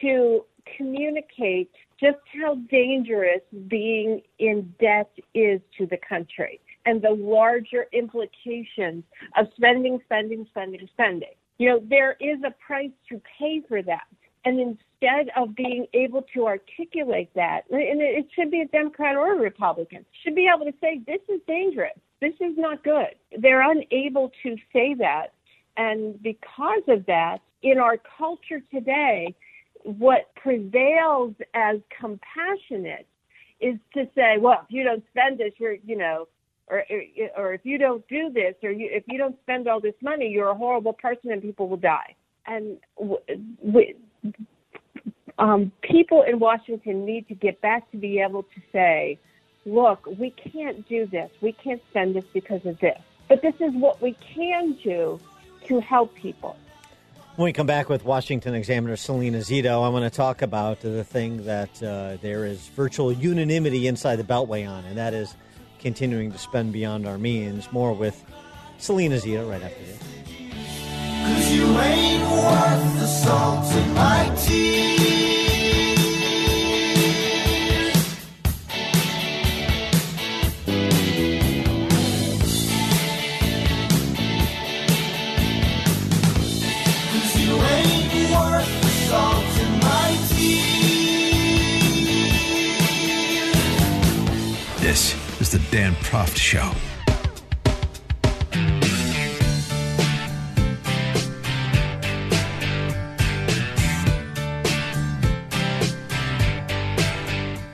[0.00, 0.44] to
[0.76, 1.70] communicate
[2.00, 9.02] just how dangerous being in debt is to the country and the larger implications
[9.36, 11.34] of spending, spending, spending, spending.
[11.58, 14.06] You know, there is a price to pay for that.
[14.48, 19.34] And instead of being able to articulate that, and it should be a Democrat or
[19.34, 21.98] a Republican, should be able to say, this is dangerous.
[22.22, 23.14] This is not good.
[23.38, 25.34] They're unable to say that.
[25.76, 29.34] And because of that, in our culture today,
[29.82, 33.06] what prevails as compassionate
[33.60, 36.26] is to say, well, if you don't spend this, you're, you know,
[36.68, 36.84] or
[37.36, 40.26] or if you don't do this, or you, if you don't spend all this money,
[40.26, 42.14] you're a horrible person and people will die.
[42.46, 42.78] And
[43.62, 43.94] we,
[45.38, 49.18] um, people in Washington need to get back to be able to say,
[49.64, 51.30] look, we can't do this.
[51.40, 52.98] We can't spend this because of this.
[53.28, 55.20] But this is what we can do
[55.66, 56.56] to help people.
[57.36, 61.04] When we come back with Washington Examiner Salena Zito, I want to talk about the
[61.04, 65.36] thing that uh, there is virtual unanimity inside the Beltway on, and that is
[65.78, 67.70] continuing to spend beyond our means.
[67.70, 68.24] More with
[68.78, 70.17] Salena Zito right after this.
[94.88, 96.97] This is the Dan Proft Show.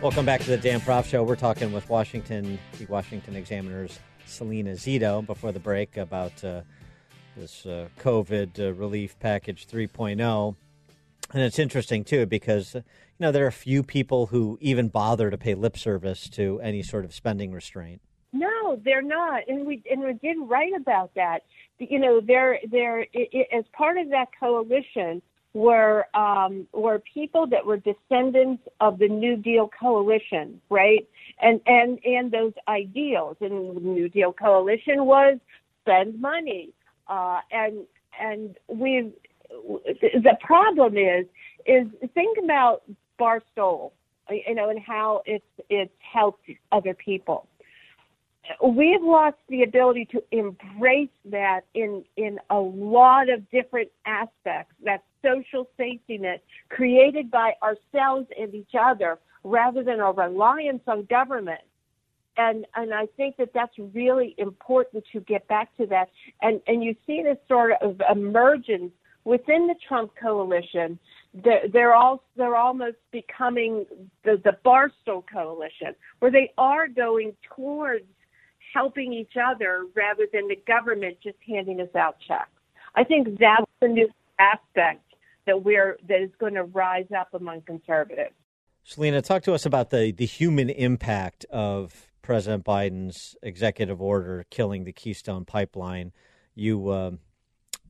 [0.04, 1.22] Welcome back to the Dan Proft Show.
[1.22, 6.60] We're talking with Washington, the Washington Examiner's Salena Zito before the break about uh,
[7.34, 10.56] this uh, COVID uh, relief package 3.0.
[11.32, 12.82] And it's interesting, too, because you
[13.18, 17.06] know, there are few people who even bother to pay lip service to any sort
[17.06, 18.02] of spending restraint.
[18.34, 21.44] No, they're not, and we and we did write about that.
[21.78, 23.06] You know, there there
[23.50, 25.22] as part of that coalition
[25.54, 31.08] were um, were people that were descendants of the New Deal coalition, right?
[31.40, 33.36] And and and those ideals.
[33.40, 35.38] And the New Deal coalition was
[35.82, 36.70] spend money,
[37.08, 37.86] uh, and
[38.20, 39.12] and we
[39.48, 41.26] the problem is
[41.66, 42.82] is think about
[43.18, 43.92] Barstool,
[44.28, 47.46] you know, and how it's it's helped other people.
[48.62, 54.74] We've lost the ability to embrace that in in a lot of different aspects.
[54.84, 61.04] That social safety net created by ourselves and each other, rather than a reliance on
[61.04, 61.62] government.
[62.36, 66.10] And and I think that that's really important to get back to that.
[66.42, 68.92] And and you see this sort of emergence
[69.24, 70.98] within the Trump coalition
[71.42, 73.86] they're, they're all they're almost becoming
[74.24, 78.04] the the Barstool coalition, where they are going towards
[78.74, 82.50] helping each other rather than the government just handing us out checks.
[82.96, 85.02] I think that's the new aspect
[85.46, 88.34] that we're that is going to rise up among conservatives.
[88.84, 94.84] Salena, talk to us about the the human impact of President Biden's executive order killing
[94.84, 96.12] the Keystone Pipeline.
[96.54, 97.18] You um,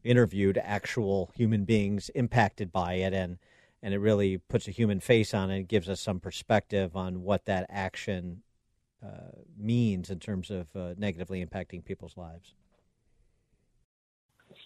[0.02, 3.38] interviewed actual human beings impacted by it, and
[3.82, 5.60] and it really puts a human face on it.
[5.60, 8.53] It gives us some perspective on what that action uh,
[9.58, 12.54] means in terms of uh, negatively impacting people's lives.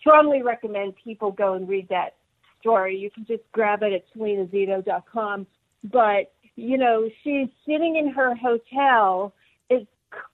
[0.00, 2.16] Strongly recommend people go and read that
[2.60, 2.96] story.
[2.96, 5.46] You can just grab it at salenazito.com.
[5.84, 9.32] But you know, she's sitting in her hotel
[9.70, 9.86] It's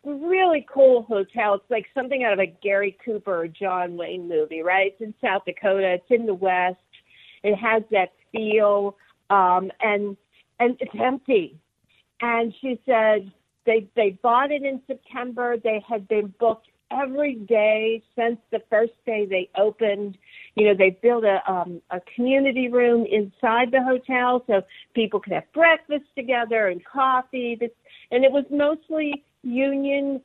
[0.04, 1.54] really cool hotel.
[1.54, 4.92] It's like something out of a Gary Cooper or John Wayne movie, right?
[4.92, 5.94] It's in South Dakota.
[5.94, 6.78] It's in the West.
[7.42, 8.96] It has that feel,
[9.28, 10.16] um, and
[10.60, 11.58] and it's empty.
[12.22, 13.30] And she said,
[13.66, 15.56] They they bought it in September.
[15.62, 20.16] They had been booked every day since the first day they opened.
[20.54, 24.62] You know, they built a um, a community room inside the hotel so
[24.94, 27.58] people could have breakfast together and coffee.
[28.10, 30.20] And it was mostly union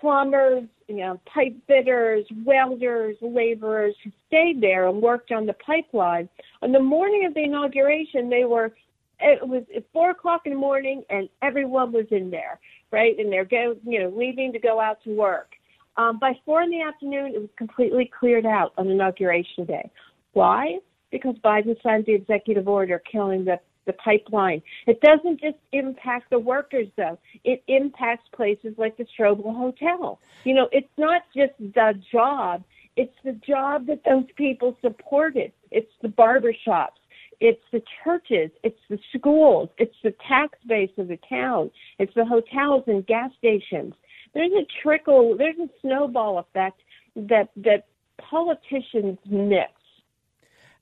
[0.00, 6.28] plumbers, you know, pipe fitters, welders, laborers who stayed there and worked on the pipeline.
[6.62, 8.72] On the morning of the inauguration, they were
[9.20, 9.62] it was
[9.92, 12.58] four o'clock in the morning and everyone was in there,
[12.94, 13.18] right?
[13.18, 15.50] And they're go you know, leaving to go out to work.
[15.96, 19.90] Um, by four in the afternoon, it was completely cleared out on inauguration day.
[20.32, 20.78] Why?
[21.10, 24.62] Because Biden signed the executive order killing the the pipeline.
[24.86, 27.18] It doesn't just impact the workers though.
[27.44, 30.18] It impacts places like the Strobel Hotel.
[30.44, 32.64] You know, it's not just the job,
[32.96, 35.52] it's the job that those people supported.
[35.70, 37.00] It's the barbershops.
[37.40, 42.24] It's the churches, it's the schools, it's the tax base of the town, it's the
[42.24, 43.94] hotels and gas stations.
[44.34, 46.80] There's a trickle, there's a snowball effect
[47.16, 47.86] that that
[48.18, 49.68] politicians miss.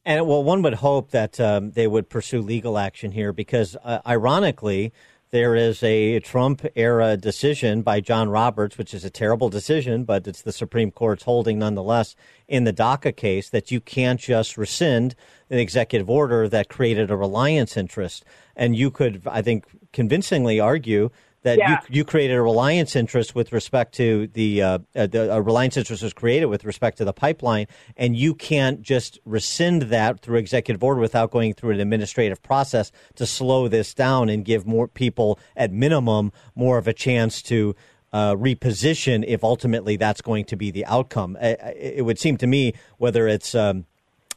[0.04, 4.00] And well, one would hope that um, they would pursue legal action here because, uh,
[4.04, 4.92] ironically,
[5.32, 10.28] there is a Trump era decision by John Roberts, which is a terrible decision, but
[10.28, 12.14] it's the Supreme Court's holding nonetheless
[12.48, 15.14] in the DACA case that you can't just rescind
[15.48, 18.26] an executive order that created a reliance interest.
[18.54, 19.64] And you could, I think,
[19.94, 21.08] convincingly argue
[21.42, 21.80] that yeah.
[21.88, 25.76] you, you created a reliance interest with respect to the, uh, uh, the a reliance
[25.76, 27.66] interest was created with respect to the pipeline,
[27.96, 32.92] and you can't just rescind that through executive order without going through an administrative process
[33.16, 37.74] to slow this down and give more people, at minimum, more of a chance to.
[38.14, 41.34] Uh, reposition if ultimately that's going to be the outcome.
[41.40, 43.86] It would seem to me, whether it's um,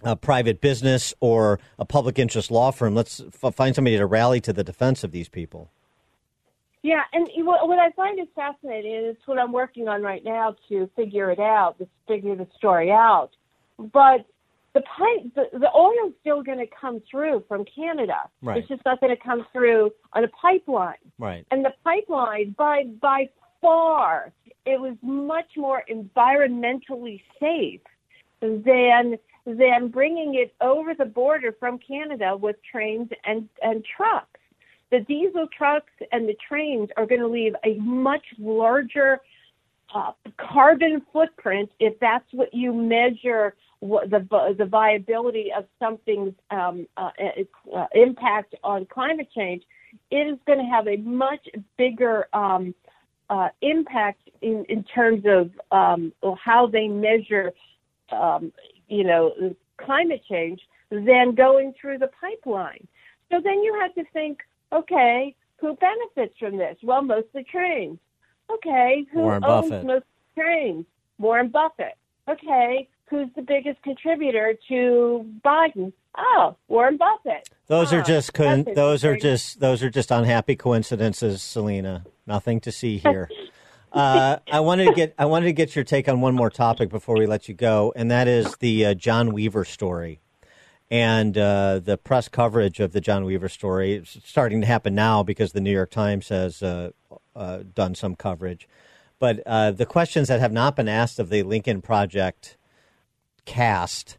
[0.02, 4.40] a private business or a public interest law firm, let's f- find somebody to rally
[4.40, 5.72] to the defense of these people.
[6.86, 10.56] Yeah, and what I find is fascinating, and it's what I'm working on right now
[10.70, 13.32] to figure it out, to figure the story out.
[13.80, 14.28] But
[14.76, 18.30] the pipe, the, the oil's still going to come through from Canada.
[18.44, 18.60] Right.
[18.60, 20.94] It's just not going to come through on a pipeline.
[21.18, 21.44] Right.
[21.50, 23.30] And the pipeline, by by
[23.62, 24.32] far,
[24.68, 27.82] it was much more environmentally safe
[28.42, 29.18] than
[29.48, 34.35] than bringing it over the border from Canada with trains and and trucks
[34.96, 39.20] the diesel trucks and the trains are going to leave a much larger
[39.94, 44.26] uh, carbon footprint if that's what you measure what the
[44.58, 47.10] the viability of something's um, uh,
[47.76, 49.64] uh, impact on climate change.
[50.12, 51.46] It is going to have a much
[51.78, 52.74] bigger um,
[53.30, 57.52] uh, impact in, in terms of um, how they measure,
[58.12, 58.52] um,
[58.88, 62.88] you know, climate change than going through the pipeline.
[63.32, 64.40] So then you have to think,
[64.74, 66.78] Okay, who benefits from this?
[66.84, 68.00] Well, mostly trains.
[68.52, 69.86] Okay, who Warren owns Buffett.
[69.86, 70.06] most
[70.36, 70.86] trains?
[71.18, 71.98] Warren Buffett.
[72.30, 75.94] Okay, who's the biggest contributor to Biden?
[76.18, 77.50] Oh, Warren Buffett.
[77.68, 82.06] Those oh, are just co- those are just those are just unhappy coincidences, Salena.
[82.26, 83.30] Nothing to see here.
[83.92, 86.90] uh, I wanted to get I wanted to get your take on one more topic
[86.90, 90.20] before we let you go, and that is the uh, John Weaver story
[90.96, 95.24] and uh, the press coverage of the John Weaver story is starting to happen now
[95.24, 96.92] because the New York Times has uh,
[97.36, 98.66] uh, done some coverage.
[99.20, 102.56] But uh, the questions that have not been asked of the Lincoln Project
[103.44, 104.18] cast,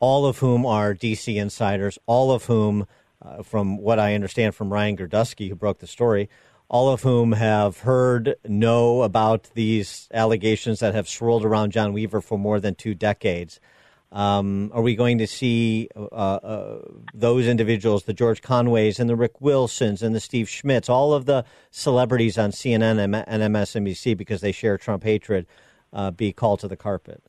[0.00, 2.86] all of whom are DC insiders, all of whom,
[3.22, 6.28] uh, from what I understand from Ryan Girdusky, who broke the story,
[6.68, 12.20] all of whom have heard, know about these allegations that have swirled around John Weaver
[12.20, 13.60] for more than two decades.
[14.10, 16.78] Um, are we going to see uh, uh,
[17.12, 21.26] those individuals, the George Conways and the Rick Wilsons and the Steve Schmidts, all of
[21.26, 25.46] the celebrities on CNN and MSNBC because they share Trump hatred,
[25.92, 27.22] uh, be called to the carpet?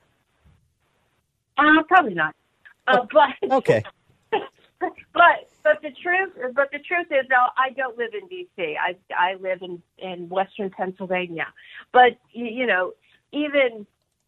[1.58, 2.34] Uh, probably not.
[2.88, 3.84] Uh, but okay.
[4.80, 4.94] but
[5.64, 8.78] but the truth but the truth is though I don't live in D.C.
[8.82, 11.48] I I live in in Western Pennsylvania.
[11.92, 12.94] But you, you know
[13.34, 13.86] even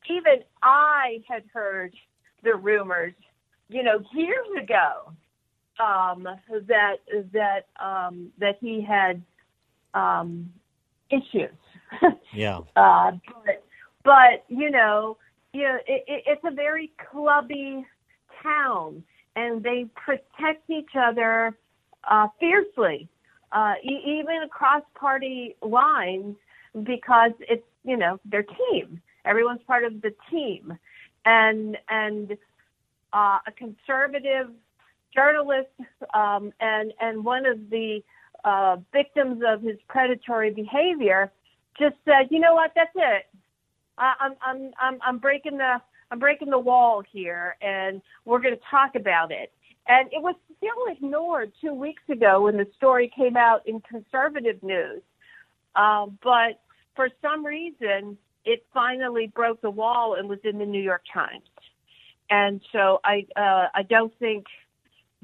[0.09, 1.95] even I had heard
[2.43, 3.13] the rumors,
[3.69, 5.13] you know, years ago,
[5.79, 6.27] um,
[6.67, 6.97] that
[7.33, 9.21] that um, that he had
[9.93, 10.51] um,
[11.09, 11.55] issues.
[12.33, 12.59] yeah.
[12.75, 13.11] Uh,
[13.45, 13.63] but
[14.03, 15.17] but you know,
[15.53, 17.85] you know, it, it, it's a very clubby
[18.43, 19.03] town,
[19.35, 21.57] and they protect each other
[22.09, 23.07] uh, fiercely,
[23.51, 26.35] uh, e- even across party lines,
[26.83, 29.01] because it's you know their team.
[29.25, 30.77] Everyone's part of the team,
[31.25, 32.37] and and
[33.13, 34.49] uh, a conservative
[35.13, 35.69] journalist
[36.13, 38.01] um, and and one of the
[38.43, 41.31] uh, victims of his predatory behavior
[41.77, 43.27] just said, you know what, that's it.
[43.97, 45.81] I, I'm I'm I'm I'm breaking the
[46.11, 49.51] I'm breaking the wall here, and we're going to talk about it.
[49.87, 54.61] And it was still ignored two weeks ago when the story came out in conservative
[54.61, 55.01] news.
[55.75, 56.61] Um, but
[56.95, 61.47] for some reason, it finally broke the wall and was in the New York Times.
[62.29, 64.45] And so I uh, I don't think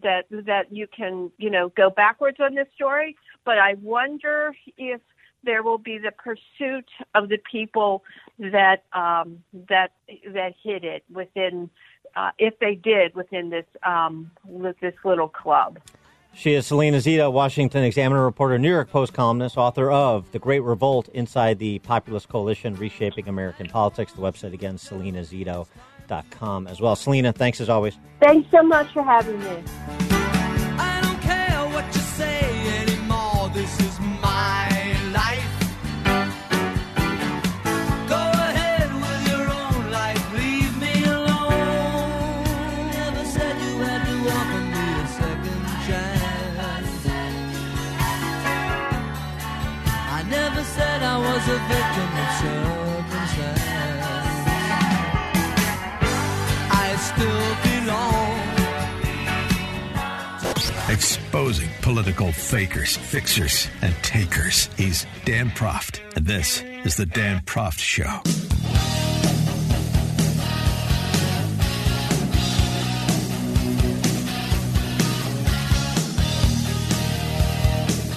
[0.03, 3.15] that that you can you know go backwards on this story,
[3.45, 5.01] but I wonder if
[5.43, 8.03] there will be the pursuit of the people
[8.37, 9.93] that um, that
[10.33, 11.69] that hit it within,
[12.15, 15.79] uh, if they did within this um, with this little club.
[16.33, 20.61] She is Salena Zito, Washington Examiner reporter, New York Post columnist, author of The Great
[20.61, 24.13] Revolt Inside the Populist Coalition Reshaping American Politics.
[24.13, 26.95] The website again, salenazito.com as well.
[26.95, 27.97] Salena, thanks as always.
[28.19, 30.16] Thanks so much for having me.
[61.37, 64.71] Exposing political fakers, fixers, and takers.
[64.75, 68.23] He's Dan Proft, and this is The Dan Proft Show.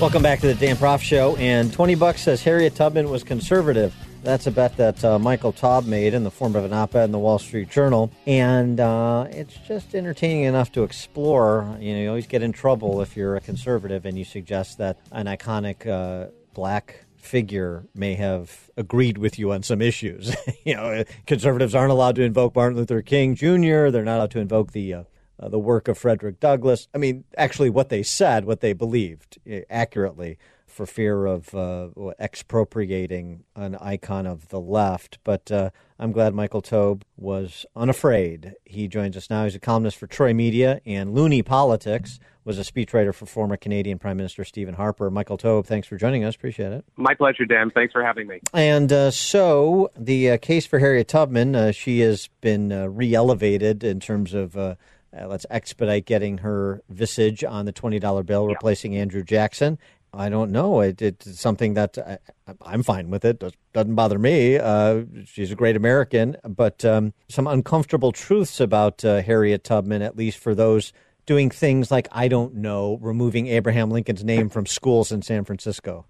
[0.00, 1.36] Welcome back to the Dan Proft Show.
[1.36, 3.94] And 20 bucks says Harriet Tubman was conservative.
[4.22, 7.04] That's a bet that uh, Michael Taube made in the form of an op ed
[7.04, 8.10] in the Wall Street Journal.
[8.26, 11.76] And uh, it's just entertaining enough to explore.
[11.80, 14.98] You know, you always get in trouble if you're a conservative and you suggest that
[15.10, 20.34] an iconic uh, black figure may have agreed with you on some issues.
[20.64, 24.40] you know, conservatives aren't allowed to invoke Martin Luther King Jr., they're not allowed to
[24.40, 25.02] invoke the uh,
[25.38, 26.86] uh, the work of Frederick Douglass.
[26.94, 30.36] I mean, actually, what they said, what they believed uh, accurately,
[30.80, 31.88] for fear of uh,
[32.18, 35.18] expropriating an icon of the left.
[35.24, 38.54] But uh, I'm glad Michael Taube was unafraid.
[38.64, 39.44] He joins us now.
[39.44, 42.18] He's a columnist for Troy Media and Loonie Politics.
[42.44, 45.10] Was a speechwriter for former Canadian Prime Minister Stephen Harper.
[45.10, 46.34] Michael Taube, thanks for joining us.
[46.34, 46.82] Appreciate it.
[46.96, 47.70] My pleasure, Dan.
[47.70, 48.40] Thanks for having me.
[48.54, 53.14] And uh, so, the uh, case for Harriet Tubman, uh, she has been uh, re
[53.14, 54.76] elevated in terms of uh,
[55.12, 58.54] let's expedite getting her visage on the $20 bill, yeah.
[58.54, 59.78] replacing Andrew Jackson.
[60.12, 60.80] I don't know.
[60.80, 63.38] It, it's something that I, am fine with it.
[63.38, 64.58] Does, doesn't bother me.
[64.58, 70.16] Uh, she's a great American, but um, some uncomfortable truths about uh, Harriet Tubman, at
[70.16, 70.92] least for those
[71.26, 76.06] doing things like, I don't know, removing Abraham Lincoln's name from schools in San Francisco.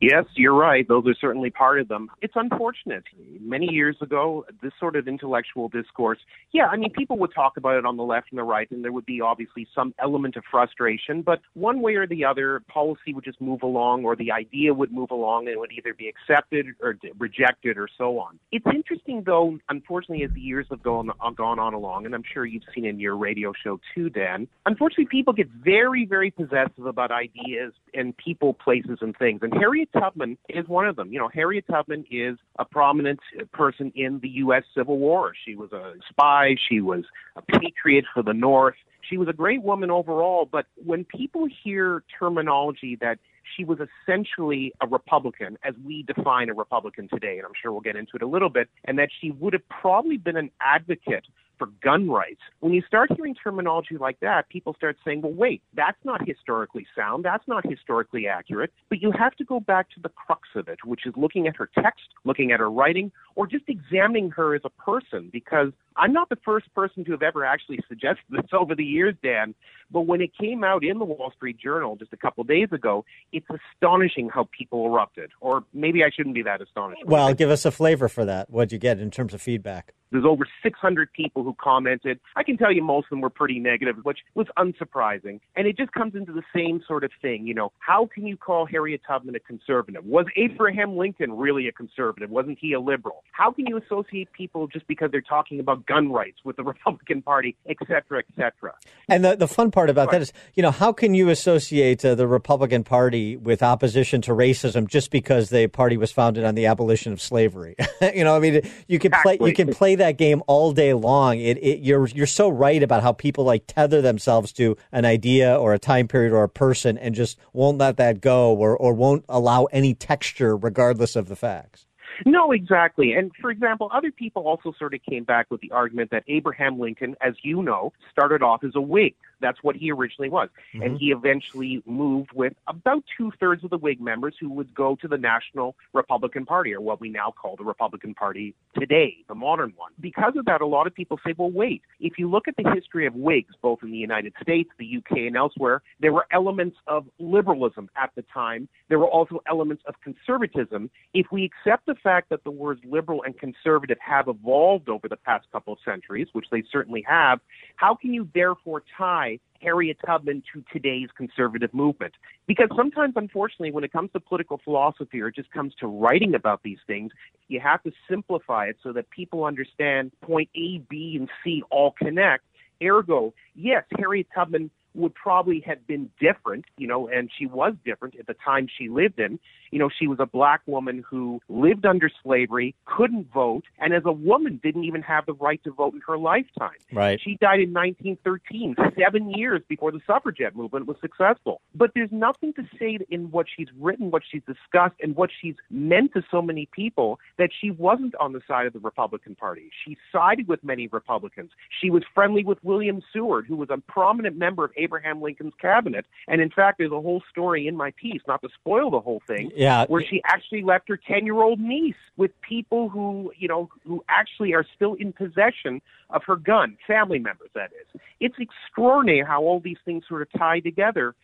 [0.00, 0.86] Yes, you're right.
[0.86, 2.08] Those are certainly part of them.
[2.22, 3.02] It's unfortunate.
[3.40, 6.18] Many years ago, this sort of intellectual discourse,
[6.52, 8.84] yeah, I mean, people would talk about it on the left and the right, and
[8.84, 13.12] there would be obviously some element of frustration, but one way or the other, policy
[13.12, 16.08] would just move along, or the idea would move along, and it would either be
[16.08, 18.38] accepted or rejected or so on.
[18.52, 22.24] It's interesting, though, unfortunately, as the years have gone, uh, gone on along, and I'm
[22.32, 26.86] sure you've seen in your radio show too, Dan, unfortunately, people get very, very possessive
[26.86, 29.40] about ideas and people, places, and things.
[29.42, 31.12] And Harriet Tubman is one of them.
[31.12, 33.20] You know, Harriet Tubman is a prominent
[33.52, 34.64] person in the U.S.
[34.76, 35.32] Civil War.
[35.44, 36.56] She was a spy.
[36.68, 37.04] She was
[37.36, 38.76] a patriot for the North.
[39.00, 40.48] She was a great woman overall.
[40.50, 43.18] But when people hear terminology that
[43.56, 47.80] she was essentially a Republican, as we define a Republican today, and I'm sure we'll
[47.80, 51.24] get into it a little bit, and that she would have probably been an advocate
[51.58, 52.40] for gun rights.
[52.60, 56.86] When you start hearing terminology like that, people start saying, well, wait, that's not historically
[56.96, 57.24] sound.
[57.24, 58.72] That's not historically accurate.
[58.88, 61.56] But you have to go back to the crux of it, which is looking at
[61.56, 66.12] her text, looking at her writing, or just examining her as a person, because I'm
[66.12, 69.54] not the first person to have ever actually suggested this over the years, Dan.
[69.90, 72.68] But when it came out in the Wall Street Journal just a couple of days
[72.72, 75.30] ago, it's astonishing how people erupted.
[75.40, 77.02] Or maybe I shouldn't be that astonished.
[77.06, 78.50] Well, give us a flavor for that.
[78.50, 79.94] What'd you get in terms of feedback?
[80.10, 82.18] There's over 600 people who commented.
[82.36, 85.40] I can tell you most of them were pretty negative, which was unsurprising.
[85.56, 87.46] And it just comes into the same sort of thing.
[87.46, 90.04] You know, how can you call Harriet Tubman a conservative?
[90.04, 92.30] Was Abraham Lincoln really a conservative?
[92.30, 93.24] Wasn't he a liberal?
[93.32, 97.22] How can you associate people just because they're talking about gun rights with the Republican
[97.22, 98.74] Party, et cetera, et cetera?
[99.08, 102.14] And the, the fun part about that is, you know, how can you associate uh,
[102.14, 106.66] the Republican Party with opposition to racism just because the party was founded on the
[106.66, 107.76] abolition of slavery?
[108.14, 109.38] you know, I mean, you can exactly.
[109.38, 111.38] play you can play that game all day long.
[111.38, 115.56] It, it, you're you're so right about how people like tether themselves to an idea
[115.56, 118.94] or a time period or a person and just won't let that go or or
[118.94, 121.87] won't allow any texture regardless of the facts.
[122.26, 123.12] No, exactly.
[123.12, 126.78] And for example, other people also sort of came back with the argument that Abraham
[126.78, 129.14] Lincoln, as you know, started off as a Whig.
[129.40, 130.48] That's what he originally was.
[130.74, 130.82] Mm-hmm.
[130.82, 134.96] And he eventually moved with about two thirds of the Whig members who would go
[134.96, 139.36] to the National Republican Party, or what we now call the Republican Party today, the
[139.36, 139.92] modern one.
[140.00, 142.68] Because of that, a lot of people say, well, wait, if you look at the
[142.74, 146.76] history of Whigs, both in the United States, the UK, and elsewhere, there were elements
[146.88, 148.68] of liberalism at the time.
[148.88, 150.90] There were also elements of conservatism.
[151.14, 155.16] If we accept the fact that the words liberal and conservative have evolved over the
[155.16, 157.40] past couple of centuries, which they certainly have,
[157.76, 162.14] how can you therefore tie Harriet Tubman to today's conservative movement.
[162.46, 166.34] Because sometimes, unfortunately, when it comes to political philosophy or it just comes to writing
[166.34, 167.12] about these things,
[167.48, 171.92] you have to simplify it so that people understand point A, B, and C all
[171.92, 172.44] connect.
[172.82, 178.18] Ergo, yes, Harriet Tubman would probably have been different, you know, and she was different
[178.18, 179.38] at the time she lived in.
[179.70, 184.02] You know, she was a black woman who lived under slavery, couldn't vote, and as
[184.04, 186.70] a woman didn't even have the right to vote in her lifetime.
[186.92, 187.20] Right.
[187.22, 191.60] She died in 1913, seven years before the suffragette movement was successful.
[191.74, 195.54] But there's nothing to say in what she's written, what she's discussed, and what she's
[195.70, 199.70] meant to so many people that she wasn't on the side of the Republican Party.
[199.84, 201.50] She sided with many Republicans.
[201.80, 206.06] She was friendly with William Seward, who was a prominent member of Abraham Lincoln's cabinet.
[206.28, 209.20] And in fact, there's a whole story in my piece, not to spoil the whole
[209.26, 209.84] thing, Yeah.
[209.86, 214.04] where she actually left her 10 year old niece with people who, you know, who
[214.08, 218.00] actually are still in possession of her gun, family members, that is.
[218.20, 221.14] It's extraordinary how all these things sort of tie together.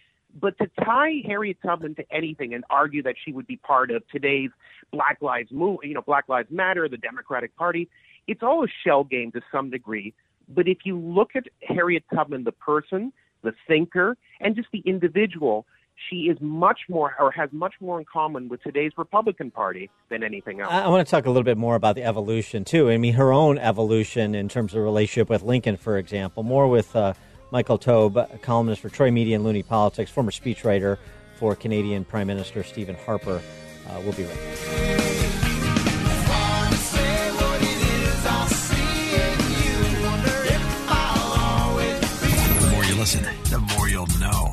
[0.40, 4.02] But to tie Harriet Tubman to anything and argue that she would be part of
[4.08, 4.50] today's
[4.90, 7.88] Black Lives Move, you know, Black Lives Matter, the Democratic Party,
[8.26, 10.12] it's all a shell game to some degree.
[10.48, 13.12] But if you look at Harriet Tubman, the person,
[13.44, 15.66] the thinker, and just the individual,
[16.10, 20.22] she is much more or has much more in common with today's Republican Party than
[20.22, 20.72] anything else.
[20.72, 22.90] I, want to talk a little bit more about the evolution too.
[22.90, 26.94] I mean, her own evolution in terms of relationship with Lincoln, for example, more with
[26.96, 27.14] uh,
[27.50, 30.98] Michael Taube, columnist for Troy Media and Loonie Politics, former speechwriter
[31.36, 33.40] for Canadian Prime Minister Stephen Harper.
[33.88, 35.13] Uh, we'll be right back.
[43.14, 44.52] Listen, the more you'll know.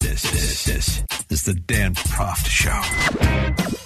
[0.00, 3.85] This, this, this is the Dan Proft Show.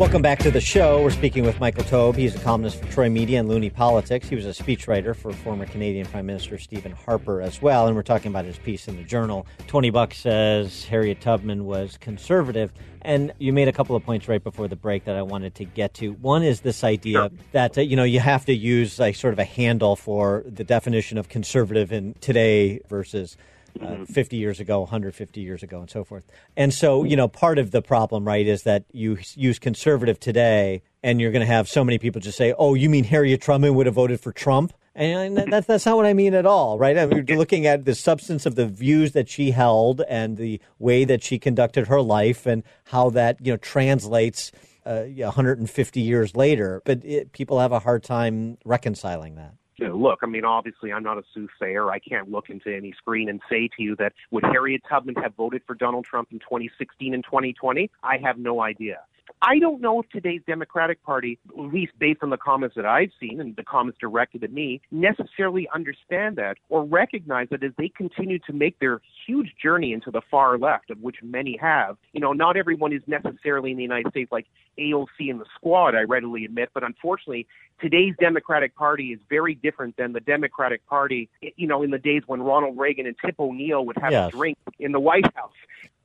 [0.00, 1.02] Welcome back to the show.
[1.02, 2.16] We're speaking with Michael Taube.
[2.16, 4.30] He's a columnist for Troy Media and Loonie Politics.
[4.30, 7.86] He was a speechwriter for former Canadian Prime Minister Stephen Harper as well.
[7.86, 9.46] And we're talking about his piece in the Journal.
[9.66, 12.72] 20 Bucks says Harriet Tubman was conservative.
[13.02, 15.66] And you made a couple of points right before the break that I wanted to
[15.66, 16.12] get to.
[16.14, 19.38] One is this idea that uh, you know you have to use like sort of
[19.38, 23.36] a handle for the definition of conservative in today versus
[23.80, 26.24] uh, 50 years ago, 150 years ago, and so forth.
[26.56, 30.82] And so, you know, part of the problem, right, is that you use conservative today,
[31.02, 33.74] and you're going to have so many people just say, "Oh, you mean Harriet Truman
[33.74, 36.98] would have voted for Trump?" And that's that's not what I mean at all, right?
[36.98, 41.04] I mean, looking at the substance of the views that she held and the way
[41.04, 44.52] that she conducted her life, and how that you know translates.
[44.82, 49.52] Uh, 150 years later, but it, people have a hard time reconciling that.
[49.80, 51.90] You know, look, I mean, obviously, I'm not a soothsayer.
[51.90, 55.34] I can't look into any screen and say to you that would Harriet Tubman have
[55.34, 57.90] voted for Donald Trump in 2016 and 2020?
[58.02, 59.00] I have no idea.
[59.42, 63.10] I don't know if today's Democratic Party, at least based on the comments that I've
[63.18, 67.88] seen and the comments directed at me, necessarily understand that or recognize that as they
[67.88, 71.96] continue to make their huge journey into the far left, of which many have.
[72.12, 74.46] You know, not everyone is necessarily in the United States like
[74.78, 77.46] AOC and the Squad, I readily admit, but unfortunately,
[77.80, 82.22] today's Democratic Party is very different than the Democratic Party, you know, in the days
[82.26, 84.28] when Ronald Reagan and Tip O'Neill would have Yes.
[84.28, 85.52] a drink in the White House.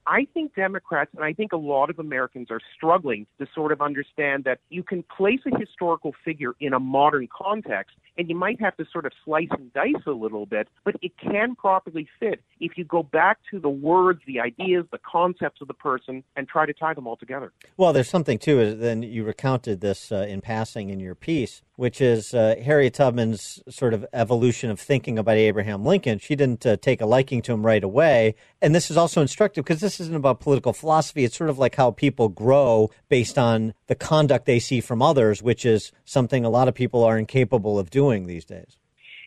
[0.07, 3.81] I think Democrats and I think a lot of Americans are struggling to sort of
[3.81, 8.59] understand that you can place a historical figure in a modern context and you might
[8.61, 12.41] have to sort of slice and dice a little bit, but it can properly fit
[12.59, 16.47] if you go back to the words, the ideas, the concepts of the person and
[16.47, 17.51] try to tie them all together.
[17.77, 18.75] Well, there's something too.
[18.75, 23.61] Then you recounted this uh, in passing in your piece, which is uh, Harriet Tubman's
[23.69, 26.19] sort of evolution of thinking about Abraham Lincoln.
[26.19, 29.65] She didn't uh, take a liking to him right away, and this is also instructive
[29.65, 31.23] because this isn't about political philosophy.
[31.23, 35.41] It's sort of like how people grow based on the conduct they see from others,
[35.41, 38.77] which is something a lot of people are incapable of doing these days.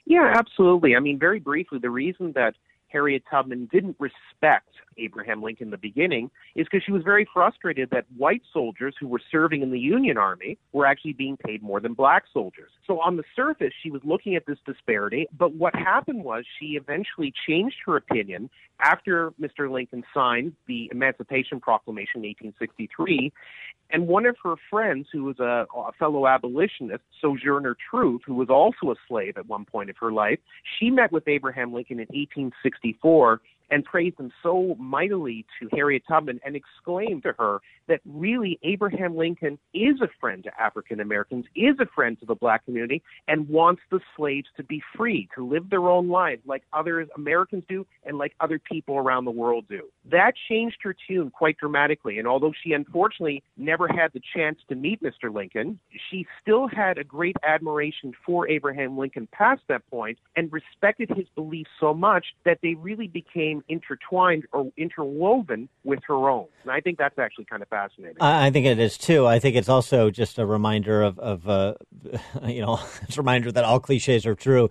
[0.07, 0.97] Yeah, absolutely.
[0.97, 2.55] I mean, very briefly, the reason that
[2.89, 7.91] Harriet Tubman didn't respect Abraham Lincoln in the beginning is because she was very frustrated
[7.91, 11.81] that white soldiers who were serving in the Union Army were actually being paid more
[11.81, 12.71] than black soldiers.
[12.87, 16.77] So on the surface, she was looking at this disparity, but what happened was she
[16.77, 18.51] eventually changed her opinion
[18.81, 19.71] after Mr.
[19.71, 23.33] Lincoln signed the Emancipation Proclamation in 1863.
[23.91, 28.51] And one of her friends, who was a, a fellow abolitionist, Sojourner Truth, who was
[28.51, 30.39] also a slave at one point of her life,
[30.79, 33.41] she met with Abraham Lincoln in 1864
[33.71, 39.17] and praised them so mightily to Harriet Tubman and exclaimed to her that really Abraham
[39.17, 43.49] Lincoln is a friend to African Americans, is a friend to the black community, and
[43.49, 47.87] wants the slaves to be free, to live their own lives like other Americans do
[48.05, 49.83] and like other people around the world do.
[50.11, 52.19] That changed her tune quite dramatically.
[52.19, 55.33] And although she unfortunately never had the chance to meet Mr.
[55.33, 55.79] Lincoln,
[56.11, 61.27] she still had a great admiration for Abraham Lincoln past that point and respected his
[61.35, 66.47] beliefs so much that they really became intertwined or interwoven with her own.
[66.63, 68.17] And I think that's actually kind of fascinating.
[68.21, 69.27] I think it is too.
[69.27, 71.75] I think it's also just a reminder of, of uh,
[72.45, 74.69] you know, it's a reminder that all cliches are true.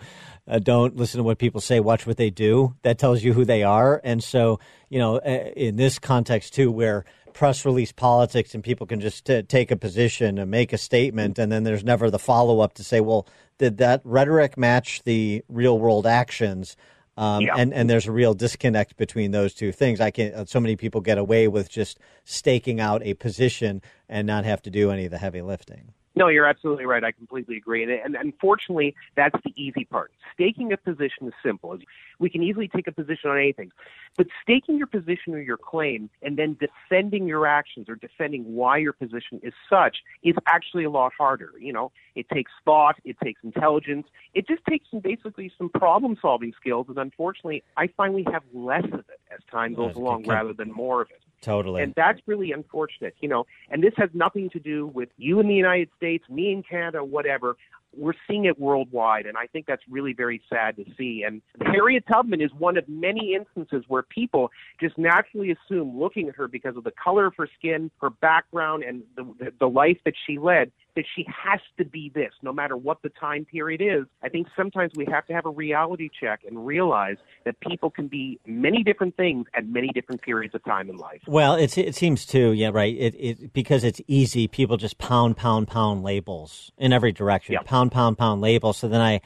[0.48, 2.76] Uh, don't listen to what people say, watch what they do.
[2.84, 4.00] That tells you who they are.
[4.04, 4.60] And so,
[4.90, 9.26] you know, uh, in this context too, where press release politics and people can just
[9.26, 12.74] t- take a position and make a statement, and then there's never the follow up
[12.74, 13.28] to say, well,
[13.60, 16.76] did that rhetoric match the real world actions?
[17.18, 17.56] Um, yeah.
[17.58, 20.00] and, and there's a real disconnect between those two things.
[20.00, 24.46] I can so many people get away with just staking out a position and not
[24.46, 25.94] have to do any of the heavy lifting.
[26.18, 27.04] No, you're absolutely right.
[27.04, 27.84] I completely agree.
[27.84, 30.12] And, and unfortunately, that's the easy part.
[30.34, 31.78] Staking a position is simple.
[32.18, 33.72] We can easily take a position on anything.
[34.18, 38.78] But staking your position or your claim and then defending your actions or defending why
[38.78, 41.52] your position is such is actually a lot harder.
[41.60, 46.18] You know, it takes thought, it takes intelligence, it just takes some basically some problem
[46.20, 46.88] solving skills.
[46.90, 50.72] And unfortunately, I find we have less of it as time goes along rather than
[50.72, 51.22] more of it.
[51.48, 51.82] Totally.
[51.82, 53.46] And that's really unfortunate, you know.
[53.70, 57.02] And this has nothing to do with you in the United States, me in Canada,
[57.02, 57.56] whatever.
[57.96, 61.24] We're seeing it worldwide, and I think that's really very sad to see.
[61.26, 66.36] And Harriet Tubman is one of many instances where people just naturally assume, looking at
[66.36, 70.14] her because of the color of her skin, her background, and the, the life that
[70.28, 74.06] she led, that she has to be this, no matter what the time period is.
[74.24, 78.08] I think sometimes we have to have a reality check and realize that people can
[78.08, 81.22] be many different things at many different periods of time in life.
[81.28, 82.96] Well, it, it seems too, yeah, right.
[82.98, 84.48] It, it because it's easy.
[84.48, 87.54] People just pound, pound, pound labels in every direction.
[87.54, 87.66] Yep.
[87.66, 88.74] Pound, pound, pound pound label.
[88.74, 89.22] So then I.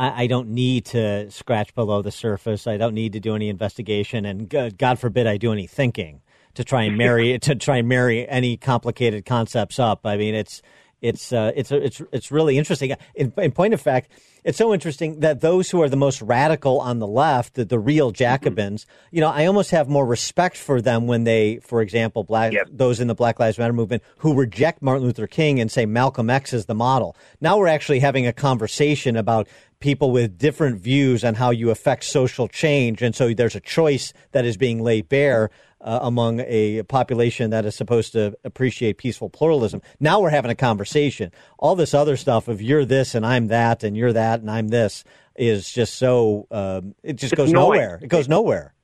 [0.00, 2.68] I, don't need to scratch below the surface.
[2.68, 4.48] I don't need to do any investigation, and
[4.78, 6.20] God forbid I do any thinking
[6.54, 10.00] to try and marry to try and marry any complicated concepts up.
[10.04, 10.62] I mean, it's
[11.00, 12.94] it's uh, it's it's it's really interesting.
[13.14, 14.10] In, in, point of fact,
[14.48, 17.78] it's so interesting that those who are the most radical on the left, the, the
[17.78, 19.16] real Jacobins, mm-hmm.
[19.16, 22.66] you know, I almost have more respect for them when they, for example, black yep.
[22.70, 26.30] those in the Black Lives Matter movement who reject Martin Luther King and say Malcolm
[26.30, 27.14] X is the model.
[27.42, 29.48] Now we're actually having a conversation about
[29.80, 34.14] people with different views on how you affect social change, and so there's a choice
[34.32, 35.50] that is being laid bare
[35.80, 39.82] uh, among a population that is supposed to appreciate peaceful pluralism.
[40.00, 41.32] Now we're having a conversation.
[41.58, 44.68] All this other stuff of you're this and I'm that and you're that and I'm
[44.68, 45.04] this
[45.36, 48.00] is just so um, it just it's goes nowhere.
[48.02, 48.74] It goes nowhere.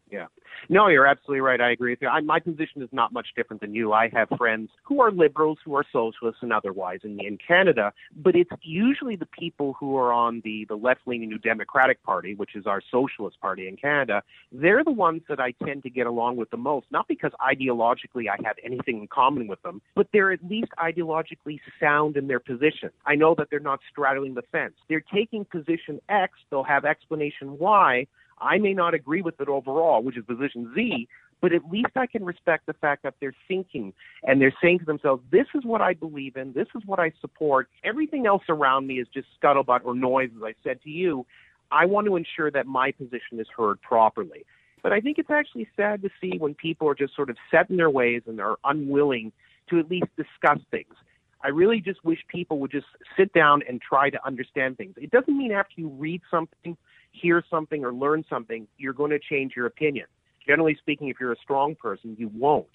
[0.69, 1.61] No, you're absolutely right.
[1.61, 2.09] I agree with you.
[2.09, 3.93] I, my position is not much different than you.
[3.93, 8.35] I have friends who are liberals, who are socialists, and otherwise in, in Canada, but
[8.35, 12.57] it's usually the people who are on the, the left leaning New Democratic Party, which
[12.57, 14.23] is our socialist party in Canada.
[14.53, 18.29] They're the ones that I tend to get along with the most, not because ideologically
[18.29, 22.41] I have anything in common with them, but they're at least ideologically sound in their
[22.41, 22.91] position.
[23.07, 24.75] I know that they're not straddling the fence.
[24.89, 28.07] They're taking position X, they'll have explanation Y,
[28.39, 31.09] I may not agree with it overall, which is position Z,
[31.41, 33.93] but at least I can respect the fact that they're thinking
[34.23, 37.13] and they're saying to themselves, this is what I believe in, this is what I
[37.21, 37.69] support.
[37.85, 41.27] Everything else around me is just scuttlebutt or noise, as I said to you.
[41.71, 44.45] I want to ensure that my position is heard properly.
[44.83, 47.71] But I think it's actually sad to see when people are just sort of set
[47.71, 49.33] in their ways and are unwilling
[49.71, 50.95] to at least discuss things.
[51.43, 52.87] I really just wish people would just
[53.19, 54.95] sit down and try to understand things.
[54.97, 56.77] It doesn't mean after you read something
[57.15, 60.07] hear something or learn something, you're going to change your opinion.
[60.47, 62.67] Generally speaking, if you're a strong person, you won't.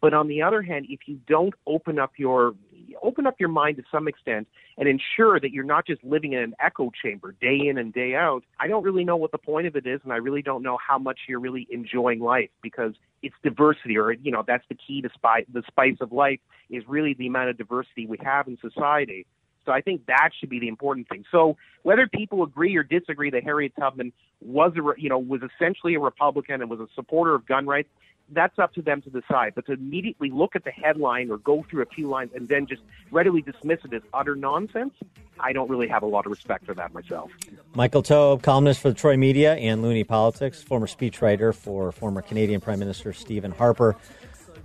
[0.00, 2.54] But on the other hand, if you don't open up your
[3.02, 4.48] open up your mind to some extent
[4.78, 8.14] and ensure that you're not just living in an echo chamber day in and day
[8.14, 10.62] out, I don't really know what the point of it is, and I really don't
[10.62, 14.74] know how much you're really enjoying life because it's diversity, or you know, that's the
[14.74, 15.44] key to spice.
[15.52, 16.40] The spice of life
[16.70, 19.26] is really the amount of diversity we have in society.
[19.66, 21.24] So I think that should be the important thing.
[21.30, 25.94] So whether people agree or disagree that Harriet Tubman was a, you know, was essentially
[25.94, 27.88] a Republican and was a supporter of gun rights,
[28.32, 29.54] that's up to them to decide.
[29.54, 32.66] But to immediately look at the headline or go through a few lines and then
[32.66, 34.94] just readily dismiss it as utter nonsense,
[35.38, 37.30] I don't really have a lot of respect for that myself.
[37.74, 42.60] Michael Taube, columnist for the Troy Media and Loonie Politics, former speechwriter for former Canadian
[42.60, 43.96] Prime Minister Stephen Harper.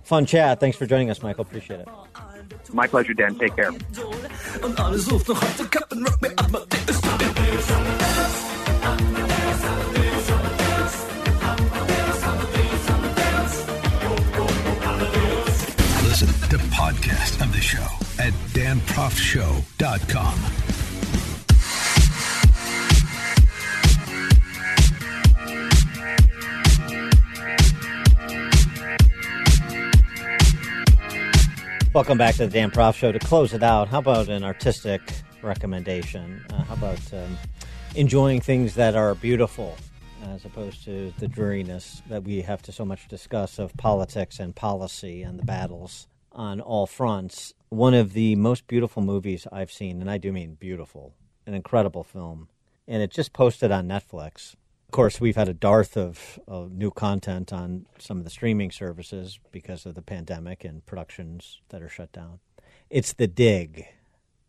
[0.02, 0.60] Fun chat.
[0.60, 1.42] Thanks for joining us, Michael.
[1.42, 1.88] Appreciate it.
[2.72, 3.34] My pleasure, Dan.
[3.36, 3.72] Take care.
[16.02, 17.84] Listen to podcast of the show
[18.18, 20.75] at danproftshow.com.
[31.96, 33.10] Welcome back to the Dan Proft Show.
[33.10, 35.00] To close it out, how about an artistic
[35.40, 36.44] recommendation?
[36.50, 37.38] Uh, how about um,
[37.94, 39.78] enjoying things that are beautiful
[40.26, 44.54] as opposed to the dreariness that we have to so much discuss of politics and
[44.54, 47.54] policy and the battles on all fronts?
[47.70, 51.14] One of the most beautiful movies I've seen, and I do mean beautiful,
[51.46, 52.48] an incredible film,
[52.86, 54.54] and it just posted on Netflix.
[54.86, 58.70] Of course, we've had a dearth of, of new content on some of the streaming
[58.70, 62.38] services because of the pandemic and productions that are shut down.
[62.88, 63.86] It's The Dig.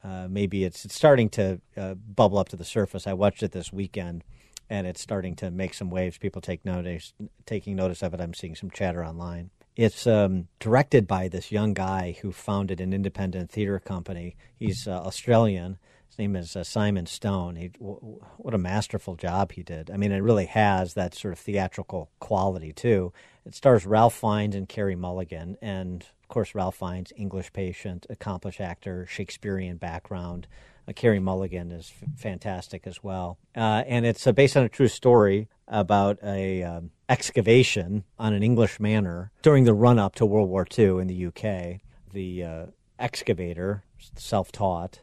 [0.04, 3.08] Uh, maybe it's, it's starting to uh, bubble up to the surface.
[3.08, 4.24] I watched it this weekend,
[4.70, 6.20] and it's starting to make some waves.
[6.20, 7.14] People take notice,
[7.46, 8.22] taking notice of it.
[8.22, 9.50] I'm seeing some chatter online.
[9.76, 14.36] It's um, directed by this young guy who founded an independent theater company.
[14.56, 15.78] He's uh, Australian.
[16.18, 17.58] His name is uh, Simon Stone.
[17.58, 19.92] He, w- what a masterful job he did.
[19.92, 23.14] I mean, it really has that sort of theatrical quality too.
[23.46, 28.60] It stars Ralph Fiennes and Carey Mulligan, and of course, Ralph Fiennes, English patient, accomplished
[28.60, 30.48] actor, Shakespearean background.
[30.88, 34.70] Uh, Carey Mulligan is f- fantastic as well, uh, and it's uh, based on a
[34.70, 40.26] true story about a um, excavation on an English manor during the run up to
[40.26, 41.80] World War II in the UK.
[42.12, 42.66] The uh,
[42.98, 43.84] excavator,
[44.16, 45.02] self-taught,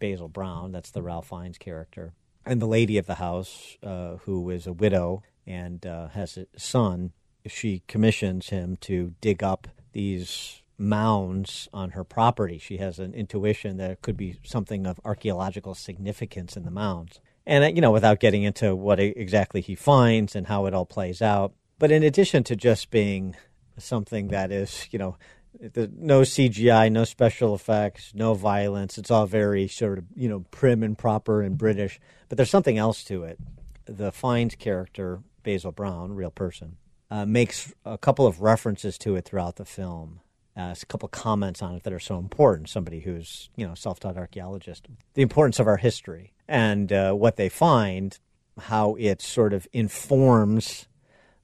[0.00, 2.14] Basil Brown, that's the Ralph Fiennes character,
[2.44, 6.46] and the lady of the house, uh, who is a widow and uh, has a
[6.56, 7.12] son,
[7.46, 12.58] she commissions him to dig up these mounds on her property.
[12.58, 17.20] She has an intuition that it could be something of archaeological significance in the mounds.
[17.46, 20.86] And, uh, you know, without getting into what exactly he finds and how it all
[20.86, 21.52] plays out.
[21.78, 23.36] But in addition to just being
[23.78, 25.16] something that is, you know,
[25.58, 28.98] the, no CGI, no special effects, no violence.
[28.98, 32.00] It's all very sort of, you know, prim and proper and British.
[32.28, 33.38] But there's something else to it.
[33.86, 36.76] The Fiennes character, Basil Brown, real person,
[37.10, 40.20] uh, makes a couple of references to it throughout the film.
[40.56, 42.68] Uh, a couple of comments on it that are so important.
[42.68, 47.48] Somebody who's you know self-taught archaeologist, the importance of our history and uh, what they
[47.48, 48.18] find,
[48.58, 50.88] how it sort of informs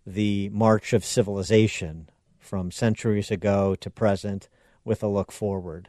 [0.04, 2.08] the march of civilization
[2.47, 4.48] from centuries ago to present
[4.85, 5.89] with a look forward.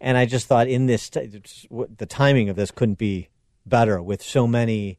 [0.00, 3.28] And I just thought in this the timing of this couldn't be
[3.66, 4.98] better with so many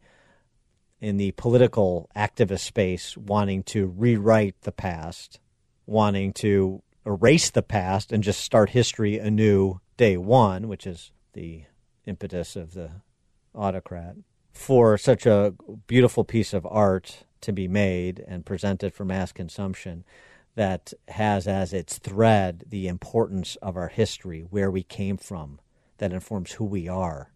[1.02, 5.40] in the political activist space wanting to rewrite the past,
[5.86, 11.64] wanting to erase the past and just start history anew day one, which is the
[12.06, 12.91] impetus of the
[13.56, 14.15] autocrat,
[14.52, 15.53] for such a
[15.88, 20.03] beautiful piece of art to be made and presented for mass consumption
[20.60, 25.57] that has as its thread the importance of our history, where we came from,
[25.99, 27.31] that informs who we are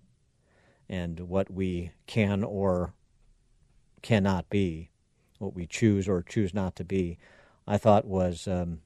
[0.89, 2.93] and what we can or
[4.01, 4.89] cannot be,
[5.39, 7.17] what we choose or choose not to be,
[7.65, 8.81] I thought was um,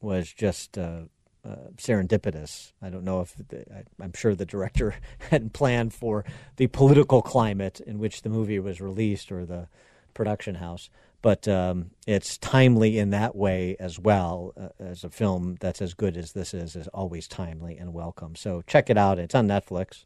[0.00, 1.00] was just uh,
[1.44, 2.74] uh, serendipitous.
[2.80, 4.94] I don't know if the, I, am sure the director
[5.30, 6.24] hadn't planned for
[6.58, 9.66] the political climate in which the movie was released or the
[10.14, 10.90] production house,
[11.26, 14.52] but um, it's timely in that way as well.
[14.56, 18.36] Uh, as a film that's as good as this is, is always timely and welcome.
[18.36, 19.18] So check it out.
[19.18, 20.04] It's on Netflix.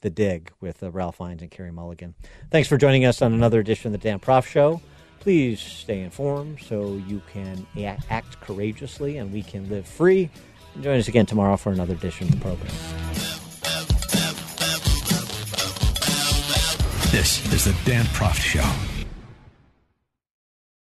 [0.00, 2.16] The Dig with uh, Ralph Fiennes and Carey Mulligan.
[2.50, 4.82] Thanks for joining us on another edition of the Dan Proft Show.
[5.20, 7.64] Please stay informed so you can
[8.10, 10.30] act courageously and we can live free.
[10.74, 12.72] And join us again tomorrow for another edition of the program.
[17.12, 18.89] This is the Dan Proft Show.